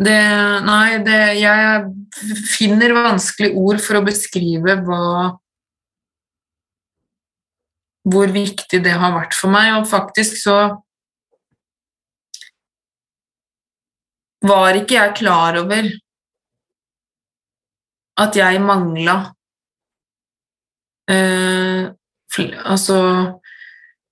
Det, 0.00 0.20
nei, 0.64 0.96
det, 1.04 1.16
jeg 1.36 2.36
finner 2.48 2.94
vanskelig 2.96 3.50
ord 3.60 3.82
for 3.84 3.98
å 3.98 4.04
beskrive 4.06 4.78
hva 4.86 5.00
Hvor 8.08 8.32
viktig 8.32 8.80
det 8.80 8.94
har 8.96 9.12
vært 9.12 9.36
for 9.36 9.52
meg, 9.52 9.74
og 9.76 9.90
faktisk 9.90 10.38
så 10.40 10.56
var 14.40 14.78
ikke 14.78 14.96
jeg 14.96 15.18
klar 15.18 15.58
over 15.60 15.90
at 18.24 18.36
jeg 18.40 18.62
mangla 18.64 19.18
eh, 21.12 21.92
Altså 22.64 22.96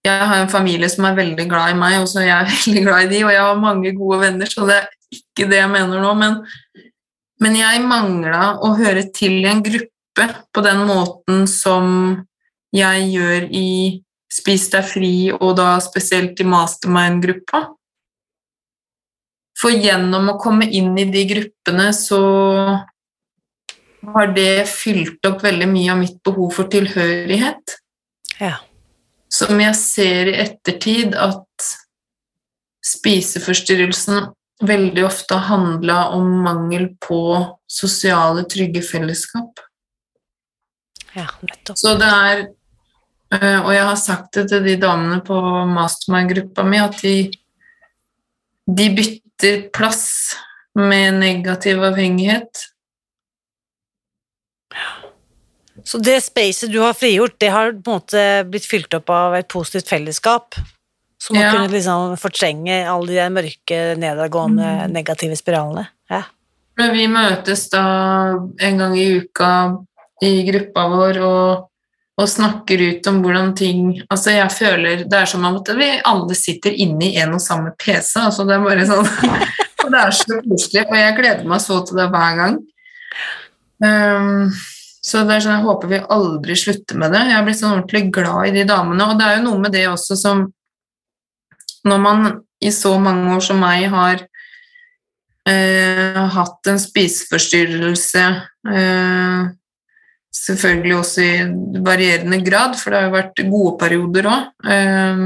Jeg 0.05 0.29
har 0.29 0.43
en 0.43 0.53
familie 0.53 0.89
som 0.93 1.09
er 1.09 1.17
veldig 1.17 1.49
glad 1.49 1.73
i 1.73 1.81
meg, 1.81 1.97
og 2.03 2.13
så 2.13 2.21
er 2.21 2.29
jeg 2.29 2.53
veldig 2.53 2.85
glad 2.85 3.09
i 3.09 3.11
de, 3.15 3.25
og 3.25 3.33
jeg 3.33 3.43
har 3.47 3.65
mange 3.65 3.97
gode 3.97 4.21
venner, 4.27 4.53
så 4.53 4.69
det 4.69 4.83
ikke 5.15 5.49
det 5.49 5.63
jeg 5.63 5.71
mener 5.73 6.03
nå, 6.03 6.13
men, 6.19 6.41
men 7.43 7.57
jeg 7.57 7.87
mangla 7.87 8.59
å 8.65 8.75
høre 8.79 9.07
til 9.15 9.41
i 9.41 9.49
en 9.51 9.63
gruppe 9.65 10.29
på 10.53 10.65
den 10.65 10.85
måten 10.89 11.47
som 11.51 11.89
jeg 12.75 13.09
gjør 13.15 13.49
i 13.55 13.69
Spis 14.29 14.67
deg 14.69 14.85
fri, 14.85 15.13
og 15.33 15.55
da 15.57 15.79
spesielt 15.81 16.37
i 16.43 16.45
mastermind-gruppa. 16.45 17.63
For 19.59 19.73
gjennom 19.73 20.29
å 20.31 20.39
komme 20.39 20.69
inn 20.69 20.93
i 21.01 21.07
de 21.09 21.25
gruppene 21.31 21.89
så 21.97 22.21
har 24.13 24.33
det 24.37 24.69
fylt 24.71 25.25
opp 25.27 25.43
veldig 25.43 25.69
mye 25.73 25.95
av 25.95 26.01
mitt 26.03 26.21
behov 26.27 26.53
for 26.55 26.71
tilhørighet. 26.71 27.79
Ja. 28.39 28.59
Som 29.33 29.59
jeg 29.65 29.75
ser 29.81 30.31
i 30.31 30.37
ettertid 30.45 31.17
at 31.19 31.69
spiseforstyrrelsen 32.85 34.29
veldig 34.65 35.05
ofte 35.07 35.39
handla 35.49 36.09
om 36.17 36.31
mangel 36.43 36.89
på 37.03 37.21
sosiale, 37.71 38.45
trygge 38.51 38.83
fellesskap. 38.83 39.61
Ja, 41.15 41.29
nettopp. 41.43 41.79
Så 41.79 41.95
det 41.99 42.09
er 42.09 42.41
eh, 43.35 43.61
Og 43.65 43.73
jeg 43.75 43.85
har 43.89 44.01
sagt 44.01 44.35
det 44.37 44.49
til 44.53 44.65
de 44.67 44.77
damene 44.81 45.21
på 45.25 45.39
mastermind-gruppa 45.73 46.65
mi, 46.67 46.81
at 46.83 46.99
de, 47.03 47.15
de 48.67 48.89
bytter 48.99 49.69
plass 49.75 50.09
med 50.79 51.19
negativ 51.19 51.83
avhengighet. 51.83 52.67
Så 55.89 55.99
det 56.03 56.19
spacet 56.21 56.73
du 56.73 56.81
har 56.83 56.97
frigjort, 56.99 57.39
det 57.41 57.49
har 57.55 57.73
på 57.73 57.95
en 57.95 58.01
måte 58.01 58.25
blitt 58.51 58.67
fylt 58.69 58.95
opp 58.99 59.09
av 59.15 59.39
et 59.39 59.49
positivt 59.49 59.89
fellesskap? 59.89 60.59
Som 61.21 61.37
Ja. 61.37 61.51
kunne 61.53 61.69
liksom 61.69 62.17
fortrenge 62.17 62.87
alle 62.89 63.07
de 63.13 63.29
mørke, 63.35 63.97
nedadgående, 63.99 64.87
Mm. 64.87 64.93
negative 64.93 65.37
spiralene? 65.37 65.89
Ja. 66.11 66.23
Men 66.77 66.93
vi 66.95 67.07
møtes 67.09 67.69
da 67.71 68.37
en 68.61 68.79
gang 68.79 68.95
i 68.97 69.19
uka 69.21 69.77
i 70.23 70.45
gruppa 70.47 70.85
vår 70.89 71.19
og, 71.23 71.69
og 72.19 72.29
snakker 72.29 72.79
ut 72.91 73.07
om 73.07 73.23
hvordan 73.23 73.55
ting 73.57 74.03
Altså, 74.11 74.31
jeg 74.31 74.51
føler 74.51 75.05
Det 75.09 75.13
er 75.13 75.25
som 75.27 75.45
om 75.45 75.57
at 75.57 75.69
vi 75.77 76.01
alle 76.05 76.35
sitter 76.35 76.71
inne 76.71 77.03
i 77.05 77.17
en 77.19 77.35
og 77.35 77.41
samme 77.41 77.73
PC. 77.79 78.17
Altså, 78.21 78.47
det 78.47 78.55
er 78.55 78.65
bare 78.65 78.87
sånn 78.87 79.07
Og 79.85 79.91
det 79.93 80.01
er 80.05 80.11
så 80.11 80.41
koselig, 80.43 80.87
og 80.89 80.97
jeg 80.97 81.17
gleder 81.17 81.45
meg 81.47 81.61
så 81.61 81.87
til 81.87 81.97
det 81.97 82.09
hver 82.11 82.37
gang. 82.37 82.57
Um, 83.83 84.51
så 85.03 85.23
det 85.27 85.37
er 85.39 85.45
sånn, 85.45 85.55
jeg 85.61 85.65
håper 85.67 85.89
vi 85.93 86.01
aldri 86.15 86.57
slutter 86.59 86.99
med 86.99 87.13
det. 87.15 87.21
Jeg 87.29 87.37
har 87.39 87.45
blitt 87.47 87.61
sånn 87.61 87.77
ordentlig 87.77 88.11
glad 88.13 88.49
i 88.49 88.55
de 88.57 88.65
damene, 88.69 89.07
og 89.07 89.19
det 89.21 89.27
er 89.29 89.37
jo 89.39 89.45
noe 89.47 89.59
med 89.63 89.73
det 89.73 89.85
også 89.89 90.17
som 90.19 90.43
Når 91.87 92.03
man 92.03 92.27
i 92.65 92.73
så 92.75 92.97
mange 92.99 93.37
år 93.37 93.45
som 93.45 93.61
meg 93.63 93.87
har 93.93 94.25
eh, 95.49 96.23
hatt 96.35 96.71
en 96.73 96.81
spiseforstyrrelse 96.83 98.27
eh, 98.73 99.55
Selvfølgelig 100.39 100.95
også 100.95 101.23
i 101.25 101.81
varierende 101.83 102.39
grad, 102.45 102.77
for 102.79 102.93
det 102.93 102.99
har 102.99 103.07
jo 103.09 103.15
vært 103.15 103.41
gode 103.49 103.73
perioder 103.81 104.29
òg. 104.31 104.51
Eh, 104.71 105.23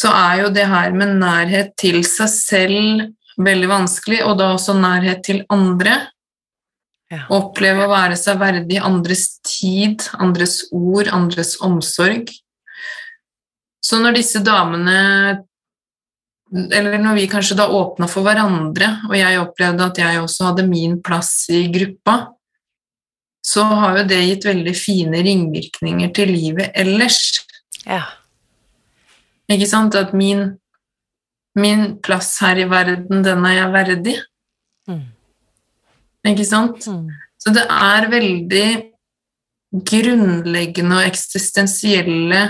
så 0.00 0.12
er 0.14 0.44
jo 0.44 0.52
det 0.54 0.64
her 0.70 0.94
med 0.96 1.18
nærhet 1.20 1.74
til 1.80 2.00
seg 2.06 2.30
selv 2.32 3.02
veldig 3.44 3.68
vanskelig, 3.70 4.22
og 4.24 4.38
da 4.40 4.52
også 4.54 4.76
nærhet 4.78 5.24
til 5.26 5.42
andre. 5.52 5.98
Ja. 7.10 7.24
Oppleve 7.34 7.84
å 7.84 7.90
være 7.90 8.16
seg 8.18 8.38
verdig 8.40 8.78
andres 8.86 9.26
tid, 9.46 10.06
andres 10.22 10.62
ord, 10.70 11.10
andres 11.10 11.56
omsorg. 11.66 12.30
Så 13.80 14.00
når 14.00 14.18
disse 14.18 14.42
damene 14.44 15.44
Eller 16.50 16.98
når 16.98 17.14
vi 17.14 17.28
kanskje 17.30 17.54
da 17.60 17.68
åpna 17.70 18.08
for 18.10 18.26
hverandre, 18.26 18.88
og 19.06 19.14
jeg 19.14 19.38
opplevde 19.38 19.84
at 19.86 19.98
jeg 20.02 20.18
også 20.18 20.48
hadde 20.48 20.64
min 20.66 20.96
plass 20.98 21.44
i 21.54 21.68
gruppa, 21.70 22.32
så 23.46 23.62
har 23.70 24.00
jo 24.00 24.08
det 24.10 24.18
gitt 24.24 24.48
veldig 24.48 24.72
fine 24.74 25.20
ringvirkninger 25.22 26.10
til 26.14 26.32
livet 26.34 26.72
ellers. 26.74 27.46
ja. 27.86 28.02
Ikke 29.50 29.66
sant? 29.66 29.94
At 29.94 30.12
min, 30.14 30.44
min 31.58 31.96
plass 32.02 32.36
her 32.42 32.58
i 32.62 32.68
verden, 32.70 33.24
den 33.26 33.46
er 33.46 33.56
jeg 33.56 33.72
verdig. 33.72 34.16
Mm. 34.90 35.06
Ikke 36.30 36.46
sant? 36.46 36.86
Mm. 36.86 37.08
Så 37.40 37.54
det 37.56 37.64
er 37.66 38.10
veldig 38.12 38.68
grunnleggende 39.90 41.00
og 41.00 41.08
eksistensielle 41.08 42.42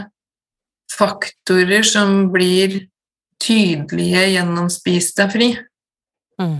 faktorer 1.01 1.83
som 1.87 2.29
blir 2.33 2.83
tydelige 3.41 4.27
gjennom 4.35 4.69
Spis 4.73 5.11
deg 5.17 5.33
fri. 5.33 5.49
Mm. 6.41 6.59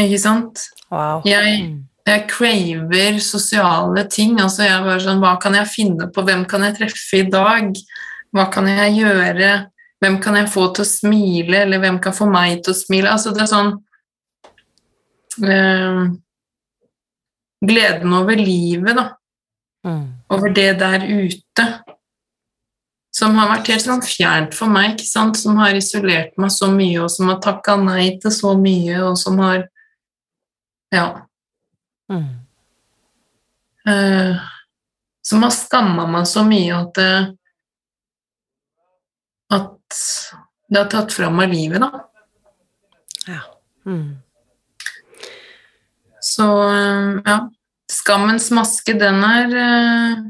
Ikke 0.00 0.18
sant? 0.20 0.66
Wow. 0.90 1.20
Jeg, 1.28 1.60
Mm. 1.62 1.84
jeg 2.06 2.26
craver 2.28 3.18
sosiale 3.20 4.06
ting. 4.08 4.38
Altså 4.40 4.64
jeg 4.64 4.82
bare 4.86 5.00
sånn, 5.04 5.20
Hva 5.20 5.36
kan 5.40 5.54
jeg 5.54 5.68
finne 5.68 6.08
på? 6.12 6.24
Hvem 6.24 6.46
kan 6.48 6.64
jeg 6.66 6.78
treffe 6.78 7.20
i 7.20 7.28
dag? 7.30 7.76
Hva 8.32 8.46
kan 8.52 8.66
jeg 8.66 8.96
gjøre? 9.02 9.52
Hvem 10.00 10.16
kan 10.22 10.34
jeg 10.40 10.48
få 10.48 10.70
til 10.74 10.84
å 10.84 10.88
smile, 10.88 11.58
eller 11.66 11.78
hvem 11.82 11.98
kan 12.00 12.12
få 12.16 12.24
meg 12.30 12.62
til 12.64 12.72
å 12.72 12.78
smile? 12.78 13.10
Altså 13.12 13.34
det 13.36 13.42
er 13.44 13.50
sånn 13.52 13.72
øh, 15.44 16.16
Gleden 17.60 18.14
over 18.16 18.36
livet, 18.40 18.96
da. 18.96 19.10
Mm. 19.84 20.06
Over 20.32 20.48
det 20.56 20.78
der 20.80 21.02
ute. 21.04 21.66
Som 23.10 23.34
har 23.40 23.50
vært 23.50 23.72
helt 23.72 23.84
sånn 23.84 24.04
fjernt 24.06 24.54
for 24.54 24.70
meg, 24.70 24.94
ikke 24.94 25.08
sant? 25.08 25.38
som 25.40 25.58
har 25.58 25.74
isolert 25.74 26.36
meg 26.38 26.52
så 26.54 26.70
mye, 26.70 27.00
og 27.02 27.10
som 27.10 27.30
har 27.32 27.40
takka 27.42 27.74
nei 27.80 28.12
til 28.22 28.34
så 28.34 28.54
mye, 28.58 29.02
og 29.08 29.18
som 29.18 29.38
har 29.42 29.66
Ja. 30.90 31.26
Mm. 32.10 32.40
Uh, 33.86 34.36
som 35.22 35.42
har 35.42 35.52
skamma 35.54 36.06
meg 36.10 36.26
så 36.26 36.42
mye 36.44 36.74
at 36.74 36.90
det 36.98 37.12
At 39.50 40.00
det 40.70 40.78
har 40.78 40.90
tatt 40.90 41.14
fra 41.14 41.30
meg 41.34 41.50
livet, 41.50 41.82
da. 41.82 42.04
Ja. 43.26 43.40
Mm. 43.86 44.20
Så 46.22 46.46
uh, 46.46 47.18
ja. 47.26 47.38
Skammens 47.90 48.52
maske, 48.54 48.94
den 48.94 49.18
er 49.26 49.56
uh, 49.56 50.20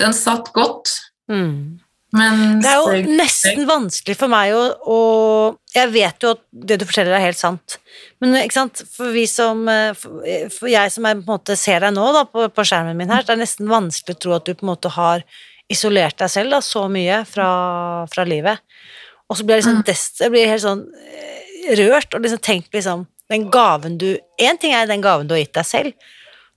Den 0.00 0.12
satt 0.16 0.52
godt, 0.52 0.92
Mm. 1.30 1.78
men 2.12 2.60
Det 2.60 2.66
er 2.66 2.80
jo 2.80 3.14
nesten 3.14 3.66
vanskelig 3.68 4.16
for 4.18 4.26
meg 4.32 4.50
å, 4.56 4.62
å 4.82 4.98
Jeg 5.76 5.92
vet 5.94 6.24
jo 6.26 6.32
at 6.34 6.40
det 6.50 6.80
du 6.80 6.84
forteller 6.88 7.14
er 7.14 7.22
helt 7.28 7.38
sant, 7.38 7.76
men 8.20 8.34
ikke 8.40 8.56
sant? 8.56 8.82
for 8.90 9.12
vi 9.14 9.26
som 9.30 9.60
eh, 9.70 9.92
For 9.94 10.48
for 10.50 10.66
jeg 10.72 10.90
som 10.90 11.06
er, 11.06 11.14
på 11.20 11.22
en 11.28 11.36
måte 11.38 11.56
ser 11.56 11.80
deg 11.86 11.94
nå 11.94 12.08
da, 12.16 12.24
på, 12.26 12.48
på 12.50 12.64
skjermen 12.66 12.98
min 12.98 13.10
her, 13.14 13.22
det 13.22 13.36
er 13.36 13.42
nesten 13.44 13.70
vanskelig 13.70 14.16
å 14.16 14.20
tro 14.24 14.34
at 14.34 14.44
du 14.48 14.54
på 14.58 14.66
en 14.66 14.72
måte 14.72 14.90
har 14.96 15.22
isolert 15.70 16.18
deg 16.18 16.30
selv 16.32 16.50
da, 16.50 16.58
så 16.66 16.88
mye 16.90 17.20
fra, 17.30 17.46
fra 18.10 18.24
livet. 18.26 18.58
Og 19.30 19.38
så 19.38 19.44
blir 19.46 19.60
jeg 19.60 19.62
liksom 19.62 19.76
Mm. 19.78 19.84
dest, 19.86 20.18
jeg 20.24 20.32
blir 20.34 20.48
helt 20.50 20.64
sånn 20.64 20.80
eh, 21.14 21.76
rørt 21.78 22.14
og 22.18 22.24
liksom 22.26 22.40
tenkt 22.42 22.74
liksom 22.74 23.06
Den 23.30 23.44
gaven 23.54 23.94
du 24.00 24.16
En 24.42 24.58
ting 24.58 24.72
er 24.74 24.88
den 24.90 25.00
gaven 25.04 25.28
du 25.30 25.36
har 25.36 25.44
gitt 25.44 25.54
deg 25.54 25.68
selv, 25.68 25.92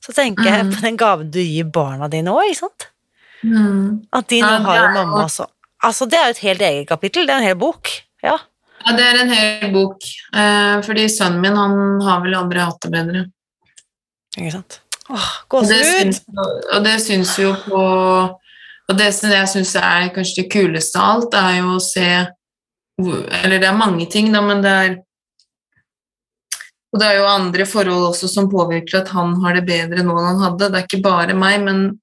så 0.01 0.11
tenker 0.17 0.43
jeg 0.49 0.65
Mm. 0.65 0.71
på 0.73 0.81
den 0.81 0.97
gaven 0.97 1.29
du 1.29 1.37
gir 1.39 1.69
barna 1.69 2.09
dine 2.09 2.33
òg, 2.33 2.49
ikke 2.49 2.63
sant? 2.65 2.87
Mm. 3.43 4.05
At 4.13 4.27
de 4.31 4.39
nå 4.41 4.47
Ja, 4.47 4.59
har 4.63 4.77
en 4.77 4.95
jo- 4.95 5.03
mamma 5.03 5.23
også. 5.25 5.45
Altså, 5.83 6.05
det 6.09 6.17
er 6.19 6.25
jo 6.29 6.35
et 6.37 6.43
helt 6.47 6.61
eget 6.61 6.87
kapittel. 6.87 7.25
Det 7.27 7.33
er 7.33 7.37
en 7.41 7.47
hel 7.49 7.55
bok. 7.59 7.89
Ja. 8.23 8.37
Ja, 8.85 8.91
det 8.95 9.03
er 9.05 9.19
en 9.21 9.29
hel 9.31 9.71
bok, 9.73 10.03
eh, 10.33 10.81
fordi 10.83 11.05
sønnen 11.11 11.41
min 11.41 11.55
han 11.55 12.01
har 12.01 12.21
vel 12.23 12.33
aldri 12.35 12.59
hatt 12.59 12.79
det 12.81 12.91
bedre. 12.91 13.25
Ikke 14.37 14.51
sant? 14.51 14.79
Åh, 15.09 15.27
gåsehud! 15.51 16.19
og 16.73 16.83
det 16.85 16.93
syns 17.03 17.37
jo 17.37 17.53
på 17.65 17.79
Og 18.89 18.97
det 18.97 19.13
som 19.13 19.29
jeg 19.29 19.47
syns 19.51 19.75
er 19.75 20.09
kanskje 20.15 20.43
det 20.43 20.51
kuleste 20.51 20.95
av 20.99 21.17
alt, 21.17 21.33
er 21.35 21.57
jo 21.59 21.75
å 21.75 21.81
se 21.81 22.27
Eller 23.43 23.59
det 23.59 23.67
er 23.67 23.75
mange 23.77 24.09
ting, 24.09 24.31
da, 24.31 24.41
men 24.41 24.61
det 24.63 24.71
er 24.71 24.95
Og 26.93 26.99
det 27.01 27.07
er 27.09 27.17
jo 27.19 27.25
andre 27.27 27.65
forhold 27.65 28.07
også 28.13 28.29
som 28.31 28.49
påvirker 28.51 29.01
at 29.01 29.09
han 29.09 29.35
har 29.43 29.53
det 29.57 29.65
bedre 29.67 30.03
nå 30.05 30.13
enn 30.17 30.27
han 30.31 30.41
hadde. 30.45 30.71
Det 30.71 30.79
er 30.81 30.87
ikke 30.87 31.01
bare 31.03 31.33
meg, 31.33 31.61
men 31.65 31.99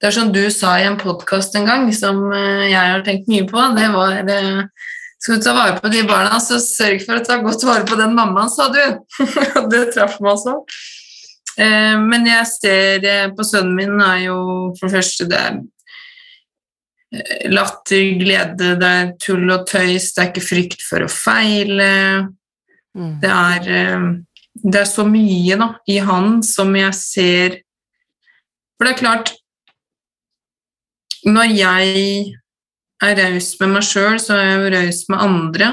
det 0.00 0.08
er 0.08 0.16
som 0.16 0.30
du 0.32 0.42
sa 0.52 0.78
i 0.80 0.86
en 0.88 0.96
podkast 1.00 1.56
en 1.58 1.66
gang, 1.68 1.90
som 1.92 2.22
eh, 2.32 2.70
jeg 2.70 2.80
har 2.80 3.02
tenkt 3.04 3.28
mye 3.28 3.44
på. 3.48 3.64
Det 3.76 3.88
var 3.92 4.22
det, 4.24 4.38
Skal 5.20 5.36
du 5.36 5.44
ta 5.44 5.52
vare 5.52 5.74
på 5.76 5.90
de 5.92 6.00
barna, 6.08 6.38
så 6.40 6.56
sørg 6.62 7.04
for 7.04 7.20
å 7.20 7.24
ta 7.26 7.36
godt 7.44 7.66
vare 7.68 7.84
på 7.88 7.98
den 8.00 8.14
mammaen, 8.16 8.48
sa 8.48 8.70
du. 8.72 8.80
Og 9.60 9.68
det 9.72 9.90
traff 9.92 10.16
meg 10.24 10.32
også. 10.32 10.56
Eh, 11.60 11.98
Men 12.00 12.24
jeg 12.30 12.48
ser 12.54 13.04
eh, 13.04 13.28
på 13.36 13.44
sønnen 13.44 13.76
min 13.76 14.00
er 14.00 14.24
jo 14.30 14.38
for 14.78 14.88
det 14.88 14.96
første 14.96 15.28
det 15.28 15.42
er 15.50 15.60
latter, 17.50 18.04
glede, 18.20 18.74
det 18.78 18.90
er 19.02 19.08
tull 19.20 19.48
og 19.50 19.64
tøys, 19.68 20.12
det 20.14 20.22
er 20.22 20.28
ikke 20.30 20.46
frykt 20.46 20.84
for 20.86 21.04
å 21.04 21.10
feile. 21.10 21.92
Mm. 22.96 23.16
Det 23.20 23.32
er 23.34 23.70
det 24.60 24.80
er 24.80 24.88
så 24.88 25.04
mye 25.08 25.56
da, 25.58 25.68
i 25.88 25.98
han 26.04 26.40
som 26.44 26.72
jeg 26.76 26.96
ser 26.98 27.58
For 28.76 28.86
det 28.86 28.94
er 28.94 29.00
klart 29.00 29.32
Når 31.26 31.54
jeg 31.56 32.34
er 33.00 33.18
raus 33.18 33.54
med 33.60 33.74
meg 33.74 33.86
sjøl, 33.86 34.20
så 34.20 34.36
er 34.36 34.46
jeg 34.48 34.72
raus 34.74 35.00
med 35.12 35.24
andre. 35.24 35.72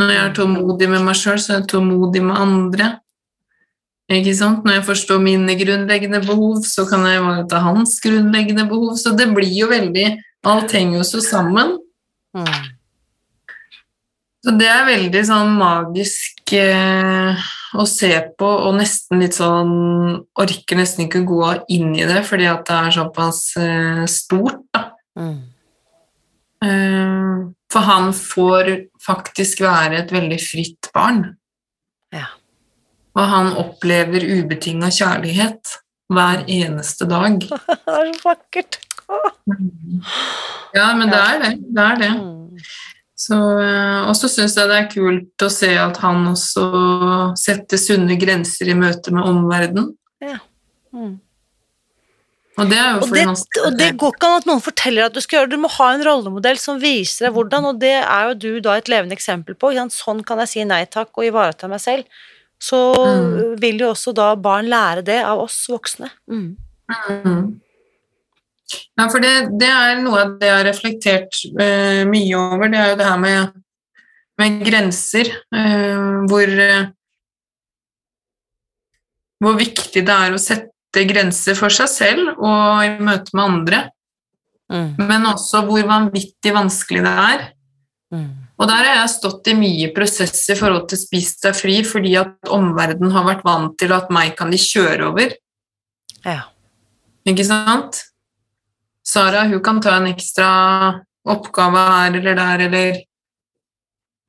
Når 0.00 0.12
jeg 0.12 0.22
er 0.22 0.36
tålmodig 0.36 0.88
med 0.92 1.04
meg 1.08 1.18
sjøl, 1.18 1.40
så 1.40 1.52
er 1.52 1.60
jeg 1.60 1.68
tålmodig 1.72 2.22
med 2.24 2.36
andre. 2.36 2.88
Ikke 4.12 4.36
sant? 4.38 4.62
Når 4.64 4.78
jeg 4.78 4.86
forstår 4.86 5.18
mine 5.22 5.56
grunnleggende 5.58 6.20
behov, 6.22 6.60
så 6.68 6.84
kan 6.86 7.02
jeg 7.08 7.18
ivareta 7.20 7.58
hans 7.64 7.96
grunnleggende 8.04 8.68
behov. 8.70 8.94
Så 9.00 9.16
det 9.18 9.32
blir 9.34 9.52
jo 9.52 9.70
veldig 9.72 10.08
Alt 10.46 10.76
henger 10.76 11.00
jo 11.00 11.04
så 11.08 11.18
sammen. 11.24 11.72
Mm. 12.36 12.66
Så 14.44 14.52
det 14.54 14.68
er 14.70 14.84
veldig 14.86 15.22
sånn 15.26 15.56
magisk 15.58 16.52
eh, 16.54 17.46
å 17.74 17.86
se 17.88 18.12
på, 18.38 18.46
og 18.46 18.76
nesten 18.78 19.22
litt 19.22 19.36
sånn 19.38 19.72
Orker 20.38 20.78
nesten 20.78 21.06
ikke 21.06 21.24
gå 21.26 21.42
inn 21.74 21.94
i 21.98 22.06
det 22.06 22.22
fordi 22.28 22.46
at 22.50 22.64
det 22.68 22.78
er 22.78 22.94
såpass 22.94 23.40
eh, 23.60 24.04
stort, 24.10 24.62
da. 24.76 24.82
Mm. 25.18 25.38
Eh, 26.66 27.46
for 27.72 27.88
han 27.90 28.12
får 28.16 28.70
faktisk 29.02 29.64
være 29.66 30.02
et 30.04 30.14
veldig 30.14 30.38
fritt 30.40 30.90
barn. 30.94 31.24
Ja. 32.14 32.28
Og 33.16 33.24
han 33.32 33.52
opplever 33.58 34.24
ubetinga 34.24 34.92
kjærlighet 34.92 35.76
hver 36.12 36.44
eneste 36.46 37.08
dag. 37.10 37.40
Det 37.46 37.96
er 37.96 38.12
så 38.14 38.28
vakkert. 38.28 38.80
Ja, 40.74 40.90
men 40.98 41.12
det 41.12 41.18
er 41.18 41.36
det. 41.42 41.50
Det 41.74 41.82
er 41.82 41.98
det. 42.00 42.08
Så, 43.16 43.36
eh, 43.64 44.00
og 44.04 44.12
så 44.18 44.28
syns 44.28 44.56
jeg 44.58 44.68
det 44.68 44.76
er 44.76 44.90
kult 44.92 45.44
å 45.46 45.48
se 45.52 45.70
at 45.80 45.96
han 46.02 46.26
også 46.28 46.66
setter 47.40 47.80
sunne 47.80 48.18
grenser 48.20 48.68
i 48.68 48.76
møte 48.76 49.14
med 49.14 49.24
omverdenen. 49.24 49.94
Mm. 50.92 51.16
Og 52.56 52.70
det 52.70 52.78
Og 52.80 53.10
det, 53.12 53.24
og 53.66 53.74
det 53.76 53.88
går 54.00 54.14
ikke 54.14 54.28
an 54.30 54.38
at 54.40 54.46
noen 54.48 54.62
forteller 54.64 55.08
at 55.08 55.16
du 55.16 55.20
skal 55.20 55.40
gjøre 55.40 55.50
det. 55.50 55.58
Du 55.58 55.64
må 55.64 55.68
ha 55.74 55.90
en 55.92 56.04
rollemodell 56.06 56.56
som 56.60 56.78
viser 56.80 57.26
deg 57.26 57.34
hvordan, 57.36 57.66
og 57.68 57.80
det 57.82 57.98
er 58.00 58.30
jo 58.30 58.38
du 58.40 58.60
da 58.64 58.78
et 58.80 58.88
levende 58.88 59.16
eksempel 59.16 59.58
på. 59.60 59.74
Sånn 59.92 60.24
kan 60.24 60.40
jeg 60.44 60.52
si 60.52 60.64
nei 60.64 60.84
takk 60.88 61.12
og 61.12 61.28
ivareta 61.28 61.68
meg 61.68 61.82
selv. 61.84 62.08
Så 62.56 62.78
Mm. 62.96 63.60
vil 63.60 63.78
jo 63.78 63.90
også 63.92 64.14
da 64.14 64.34
barn 64.34 64.70
lære 64.72 65.04
det 65.04 65.22
av 65.22 65.38
oss 65.38 65.66
voksne. 65.68 66.08
Mm. 66.30 66.56
Mm. 67.10 67.60
Ja, 68.98 69.06
for 69.06 69.22
det, 69.22 69.32
det 69.60 69.70
er 69.70 70.02
noe 70.02 70.22
av 70.24 70.36
det 70.40 70.48
jeg 70.48 70.56
har 70.56 70.66
reflektert 70.66 71.40
uh, 71.54 72.02
mye 72.10 72.38
over, 72.40 72.70
det 72.72 72.80
er 72.80 72.92
jo 72.92 73.00
det 73.00 73.08
her 73.08 73.20
med, 73.22 73.58
med 74.42 74.62
grenser. 74.66 75.30
Uh, 75.54 76.24
hvor, 76.30 76.50
uh, 76.50 76.88
hvor 79.44 79.60
viktig 79.60 80.02
det 80.06 80.16
er 80.26 80.34
å 80.34 80.40
sette 80.42 81.04
grenser 81.06 81.58
for 81.58 81.70
seg 81.70 81.92
selv 81.92 82.32
og 82.40 82.82
i 82.86 82.96
møte 83.04 83.36
med 83.36 83.44
andre, 83.44 83.82
Mm. 84.72 84.96
men 84.98 85.28
også 85.30 85.62
hvor 85.66 85.86
vanvittig 85.86 86.50
vanskelig 86.54 87.04
det 87.06 87.14
er. 87.22 87.44
Mm. 88.14 88.26
Og 88.56 88.68
der 88.70 88.88
har 88.88 89.00
jeg 89.02 89.12
stått 89.12 89.50
i 89.52 89.56
mye 89.58 89.90
prosess 89.94 90.40
i 90.50 90.56
forhold 90.58 90.88
til 90.90 91.00
Spis 91.00 91.34
deg 91.42 91.56
fri, 91.58 91.76
fordi 91.86 92.16
at 92.18 92.50
omverdenen 92.52 93.14
har 93.14 93.26
vært 93.28 93.44
vant 93.46 93.76
til 93.78 93.92
at 93.94 94.10
meg 94.14 94.34
kan 94.38 94.50
de 94.50 94.60
kjøre 94.60 95.10
over. 95.10 95.34
Ja. 96.24 96.48
Ikke 97.28 97.46
sant? 97.46 98.00
Sara 99.06 99.44
hun 99.46 99.62
kan 99.62 99.80
ta 99.80 99.96
en 99.96 100.08
ekstra 100.10 100.48
oppgave 101.26 101.82
her 101.90 102.18
eller 102.18 102.38
der, 102.38 102.64
eller 102.66 102.98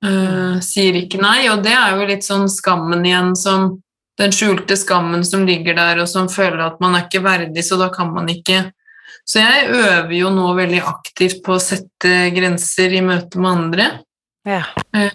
øh, 0.06 0.60
sier 0.66 1.00
ikke 1.02 1.22
nei. 1.22 1.50
Og 1.52 1.64
det 1.66 1.74
er 1.74 1.98
jo 1.98 2.08
litt 2.10 2.26
sånn 2.26 2.48
skammen 2.52 3.06
igjen, 3.06 3.34
som 3.38 3.70
den 4.18 4.34
skjulte 4.34 4.78
skammen 4.78 5.26
som 5.26 5.46
ligger 5.46 5.78
der, 5.78 6.02
og 6.02 6.10
som 6.10 6.30
føler 6.30 6.64
at 6.66 6.82
man 6.82 6.98
er 6.98 7.06
ikke 7.06 7.24
verdig, 7.26 7.66
så 7.66 7.78
da 7.82 7.90
kan 7.94 8.14
man 8.14 8.30
ikke. 8.34 8.68
Så 9.28 9.42
jeg 9.44 9.68
øver 9.76 10.14
jo 10.16 10.32
nå 10.34 10.48
veldig 10.58 10.80
aktivt 10.88 11.42
på 11.46 11.58
å 11.58 11.62
sette 11.62 12.30
grenser 12.36 12.96
i 12.96 13.04
møte 13.06 13.42
med 13.42 13.52
andre. 13.52 13.90
ja. 14.96 15.10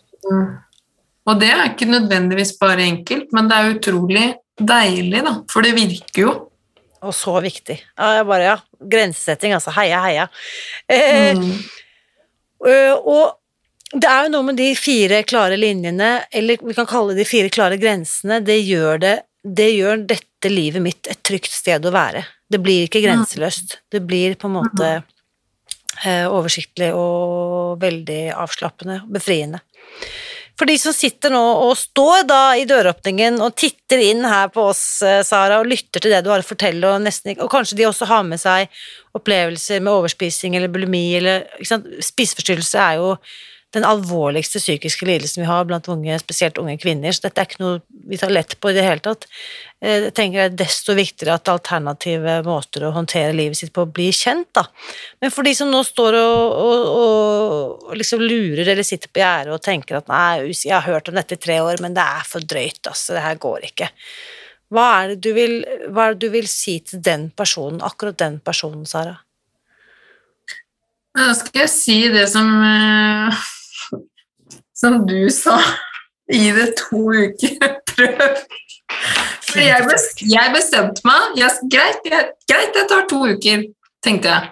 Og 1.22 1.38
det 1.38 1.52
er 1.54 1.68
ikke 1.68 1.86
nødvendigvis 1.86 2.56
bare 2.58 2.82
enkelt, 2.84 3.30
men 3.34 3.48
det 3.50 3.58
er 3.58 3.74
utrolig 3.76 4.24
deilig, 4.58 5.22
da, 5.22 5.36
for 5.50 5.64
det 5.64 5.76
virker 5.76 6.22
jo. 6.24 6.32
Og 7.02 7.14
så 7.16 7.34
viktig. 7.42 7.78
Ja, 7.98 8.22
bare, 8.24 8.42
ja. 8.46 8.56
Grensesetting, 8.78 9.54
altså. 9.56 9.74
Heia, 9.76 10.02
heia. 10.04 10.28
Eh, 10.88 11.32
Mm. 11.36 11.54
Øh, 12.62 12.94
og 12.94 13.38
det 13.92 14.06
er 14.08 14.24
jo 14.24 14.30
noe 14.36 14.46
med 14.46 14.56
de 14.56 14.68
fire 14.78 15.22
klare 15.26 15.56
linjene, 15.58 16.24
eller 16.32 16.60
vi 16.62 16.74
kan 16.76 16.86
kalle 16.86 17.12
det 17.16 17.24
de 17.24 17.28
fire 17.28 17.50
klare 17.50 17.76
grensene, 17.76 18.38
det 18.44 18.60
gjør, 18.64 19.00
det, 19.02 19.14
det 19.42 19.66
gjør 19.74 20.04
dette 20.06 20.48
livet 20.52 20.80
mitt 20.84 21.10
et 21.10 21.20
trygt 21.26 21.50
sted 21.50 21.84
å 21.84 21.90
være. 21.92 22.22
Det 22.48 22.60
blir 22.62 22.86
ikke 22.86 23.02
grenseløst. 23.02 23.80
Det 23.90 24.00
blir 24.06 24.36
på 24.38 24.46
en 24.46 24.54
måte 24.60 24.92
eh, 26.06 26.26
oversiktlig 26.30 26.92
og 26.94 27.80
veldig 27.82 28.22
avslappende 28.36 29.02
befriende. 29.10 29.60
For 30.62 30.70
de 30.70 30.76
som 30.78 30.94
sitter 30.94 31.32
nå 31.34 31.40
og 31.64 31.72
står 31.74 32.20
da 32.30 32.52
i 32.54 32.62
døråpningen 32.70 33.40
og 33.42 33.56
titter 33.58 33.98
inn 33.98 34.22
her 34.22 34.46
på 34.54 34.68
oss, 34.70 35.02
eh, 35.02 35.24
Sara, 35.26 35.56
og 35.58 35.66
lytter 35.66 35.98
til 35.98 36.12
det 36.14 36.20
du 36.22 36.28
har 36.30 36.38
å 36.38 36.46
fortelle, 36.46 36.86
og, 36.86 37.02
nesten, 37.02 37.34
og 37.42 37.50
kanskje 37.50 37.80
de 37.80 37.88
også 37.88 38.06
har 38.06 38.22
med 38.22 38.38
seg 38.38 38.70
opplevelser 39.18 39.82
med 39.82 39.90
overspising 39.90 40.54
eller 40.54 40.70
bulimi 40.70 41.16
eller 41.18 41.48
ikke 41.56 41.66
sant? 41.66 41.88
Spiseforstyrrelse 42.06 42.78
er 42.78 43.00
jo 43.00 43.08
den 43.72 43.86
alvorligste 43.88 44.60
psykiske 44.60 45.06
lidelsen 45.08 45.42
vi 45.42 45.48
har 45.48 45.64
blant 45.64 45.88
unge, 45.88 46.18
spesielt 46.20 46.58
unge 46.60 46.76
kvinner, 46.80 47.14
så 47.14 47.24
dette 47.26 47.40
er 47.40 47.48
ikke 47.48 47.62
noe 47.62 47.78
vi 48.08 48.18
tar 48.20 48.32
lett 48.32 48.58
på 48.60 48.70
i 48.70 48.76
det 48.76 48.84
hele 48.84 49.00
tatt. 49.04 49.24
Eh, 49.80 50.08
Jeg 50.08 50.14
tenker 50.16 50.42
det 50.42 50.44
er 50.50 50.58
desto 50.64 50.96
viktigere 50.98 51.38
at 51.38 51.48
alternative 51.48 52.38
måter 52.44 52.84
å 52.84 52.92
håndtere 52.92 53.32
livet 53.36 53.58
sitt 53.58 53.72
på 53.72 53.86
blir 53.88 54.12
kjent, 54.12 54.50
da. 54.52 54.66
Men 55.22 55.32
for 55.32 55.48
de 55.48 55.54
som 55.56 55.72
nå 55.72 55.80
står 55.88 56.18
og, 56.20 56.60
og, 56.66 56.84
og, 57.00 57.96
liksom 57.96 58.20
lurer 58.20 58.66
eller 58.66 58.86
sitter 58.86 59.08
på 59.08 59.24
gjerdet 59.24 59.56
og 59.56 59.64
tenker 59.64 60.02
at 60.02 60.12
nei, 60.12 60.52
jeg 60.52 60.76
har 60.76 60.86
hørt 60.86 61.08
om 61.08 61.16
dette 61.16 61.38
i 61.38 61.42
tre 61.48 61.60
år, 61.64 61.80
men 61.80 61.96
det 61.96 62.04
er 62.04 62.28
for 62.28 62.44
drøyt, 62.44 62.84
altså, 62.84 63.16
det 63.16 63.24
her 63.24 63.40
går 63.40 63.68
ikke. 63.72 63.90
Hva 64.72 64.86
er, 65.02 65.16
vil, 65.36 65.58
hva 65.92 66.08
er 66.08 66.14
det 66.14 66.28
du 66.28 66.32
vil 66.32 66.48
si 66.48 66.78
til 66.84 67.00
den 67.04 67.30
personen, 67.36 67.82
akkurat 67.84 68.16
den 68.20 68.38
personen, 68.44 68.86
Sara? 68.88 69.18
Da 71.12 71.32
skal 71.36 71.66
jeg 71.66 71.72
si 71.72 71.96
det 72.08 72.24
som 72.32 72.48
eh, 72.64 73.42
Som 74.82 75.04
du 75.06 75.30
sa. 75.30 75.60
Gi 76.32 76.50
det 76.56 76.72
to 76.80 77.04
uker. 77.14 77.76
Prøv. 77.92 78.40
For 79.46 79.60
jeg, 79.62 79.84
best, 79.86 80.22
jeg 80.26 80.54
bestemte 80.54 81.04
meg. 81.06 81.36
Jeg, 81.38 81.68
greit, 81.70 82.08
jeg, 82.08 82.32
greit, 82.50 82.78
jeg 82.78 82.88
tar 82.90 83.04
to 83.10 83.20
uker, 83.30 83.66
tenkte 84.04 84.32
jeg. 84.32 84.50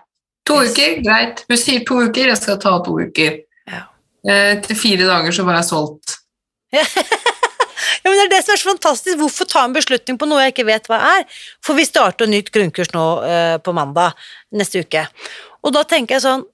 To 0.48 0.60
uker, 0.66 1.00
greit. 1.04 1.42
Hun 1.50 1.60
sier 1.60 1.82
to 1.88 1.98
uker, 2.06 2.30
jeg 2.30 2.38
skal 2.38 2.60
ta 2.62 2.76
to 2.84 2.98
uker. 3.00 3.40
Ja. 3.70 3.82
Eh, 4.28 4.70
fire 4.76 5.08
dager 5.08 5.34
så 5.34 5.46
var 5.48 5.60
jeg 5.60 5.70
solgt. 5.72 6.20
Ja, 8.00 8.08
men 8.08 8.16
Det 8.16 8.24
er 8.24 8.30
det 8.32 8.44
som 8.44 8.54
er 8.54 8.60
så 8.60 8.68
fantastisk. 8.70 9.16
Hvorfor 9.20 9.48
ta 9.48 9.64
en 9.66 9.74
beslutning 9.76 10.16
på 10.20 10.28
noe 10.28 10.44
jeg 10.44 10.54
ikke 10.54 10.68
vet 10.68 10.86
hva 10.88 11.00
er? 11.18 11.24
For 11.64 11.76
vi 11.76 11.84
starter 11.84 12.30
nytt 12.30 12.48
grunnkurs 12.54 12.92
nå 12.94 13.04
eh, 13.26 13.56
på 13.60 13.74
mandag 13.76 14.16
neste 14.56 14.84
uke. 14.84 15.02
Og 15.66 15.74
da 15.76 15.82
tenker 15.88 16.16
jeg 16.16 16.24
sånn 16.24 16.46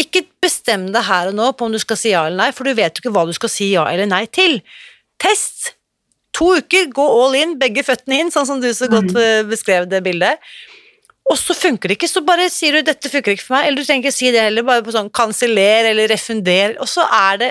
Ikke 0.00 0.24
bestem 0.42 0.88
deg 0.94 1.04
her 1.06 1.30
og 1.30 1.36
nå 1.36 1.50
på 1.52 1.68
om 1.68 1.74
du 1.74 1.80
skal 1.82 1.98
si 2.00 2.14
ja 2.14 2.24
eller 2.26 2.40
nei, 2.40 2.50
for 2.56 2.64
du 2.68 2.72
vet 2.78 2.96
jo 2.96 3.04
ikke 3.04 3.14
hva 3.14 3.26
du 3.28 3.34
skal 3.36 3.52
si 3.52 3.72
ja 3.74 3.84
eller 3.90 4.08
nei 4.08 4.24
til. 4.32 4.60
Test. 5.20 5.74
To 6.38 6.52
uker, 6.60 6.86
gå 6.94 7.04
all 7.04 7.34
in, 7.36 7.56
begge 7.60 7.82
føttene 7.84 8.22
inn, 8.22 8.30
sånn 8.32 8.46
som 8.48 8.60
du 8.62 8.68
så 8.72 8.86
godt 8.90 9.16
eh, 9.18 9.42
beskrev 9.48 9.88
det 9.90 10.00
bildet. 10.06 10.38
Og 11.30 11.36
så 11.38 11.54
funker 11.54 11.90
det 11.90 11.98
ikke, 11.98 12.10
så 12.10 12.22
bare 12.26 12.48
sier 12.50 12.78
du 12.78 12.86
'dette 12.86 13.10
funker 13.10 13.34
ikke 13.34 13.44
for 13.44 13.56
meg', 13.58 13.66
eller 13.68 13.82
du 13.82 13.86
trenger 13.86 14.06
ikke 14.06 14.14
si 14.16 14.30
det 14.34 14.40
heller, 14.42 14.66
bare 14.66 14.82
på 14.86 14.94
sånn 14.94 15.10
'kanseller' 15.10 15.90
eller 15.90 16.08
'refunder', 16.08 16.78
og 16.80 16.88
så 16.90 17.04
er 17.06 17.42
det 17.42 17.50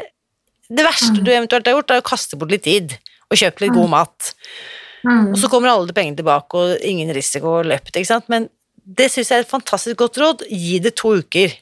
det 0.70 0.86
verste 0.86 1.24
du 1.24 1.32
eventuelt 1.32 1.66
har 1.66 1.78
gjort, 1.78 1.92
er 1.92 2.02
å 2.02 2.06
kaste 2.06 2.38
bort 2.38 2.52
litt 2.54 2.64
tid 2.68 2.98
og 3.30 3.38
kjøpe 3.38 3.64
litt 3.64 3.74
god 3.74 3.90
mat. 3.90 4.34
Og 5.34 5.38
så 5.40 5.50
kommer 5.50 5.72
alle 5.72 5.88
de 5.90 5.96
pengene 5.98 6.20
tilbake, 6.20 6.60
og 6.60 6.84
ingen 6.86 7.10
risiko 7.16 7.62
løpt, 7.66 7.96
ikke 7.96 8.10
sant. 8.10 8.28
Men 8.30 8.50
det 8.86 9.10
syns 9.12 9.32
jeg 9.32 9.42
er 9.42 9.46
et 9.46 9.50
fantastisk 9.50 9.98
godt 10.02 10.20
råd. 10.22 10.44
Gi 10.50 10.80
det 10.84 10.96
to 11.00 11.16
uker. 11.22 11.56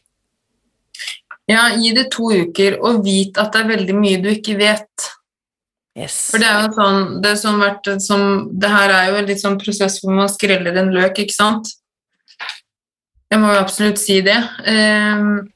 Ja, 1.48 1.70
gi 1.80 1.94
det 1.96 2.10
to 2.12 2.28
uker, 2.32 2.76
og 2.84 3.06
vit 3.06 3.38
at 3.40 3.54
det 3.54 3.62
er 3.64 3.72
veldig 3.72 3.96
mye 3.96 4.20
du 4.24 4.28
ikke 4.34 4.58
vet. 4.60 5.08
Yes. 5.98 6.16
For 6.30 6.44
det 6.44 6.48
er 6.50 6.66
jo 6.66 6.74
sånn, 6.76 7.06
det, 7.24 7.34
sånn 7.42 7.62
vært, 7.62 7.88
som, 8.04 8.24
det 8.54 8.70
her 8.70 8.92
er 8.94 9.06
jo 9.10 9.20
en 9.22 9.30
litt 9.32 9.42
sånn 9.42 9.58
prosess 9.62 9.98
hvor 10.04 10.14
man 10.14 10.30
skreller 10.30 10.76
en 10.78 10.92
løk, 10.94 11.24
ikke 11.24 11.34
sant? 11.34 11.72
Jeg 13.32 13.42
må 13.42 13.50
jo 13.52 13.62
absolutt 13.62 14.00
si 14.00 14.20
det. 14.24 14.38
Ehm, 14.70 15.48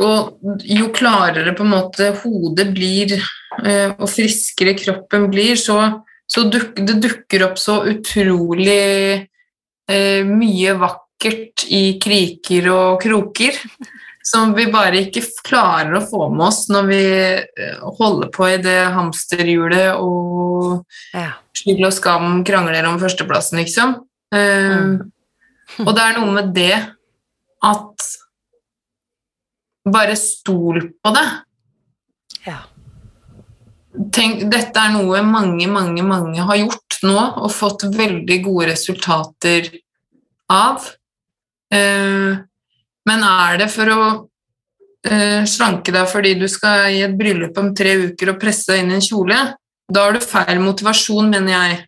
og 0.00 0.38
jo 0.64 0.92
klarere 0.94 1.52
på 1.56 1.66
en 1.66 1.72
måte 1.74 2.12
hodet 2.22 2.68
blir, 2.72 3.16
eh, 3.64 3.90
og 3.98 4.06
friskere 4.08 4.76
kroppen 4.78 5.26
blir, 5.32 5.58
så, 5.60 5.78
så 6.24 6.46
duk, 6.48 6.78
det 6.78 7.00
dukker 7.02 7.44
opp 7.48 7.58
så 7.60 7.82
utrolig 7.90 8.78
eh, 9.90 10.22
mye 10.28 10.76
vakkert 10.80 11.66
i 11.68 11.98
kriker 12.00 12.70
og 12.72 13.02
kroker. 13.02 13.58
Som 14.24 14.52
vi 14.54 14.66
bare 14.72 15.00
ikke 15.06 15.22
klarer 15.46 15.96
å 15.98 16.04
få 16.06 16.28
med 16.32 16.46
oss 16.46 16.64
når 16.70 16.88
vi 16.88 17.02
eh, 17.02 17.82
holder 17.98 18.30
på 18.34 18.48
i 18.52 18.58
det 18.62 18.78
hamsterhjulet 18.94 19.98
og 19.98 20.84
Ja. 21.14 21.32
skyld 21.58 21.84
og 21.88 21.92
skam 21.96 22.44
krangler 22.46 22.86
om 22.88 23.00
førsteplassen, 23.02 23.58
liksom. 23.62 23.96
Mm. 24.32 25.00
Um, 25.02 25.12
Og 25.86 25.94
det 25.96 26.02
er 26.04 26.18
noe 26.18 26.32
med 26.36 26.50
det 26.56 26.74
at 27.64 28.08
Bare 29.88 30.14
stol 30.16 30.92
på 31.02 31.10
det. 31.16 31.24
ja. 32.46 32.60
Tenk, 34.14 34.44
dette 34.48 34.78
er 34.80 34.92
noe 34.94 35.18
mange, 35.26 35.66
mange, 35.68 36.04
mange 36.06 36.44
har 36.46 36.56
gjort 36.60 36.96
nå 37.04 37.16
og 37.42 37.50
fått 37.52 37.82
veldig 37.92 38.38
gode 38.44 38.68
resultater 38.70 39.66
av. 40.48 40.86
Eh, 41.74 42.38
men 43.08 43.24
er 43.26 43.58
det 43.62 43.70
for 43.72 43.92
å 43.92 44.02
uh, 45.10 45.42
slanke 45.48 45.94
deg 45.94 46.10
fordi 46.10 46.34
du 46.40 46.46
skal 46.50 46.90
i 46.94 47.02
et 47.06 47.16
bryllup 47.18 47.58
om 47.58 47.72
tre 47.76 47.96
uker 48.08 48.34
og 48.34 48.40
presse 48.42 48.70
deg 48.70 48.82
inn 48.82 48.92
i 48.94 48.98
en 48.98 49.04
kjole, 49.04 49.40
da 49.92 50.04
har 50.06 50.16
du 50.16 50.24
feil 50.24 50.60
motivasjon, 50.62 51.30
mener 51.32 51.52
jeg. 51.52 51.80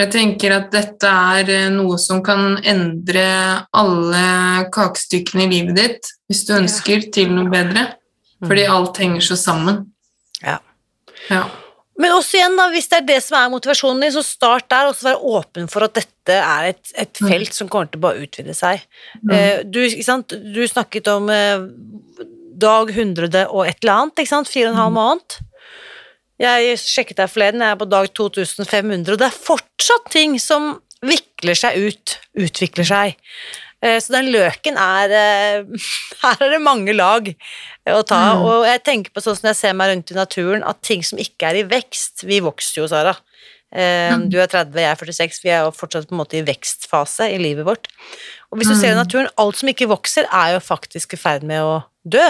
Jeg 0.00 0.08
tenker 0.14 0.54
at 0.54 0.68
dette 0.72 1.08
er 1.36 1.50
eh, 1.52 1.72
noe 1.74 1.98
som 2.00 2.22
kan 2.24 2.54
endre 2.64 3.24
alle 3.76 4.22
kakestykkene 4.72 5.44
i 5.44 5.50
livet 5.50 5.76
ditt, 5.76 6.12
hvis 6.30 6.46
du 6.48 6.54
ønsker, 6.56 7.10
til 7.12 7.34
noe 7.34 7.50
bedre. 7.52 7.84
Fordi 8.40 8.64
alt 8.72 9.02
henger 9.02 9.26
så 9.26 9.36
sammen. 9.36 9.82
Ja. 10.40 10.56
Ja. 11.28 11.42
Men 12.00 12.14
også 12.16 12.38
igjen, 12.38 12.54
da, 12.56 12.68
hvis 12.72 12.88
det 12.88 12.98
er 13.02 13.06
det 13.10 13.18
som 13.26 13.36
er 13.36 13.50
motivasjonen 13.52 14.00
din, 14.06 14.12
så 14.14 14.22
start 14.24 14.68
der, 14.72 14.88
og 14.88 14.96
så 14.96 15.10
være 15.10 15.34
åpen 15.36 15.68
for 15.68 15.84
at 15.84 15.98
dette 15.98 16.36
er 16.38 16.70
et, 16.70 16.92
et 16.96 17.20
Mm. 17.20 17.28
felt 17.28 17.52
som 17.56 17.68
kommer 17.68 17.90
til 17.92 18.00
å 18.00 18.04
bare 18.06 18.22
utvide 18.24 18.54
seg. 18.56 18.80
Mm. 19.20 19.32
Eh, 19.36 19.62
du, 19.68 19.80
du 20.54 20.62
snakket 20.70 21.10
om 21.12 21.28
eh, 21.34 21.60
dag 22.60 22.90
100 22.94 23.46
og 23.50 23.66
et 23.66 23.78
eller 23.82 23.92
annet, 23.98 24.22
ikke 24.22 24.32
sant? 24.32 24.48
Fire 24.48 24.70
og 24.70 24.74
en 24.74 24.80
halv 24.80 24.92
Mm. 24.94 25.00
måned. 25.00 25.38
Jeg 26.40 26.78
sjekket 26.80 27.16
deg 27.20 27.28
forleden, 27.28 27.60
jeg 27.60 27.74
er 27.74 27.80
på 27.82 27.88
dag 27.90 28.06
2500, 28.16 29.12
og 29.12 29.18
det 29.20 29.26
er 29.28 29.36
fortsatt 29.44 30.06
ting 30.10 30.38
som 30.40 30.70
vikler 31.04 31.54
seg 31.56 31.76
ut, 31.76 32.14
utvikler 32.36 32.86
seg. 32.88 33.16
Eh, 33.82 33.98
Så 34.00 34.12
den 34.12 34.28
løken 34.32 34.76
er 34.76 35.10
eh, 35.16 35.64
Her 36.22 36.36
er 36.44 36.50
det 36.56 36.60
mange 36.62 36.92
lag 36.92 37.30
å 37.88 38.02
ta. 38.04 38.20
Mm. 38.36 38.44
Og 38.44 38.66
jeg 38.68 38.82
tenker 38.84 39.10
på 39.14 39.22
sånn 39.24 39.38
som 39.38 39.48
jeg 39.48 39.56
ser 39.56 39.72
meg 39.78 39.90
rundt 39.94 40.10
i 40.12 40.18
naturen, 40.18 40.62
at 40.68 40.82
ting 40.82 41.02
som 41.06 41.18
ikke 41.18 41.48
er 41.48 41.60
i 41.62 41.66
vekst 41.68 42.24
Vi 42.28 42.40
vokser 42.44 42.82
jo, 42.82 42.88
Sara. 42.92 43.16
Eh, 43.72 44.10
Mm. 44.10 44.28
Du 44.32 44.36
er 44.42 44.48
30, 44.50 44.74
jeg 44.82 44.90
er 44.90 44.96
46. 44.98 45.40
Vi 45.44 45.50
er 45.54 45.62
jo 45.64 45.70
fortsatt 45.70 46.08
på 46.10 46.12
en 46.16 46.18
måte 46.24 46.36
i 46.40 46.42
vekstfase 46.42 47.28
i 47.32 47.38
livet 47.38 47.64
vårt. 47.64 47.86
Og 48.50 48.58
hvis 48.58 48.68
du 48.68 48.74
ser 48.74 48.90
i 48.90 48.96
Mm. 48.96 49.04
naturen, 49.04 49.28
alt 49.38 49.56
som 49.56 49.68
ikke 49.70 49.86
vokser, 49.88 50.26
er 50.26 50.54
jo 50.56 50.60
faktisk 50.60 51.14
i 51.14 51.16
ferd 51.16 51.42
med 51.46 51.62
å 51.62 51.84
dø. 52.04 52.26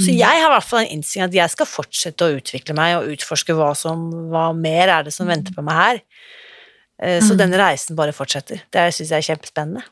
Så 0.00 0.08
Mm. 0.10 0.18
jeg 0.18 0.40
har 0.42 0.48
i 0.50 0.54
hvert 0.56 0.64
fall 0.64 0.80
en 0.80 0.90
innstilling 0.98 1.28
at 1.28 1.34
jeg 1.34 1.50
skal 1.50 1.66
fortsette 1.66 2.24
å 2.26 2.34
utvikle 2.40 2.74
meg 2.74 2.96
og 2.96 3.12
utforske 3.14 3.54
hva 3.54 3.76
som 3.76 4.10
hva 4.32 4.52
mer 4.56 4.88
er 4.88 5.02
det 5.04 5.12
som 5.12 5.26
venter 5.28 5.52
på 5.54 5.62
meg 5.62 5.74
her. 5.76 6.00
Eh, 7.00 7.20
Så 7.20 7.36
denne 7.36 7.52
den 7.52 7.60
reisen 7.60 7.94
bare 7.94 8.10
fortsetter. 8.12 8.62
Det 8.72 8.88
syns 8.92 9.10
jeg 9.10 9.18
er 9.22 9.36
kjempespennende. 9.36 9.84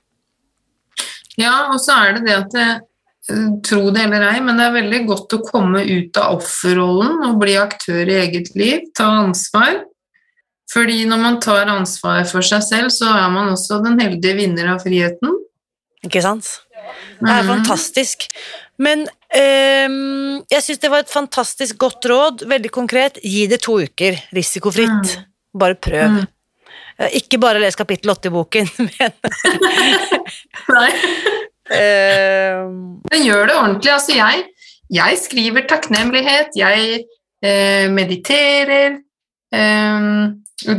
Ja, 1.36 1.68
og 1.72 1.80
så 1.82 1.92
er 2.06 2.12
det 2.16 2.24
det 2.26 2.36
at 2.36 2.50
det, 2.56 2.68
eh, 3.28 3.48
Tro 3.66 3.90
det 3.90 4.04
eller 4.06 4.22
ei, 4.28 4.40
men 4.40 4.56
det 4.56 4.68
er 4.68 4.74
veldig 4.76 5.00
godt 5.08 5.32
å 5.34 5.40
komme 5.42 5.80
ut 5.82 6.16
av 6.22 6.36
offerrollen 6.38 7.24
og 7.26 7.40
bli 7.40 7.56
aktør 7.58 8.06
i 8.06 8.20
eget 8.22 8.52
liv, 8.54 8.84
ta 8.94 9.08
ansvar. 9.24 9.80
Fordi 10.70 11.04
når 11.10 11.18
man 11.22 11.40
tar 11.42 11.66
ansvar 11.66 12.24
for 12.30 12.40
seg 12.46 12.62
selv, 12.62 12.88
så 12.94 13.06
er 13.10 13.28
man 13.34 13.50
også 13.52 13.80
den 13.84 13.98
heldige 13.98 14.36
vinner 14.38 14.72
av 14.74 14.80
friheten. 14.84 15.34
Ikke 16.06 16.22
sant? 16.22 16.60
Det 17.20 17.28
er 17.28 17.42
Mhm. 17.42 17.50
fantastisk. 17.50 18.28
Men 18.78 19.08
ehm, 19.34 20.44
jeg 20.50 20.62
syns 20.62 20.78
det 20.80 20.90
var 20.90 20.98
et 21.00 21.10
fantastisk 21.10 21.76
godt 21.78 22.04
råd, 22.04 22.46
veldig 22.46 22.70
konkret. 22.70 23.18
Gi 23.24 23.46
det 23.48 23.62
to 23.62 23.78
uker, 23.80 24.22
risikofritt. 24.32 25.16
Mm. 25.16 25.24
Bare 25.58 25.74
prøv. 25.74 26.26
Eh, 26.98 27.18
Ikke 27.20 27.40
bare 27.42 27.60
les 27.62 27.76
kapittel 27.76 28.12
åtte 28.12 28.30
i 28.30 28.34
boken, 28.34 28.70
men 28.86 29.16
Nei. 30.76 30.90
Uh, 31.66 32.62
Men 33.10 33.24
gjør 33.26 33.48
det 33.48 33.56
ordentlig. 33.58 33.90
Altså, 33.90 34.14
jeg, 34.14 34.44
jeg 34.92 35.18
skriver 35.18 35.66
takknemlighet, 35.66 36.54
jeg 36.54 37.00
eh, 37.42 37.88
mediterer 37.90 39.00
eh, 39.50 40.06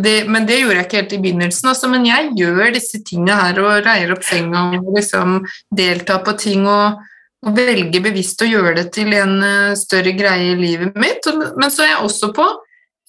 det, 0.01 0.15
Men 0.31 0.47
det 0.47 0.61
gjorde 0.61 0.77
jeg 0.79 0.87
ikke 0.87 1.01
helt 1.01 1.17
i 1.17 1.19
begynnelsen, 1.25 1.69
altså, 1.69 1.89
men 1.91 2.07
jeg 2.07 2.31
gjør 2.39 2.71
disse 2.73 3.01
tingene 3.05 3.35
her 3.35 3.59
og 3.61 3.83
reier 3.85 4.13
opp 4.15 4.23
senga 4.25 4.63
og 4.79 4.87
liksom 4.95 5.41
deltar 5.75 6.23
på 6.25 6.33
ting 6.39 6.63
og, 6.71 7.03
og 7.45 7.59
velger 7.59 8.01
bevisst 8.07 8.41
å 8.41 8.49
gjøre 8.49 8.77
det 8.79 8.87
til 8.95 9.11
en 9.13 9.35
uh, 9.43 9.75
større 9.77 10.15
greie 10.17 10.55
i 10.55 10.57
livet 10.57 10.95
mitt. 10.97 11.27
Men 11.59 11.69
så 11.69 11.83
er 11.83 11.93
jeg 11.93 12.07
også 12.07 12.31
på 12.35 12.47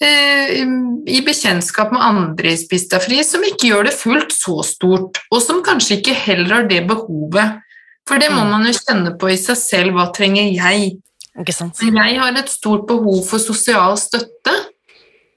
i- 0.07 1.17
i 1.19 1.21
bekjentskap 1.27 1.91
med 1.93 2.01
andre 2.03 2.53
i 2.53 2.57
Spistafri 2.57 3.17
fri 3.17 3.25
som 3.25 3.43
ikke 3.43 3.69
gjør 3.71 3.85
det 3.85 3.95
fullt 3.95 4.31
så 4.33 4.63
stort, 4.65 5.19
og 5.33 5.43
som 5.43 5.63
kanskje 5.63 6.01
ikke 6.01 6.15
heller 6.15 6.55
har 6.55 6.69
det 6.69 6.87
behovet. 6.87 7.61
For 8.07 8.19
det 8.19 8.31
må 8.31 8.45
Mm. 8.45 8.51
man 8.51 8.65
jo 8.67 8.73
kjenne 8.73 9.19
på 9.19 9.31
i 9.31 9.37
seg 9.37 9.57
selv. 9.57 9.93
Hva 9.93 10.13
trenger 10.15 10.53
jeg? 10.55 10.99
Jeg 11.37 12.19
har 12.19 12.39
et 12.39 12.49
stort 12.49 12.87
behov 12.87 13.25
for 13.27 13.39
sosial 13.39 13.97
støtte, 13.97 14.55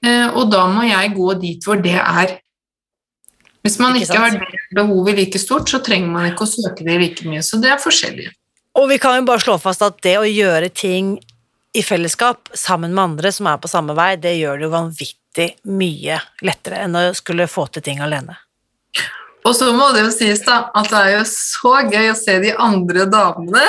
eh, 0.04 0.28
og 0.28 0.50
da 0.50 0.66
må 0.66 0.82
jeg 0.88 1.14
gå 1.14 1.40
dit 1.40 1.62
hvor 1.64 1.80
det 1.82 1.94
er. 1.94 2.38
Hvis 3.64 3.78
man 3.78 3.94
Ikke 3.94 4.08
ikke, 4.08 4.18
har 4.18 4.30
det 4.30 4.58
behovet 4.74 5.16
like 5.16 5.38
stort, 5.38 5.68
så 5.68 5.78
trenger 5.82 6.08
man 6.08 6.32
ikke 6.32 6.44
å 6.44 6.50
søke 6.50 6.84
det 6.84 7.00
like 7.00 7.24
mye. 7.24 7.42
Så 7.42 7.60
det 7.60 7.70
er 7.70 7.76
forskjellig. 7.76 8.28
Og 8.74 8.88
vi 8.88 8.98
kan 8.98 9.20
jo 9.20 9.26
bare 9.26 9.38
slå 9.38 9.60
fast 9.60 9.82
at 9.82 10.00
det 10.02 10.16
å 10.18 10.22
gjøre 10.24 10.72
ting 10.74 11.18
i 11.72 11.82
fellesskap 11.82 12.50
sammen 12.54 12.94
med 12.94 13.04
andre 13.04 13.32
som 13.32 13.48
er 13.48 13.60
på 13.60 13.70
samme 13.70 13.96
vei, 13.96 14.14
det 14.20 14.34
gjør 14.36 14.60
det 14.60 14.66
jo 14.66 14.72
vanvittig 14.74 15.48
mye 15.72 16.18
lettere 16.44 16.82
enn 16.84 16.98
å 16.98 17.04
skulle 17.16 17.48
få 17.48 17.66
til 17.72 17.84
ting 17.86 18.02
alene. 18.04 18.36
Og 19.42 19.56
så 19.58 19.72
må 19.74 19.88
det 19.94 20.04
jo 20.04 20.12
sies 20.14 20.44
da, 20.46 20.68
at 20.76 20.90
det 20.92 21.00
er 21.00 21.16
jo 21.16 21.24
så 21.30 21.72
gøy 21.88 22.12
å 22.12 22.18
se 22.18 22.36
de 22.44 22.52
andre 22.54 23.08
damene. 23.10 23.64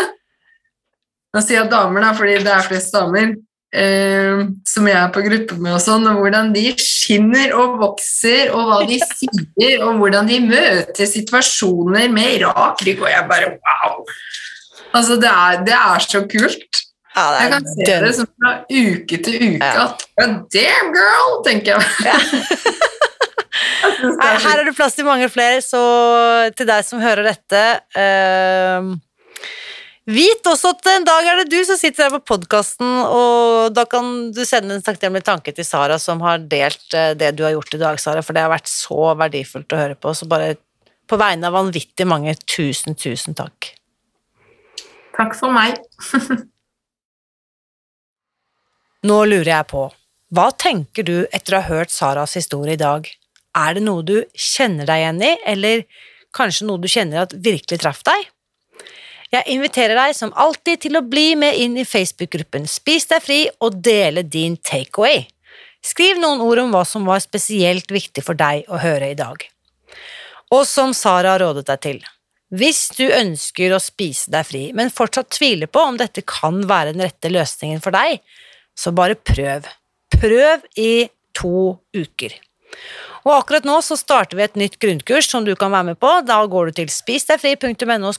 Nå 1.34 1.42
sier 1.42 1.64
jeg 1.64 1.72
damer, 1.72 2.04
da, 2.06 2.12
fordi 2.18 2.38
det 2.46 2.54
er 2.54 2.68
flest 2.68 2.94
damer. 2.94 3.34
Eh, 3.74 4.44
som 4.70 4.86
jeg 4.86 4.94
er 5.00 5.10
på 5.16 5.24
gruppe 5.26 5.56
med, 5.58 5.72
og 5.74 5.82
sånn, 5.82 6.06
og 6.12 6.20
hvordan 6.22 6.52
de 6.54 6.68
skinner 6.78 7.56
og 7.58 7.80
vokser, 7.82 8.52
og 8.54 8.68
hva 8.70 8.84
de 8.86 9.00
sier, 9.18 9.82
og 9.82 9.98
hvordan 9.98 10.30
de 10.30 10.38
møter 10.46 11.10
situasjoner 11.10 12.12
med 12.14 12.44
rak 12.44 12.84
rygg, 12.86 13.02
og 13.02 13.10
jeg 13.10 13.30
bare 13.32 13.56
wow! 13.56 14.04
Altså, 14.94 15.18
det 15.18 15.32
er, 15.32 15.64
det 15.66 15.74
er 15.74 16.06
så 16.06 16.22
kult. 16.30 16.84
Ja, 17.16 17.26
Jeg 17.44 17.52
kan 17.52 17.68
se 17.70 17.86
dønn. 17.88 18.06
det 18.08 18.16
som 18.18 18.28
fra 18.42 18.54
uke 18.70 19.20
til 19.24 19.36
uke 19.44 19.60
Ja. 19.62 19.86
at 19.86 20.06
damn 20.54 20.90
girl, 20.96 21.40
tenker 21.46 21.78
jeg. 21.78 21.84
Ja. 22.08 22.18
Her, 24.04 24.36
er 24.36 24.40
her 24.44 24.60
er 24.60 24.66
det 24.68 24.76
plass 24.76 24.96
til 24.98 25.06
mange 25.06 25.28
flere, 25.30 25.62
så 25.62 25.80
til 26.58 26.68
deg 26.68 26.84
som 26.88 27.02
hører 27.04 27.28
dette 27.28 27.60
uh, 27.96 28.88
Vit 30.10 30.48
også 30.50 30.74
at 30.74 30.90
en 30.92 31.06
dag 31.08 31.28
er 31.30 31.38
det 31.40 31.46
du 31.54 31.62
som 31.64 31.78
sitter 31.80 32.10
her 32.10 32.16
på 32.18 32.34
podkasten, 32.34 32.90
og 33.08 33.70
da 33.72 33.86
kan 33.88 34.34
du 34.36 34.42
sende 34.44 34.76
en 34.76 34.84
takknemlig 34.84 35.22
tanke 35.24 35.54
til 35.56 35.64
Sara 35.64 35.96
som 36.02 36.20
har 36.26 36.42
delt 36.52 36.92
eh, 36.98 37.14
det 37.16 37.30
du 37.38 37.46
har 37.46 37.54
gjort 37.56 37.78
i 37.78 37.80
dag, 37.80 38.02
Sara, 38.04 38.20
for 38.26 38.36
det 38.36 38.44
har 38.44 38.52
vært 38.52 38.68
så 38.68 39.14
verdifullt 39.16 39.72
å 39.72 39.80
høre 39.80 39.96
på. 39.96 40.12
Så 40.12 40.28
bare 40.28 40.58
på 41.08 41.16
vegne 41.22 41.48
av 41.48 41.56
vanvittig 41.56 42.04
mange, 42.10 42.36
tusen, 42.44 43.00
tusen 43.00 43.38
takk. 43.40 43.70
Takk 45.16 45.40
for 45.40 45.56
meg. 45.56 45.80
Nå 49.04 49.18
lurer 49.28 49.50
jeg 49.50 49.68
på, 49.68 49.88
hva 50.32 50.46
tenker 50.56 51.04
du 51.04 51.18
etter 51.36 51.58
å 51.58 51.60
ha 51.60 51.68
hørt 51.68 51.92
Saras 51.92 52.38
historie 52.38 52.78
i 52.78 52.80
dag? 52.80 53.10
Er 53.60 53.76
det 53.76 53.82
noe 53.84 54.04
du 54.08 54.16
kjenner 54.32 54.88
deg 54.88 55.02
igjen 55.02 55.20
i, 55.28 55.32
eller 55.52 55.82
kanskje 56.34 56.68
noe 56.70 56.80
du 56.80 56.88
kjenner 56.88 57.26
at 57.26 57.36
virkelig 57.36 57.82
traff 57.84 58.00
deg? 58.08 58.30
Jeg 59.34 59.58
inviterer 59.58 60.00
deg 60.00 60.16
som 60.16 60.32
alltid 60.40 60.86
til 60.86 60.96
å 60.96 61.04
bli 61.04 61.34
med 61.36 61.58
inn 61.60 61.76
i 61.82 61.84
Facebook-gruppen 61.90 62.70
Spis 62.70 63.10
deg 63.10 63.26
fri 63.26 63.40
og 63.66 63.82
dele 63.84 64.24
din 64.24 64.56
takeaway. 64.56 65.26
Skriv 65.84 66.22
noen 66.22 66.40
ord 66.46 66.64
om 66.64 66.72
hva 66.72 66.86
som 66.88 67.04
var 67.10 67.20
spesielt 67.20 67.92
viktig 67.92 68.24
for 68.24 68.40
deg 68.40 68.70
å 68.72 68.80
høre 68.80 69.12
i 69.12 69.20
dag. 69.20 69.44
Og 70.56 70.64
som 70.70 70.96
Sara 70.96 71.36
rådet 71.42 71.66
deg 71.68 71.84
til, 71.84 72.00
hvis 72.56 72.86
du 72.96 73.04
ønsker 73.10 73.74
å 73.74 73.84
spise 73.84 74.32
deg 74.32 74.48
fri, 74.48 74.64
men 74.72 74.94
fortsatt 74.94 75.34
tviler 75.34 75.68
på 75.68 75.84
om 75.90 76.00
dette 76.00 76.24
kan 76.24 76.62
være 76.70 76.94
den 76.94 77.04
rette 77.04 77.34
løsningen 77.34 77.84
for 77.84 77.92
deg, 77.92 78.22
så 78.80 78.94
bare 78.96 79.16
prøv. 79.16 79.68
Prøv 80.14 80.66
i 80.80 81.10
to 81.38 81.78
uker. 81.96 82.36
Og 83.24 83.32
akkurat 83.38 83.66
nå 83.68 83.78
så 83.86 83.96
starter 84.00 84.38
vi 84.38 84.46
et 84.46 84.60
nytt 84.60 84.80
grunnkurs 84.82 85.30
som 85.32 85.46
du 85.48 85.54
kan 85.56 85.72
være 85.72 85.94
med 85.94 86.00
på. 86.02 86.12
Da 86.28 86.42
går 86.50 86.70
du 86.70 86.80
til 86.82 86.92
spisdegfri.no 86.92 88.12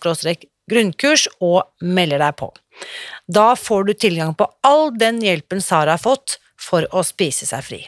grunnkurs 0.70 1.26
og 1.44 1.66
melder 1.84 2.22
deg 2.22 2.38
på. 2.40 2.48
Da 3.28 3.52
får 3.58 3.84
du 3.88 3.92
tilgang 3.94 4.32
på 4.38 4.48
all 4.66 4.88
den 4.96 5.20
hjelpen 5.22 5.60
Sara 5.62 5.98
har 5.98 6.02
fått 6.02 6.38
for 6.60 6.88
å 6.90 7.04
spise 7.04 7.46
seg 7.48 7.66
fri. 7.66 7.82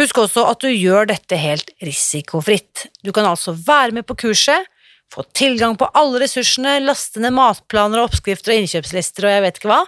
Husk 0.00 0.22
også 0.22 0.44
at 0.48 0.62
du 0.64 0.70
gjør 0.70 1.08
dette 1.10 1.36
helt 1.36 1.72
risikofritt. 1.84 2.86
Du 3.04 3.12
kan 3.12 3.28
altså 3.28 3.54
være 3.56 3.96
med 3.96 4.06
på 4.08 4.16
kurset, 4.24 4.68
få 5.12 5.24
tilgang 5.36 5.76
på 5.76 5.88
alle 5.96 6.22
ressursene, 6.22 6.78
laste 6.80 7.20
ned 7.20 7.34
matplaner 7.36 8.00
og 8.00 8.10
oppskrifter 8.10 8.54
og 8.54 8.62
innkjøpslister 8.62 9.28
og 9.28 9.34
jeg 9.34 9.44
vet 9.44 9.60
ikke 9.60 9.72
hva, 9.72 9.82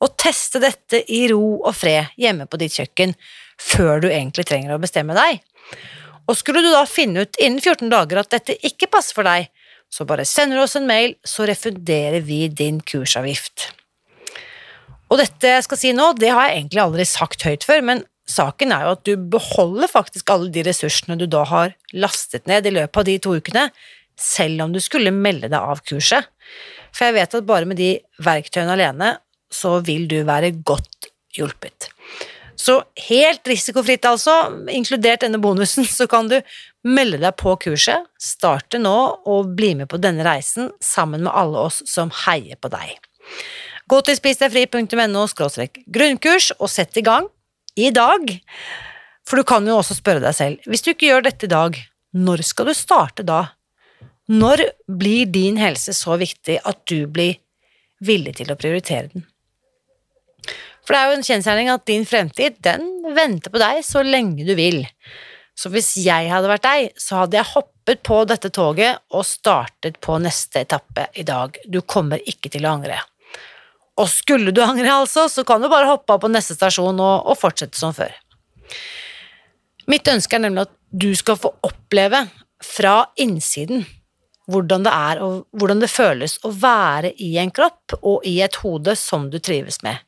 og 0.00 0.16
teste 0.20 0.60
dette 0.62 1.02
i 1.12 1.26
ro 1.30 1.60
og 1.60 1.74
fred 1.76 2.12
hjemme 2.20 2.46
på 2.48 2.60
ditt 2.60 2.76
kjøkken 2.78 3.14
før 3.60 4.04
du 4.04 4.08
egentlig 4.08 4.46
trenger 4.48 4.74
å 4.74 4.82
bestemme 4.82 5.16
deg. 5.16 5.42
Og 6.30 6.38
skulle 6.38 6.62
du 6.64 6.70
da 6.72 6.84
finne 6.88 7.26
ut 7.26 7.40
innen 7.42 7.60
14 7.60 7.90
dager 7.92 8.22
at 8.22 8.30
dette 8.32 8.56
ikke 8.66 8.88
passer 8.92 9.16
for 9.16 9.28
deg, 9.28 9.50
så 9.90 10.06
bare 10.06 10.26
sender 10.28 10.56
du 10.56 10.62
oss 10.62 10.78
en 10.78 10.86
mail, 10.86 11.16
så 11.26 11.44
refunderer 11.48 12.22
vi 12.22 12.44
din 12.48 12.78
kursavgift. 12.86 13.72
Og 15.10 15.18
dette 15.18 15.56
jeg 15.56 15.66
skal 15.66 15.80
si 15.80 15.92
nå, 15.96 16.12
det 16.22 16.30
har 16.30 16.46
jeg 16.46 16.60
egentlig 16.60 16.82
aldri 16.84 17.06
sagt 17.08 17.42
høyt 17.46 17.66
før, 17.66 17.82
men 17.82 18.04
saken 18.30 18.70
er 18.74 18.84
jo 18.86 18.92
at 18.94 19.06
du 19.08 19.24
beholder 19.32 19.90
faktisk 19.90 20.30
alle 20.30 20.52
de 20.54 20.62
ressursene 20.68 21.18
du 21.18 21.26
da 21.30 21.42
har 21.50 21.74
lastet 21.90 22.46
ned 22.46 22.68
i 22.68 22.74
løpet 22.76 23.02
av 23.02 23.08
de 23.08 23.16
to 23.18 23.34
ukene, 23.34 23.66
selv 24.20 24.62
om 24.62 24.74
du 24.74 24.78
skulle 24.84 25.10
melde 25.14 25.50
deg 25.50 25.58
av 25.58 25.82
kurset. 25.82 26.28
For 26.94 27.08
jeg 27.08 27.18
vet 27.18 27.34
at 27.34 27.48
bare 27.48 27.66
med 27.66 27.80
de 27.80 27.96
verktøyene 28.22 28.76
alene, 28.76 29.16
så 29.52 29.78
vil 29.86 30.06
du 30.10 30.20
være 30.26 30.52
godt 30.66 31.10
hjulpet. 31.36 31.90
Så 32.60 32.76
helt 33.08 33.48
risikofritt, 33.48 34.04
altså, 34.04 34.34
inkludert 34.68 35.22
denne 35.24 35.40
bonusen, 35.40 35.86
så 35.98 36.06
kan 36.10 36.28
du 36.28 36.36
melde 36.84 37.20
deg 37.22 37.36
på 37.40 37.54
kurset, 37.62 38.08
starte 38.20 38.80
nå 38.80 38.96
og 39.28 39.54
bli 39.56 39.72
med 39.78 39.88
på 39.90 40.00
denne 40.00 40.26
reisen 40.26 40.70
sammen 40.84 41.24
med 41.24 41.32
alle 41.32 41.66
oss 41.70 41.80
som 41.88 42.12
heier 42.26 42.60
på 42.60 42.72
deg. 42.72 42.98
Gå 43.90 44.00
til 44.06 44.18
spisdegfri.no 44.18 45.24
grunnkurs 45.90 46.52
og 46.58 46.68
sett 46.70 47.00
i 47.00 47.06
gang 47.06 47.26
i 47.80 47.90
dag. 47.90 48.28
For 49.26 49.40
du 49.40 49.46
kan 49.46 49.66
jo 49.66 49.78
også 49.80 49.96
spørre 49.98 50.22
deg 50.22 50.36
selv, 50.36 50.68
hvis 50.68 50.84
du 50.84 50.92
ikke 50.92 51.08
gjør 51.08 51.26
dette 51.26 51.48
i 51.48 51.52
dag, 51.52 51.80
når 52.12 52.44
skal 52.46 52.70
du 52.70 52.74
starte 52.74 53.26
da? 53.26 53.44
Når 54.30 54.62
blir 54.86 55.26
din 55.30 55.58
helse 55.58 55.94
så 55.96 56.16
viktig 56.20 56.60
at 56.66 56.84
du 56.90 57.06
blir 57.10 57.40
villig 58.04 58.36
til 58.38 58.52
å 58.52 58.58
prioritere 58.58 59.10
den? 59.14 59.26
For 60.90 60.96
det 60.96 61.00
er 61.04 61.12
jo 61.12 61.18
en 61.20 61.22
kjensgjerning 61.22 61.68
at 61.70 61.82
din 61.86 62.02
fremtid, 62.02 62.56
den 62.66 62.88
venter 63.14 63.52
på 63.54 63.60
deg 63.62 63.76
så 63.86 64.00
lenge 64.02 64.42
du 64.42 64.56
vil. 64.58 64.80
Så 65.54 65.70
hvis 65.70 65.92
jeg 66.02 66.26
hadde 66.32 66.50
vært 66.50 66.64
deg, 66.64 66.88
så 66.98 67.20
hadde 67.20 67.38
jeg 67.38 67.46
hoppet 67.52 68.02
på 68.02 68.16
dette 68.26 68.50
toget 68.50 68.98
og 69.14 69.22
startet 69.28 70.00
på 70.02 70.16
neste 70.18 70.64
etappe 70.64 71.04
i 71.14 71.22
dag. 71.28 71.54
Du 71.62 71.78
kommer 71.86 72.18
ikke 72.26 72.50
til 72.50 72.66
å 72.66 72.72
angre. 72.72 72.98
Og 74.02 74.10
skulle 74.10 74.50
du 74.50 74.64
angre, 74.66 74.90
altså, 75.04 75.28
så 75.30 75.46
kan 75.46 75.62
du 75.62 75.70
bare 75.70 75.92
hoppe 75.92 76.16
av 76.16 76.24
på 76.24 76.32
neste 76.34 76.58
stasjon 76.58 76.98
og, 76.98 77.30
og 77.30 77.38
fortsette 77.38 77.78
som 77.78 77.94
før. 77.94 78.10
Mitt 79.86 80.10
ønske 80.10 80.40
er 80.40 80.46
nemlig 80.48 80.66
at 80.66 80.76
du 80.90 81.12
skal 81.14 81.38
få 81.38 81.54
oppleve 81.70 82.24
fra 82.66 83.04
innsiden 83.14 83.86
hvordan 84.50 84.90
det 84.90 84.98
er 84.98 85.22
og 85.22 85.46
hvordan 85.54 85.86
det 85.86 85.94
føles 85.94 86.40
å 86.42 86.50
være 86.50 87.14
i 87.22 87.36
en 87.38 87.54
kropp 87.54 88.00
og 88.00 88.26
i 88.26 88.40
et 88.42 88.58
hode 88.66 88.98
som 88.98 89.30
du 89.30 89.38
trives 89.38 89.84
med. 89.86 90.02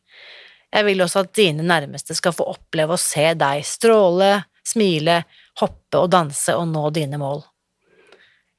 Jeg 0.73 0.87
vil 0.89 1.05
også 1.05 1.27
at 1.27 1.35
dine 1.37 1.65
nærmeste 1.67 2.17
skal 2.17 2.35
få 2.37 2.47
oppleve 2.55 2.97
å 2.97 3.01
se 3.01 3.33
deg 3.39 3.65
stråle, 3.67 4.35
smile, 4.65 5.23
hoppe 5.61 6.01
og 6.01 6.13
danse 6.13 6.55
og 6.57 6.69
nå 6.71 6.89
dine 6.97 7.21
mål. 7.21 7.43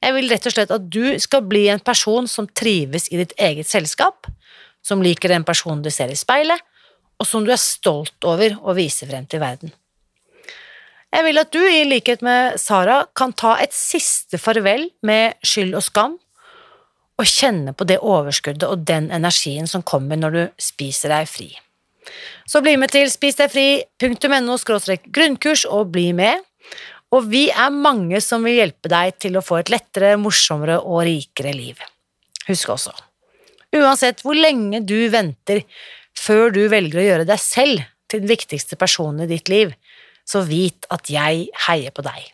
Jeg 0.04 0.16
vil 0.18 0.30
rett 0.30 0.48
og 0.50 0.54
slett 0.54 0.74
at 0.76 0.90
du 0.92 1.16
skal 1.24 1.46
bli 1.48 1.68
en 1.72 1.82
person 1.82 2.28
som 2.28 2.50
trives 2.50 3.08
i 3.10 3.22
ditt 3.22 3.34
eget 3.40 3.70
selskap, 3.70 4.28
som 4.84 5.02
liker 5.02 5.32
den 5.32 5.46
personen 5.48 5.82
du 5.82 5.90
ser 5.94 6.12
i 6.12 6.20
speilet, 6.20 6.60
og 7.18 7.30
som 7.30 7.46
du 7.46 7.54
er 7.54 7.62
stolt 7.62 8.28
over 8.28 8.58
å 8.62 8.76
vise 8.76 9.08
frem 9.08 9.26
til 9.32 9.42
verden. 9.42 9.72
Jeg 11.14 11.26
vil 11.28 11.40
at 11.40 11.54
du, 11.54 11.62
i 11.62 11.86
likhet 11.86 12.24
med 12.26 12.58
Sara, 12.60 13.04
kan 13.16 13.36
ta 13.38 13.56
et 13.62 13.74
siste 13.74 14.40
farvel 14.42 14.90
med 15.06 15.38
skyld 15.46 15.78
og 15.78 15.86
skam, 15.86 16.18
og 17.22 17.30
kjenne 17.30 17.76
på 17.78 17.86
det 17.88 18.00
overskuddet 18.02 18.66
og 18.66 18.88
den 18.90 19.12
energien 19.14 19.70
som 19.70 19.86
kommer 19.86 20.18
når 20.20 20.36
du 20.36 20.44
spiser 20.62 21.14
deg 21.14 21.30
fri. 21.30 21.52
Så 22.50 22.62
bli 22.64 22.76
med 22.80 22.92
til 22.94 23.10
spisdegfri.no 23.12 24.58
grunnkurs 25.14 25.66
og 25.66 25.92
bli 25.96 26.12
med. 26.18 26.42
Og 27.14 27.30
vi 27.30 27.48
er 27.52 27.74
mange 27.74 28.20
som 28.26 28.46
vil 28.46 28.58
hjelpe 28.58 28.90
deg 28.90 29.18
til 29.22 29.38
å 29.38 29.46
få 29.46 29.62
et 29.62 29.72
lettere, 29.74 30.16
morsommere 30.18 30.80
og 30.82 31.04
rikere 31.06 31.54
liv. 31.54 31.82
Husk 32.48 32.74
også, 32.74 32.94
uansett 33.78 34.24
hvor 34.26 34.36
lenge 34.36 34.82
du 34.84 34.98
venter 35.14 35.64
før 36.18 36.52
du 36.54 36.66
velger 36.72 37.00
å 37.00 37.06
gjøre 37.06 37.28
deg 37.30 37.42
selv 37.42 37.86
til 38.12 38.24
den 38.24 38.32
viktigste 38.32 38.78
personen 38.80 39.24
i 39.26 39.30
ditt 39.30 39.50
liv, 39.52 39.72
så 40.26 40.44
vit 40.48 40.88
at 40.94 41.10
jeg 41.12 41.48
heier 41.68 41.94
på 41.94 42.04
deg. 42.06 42.26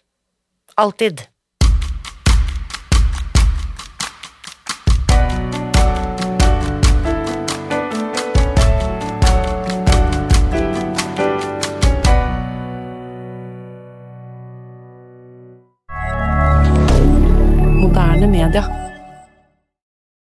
Alltid. 0.79 1.25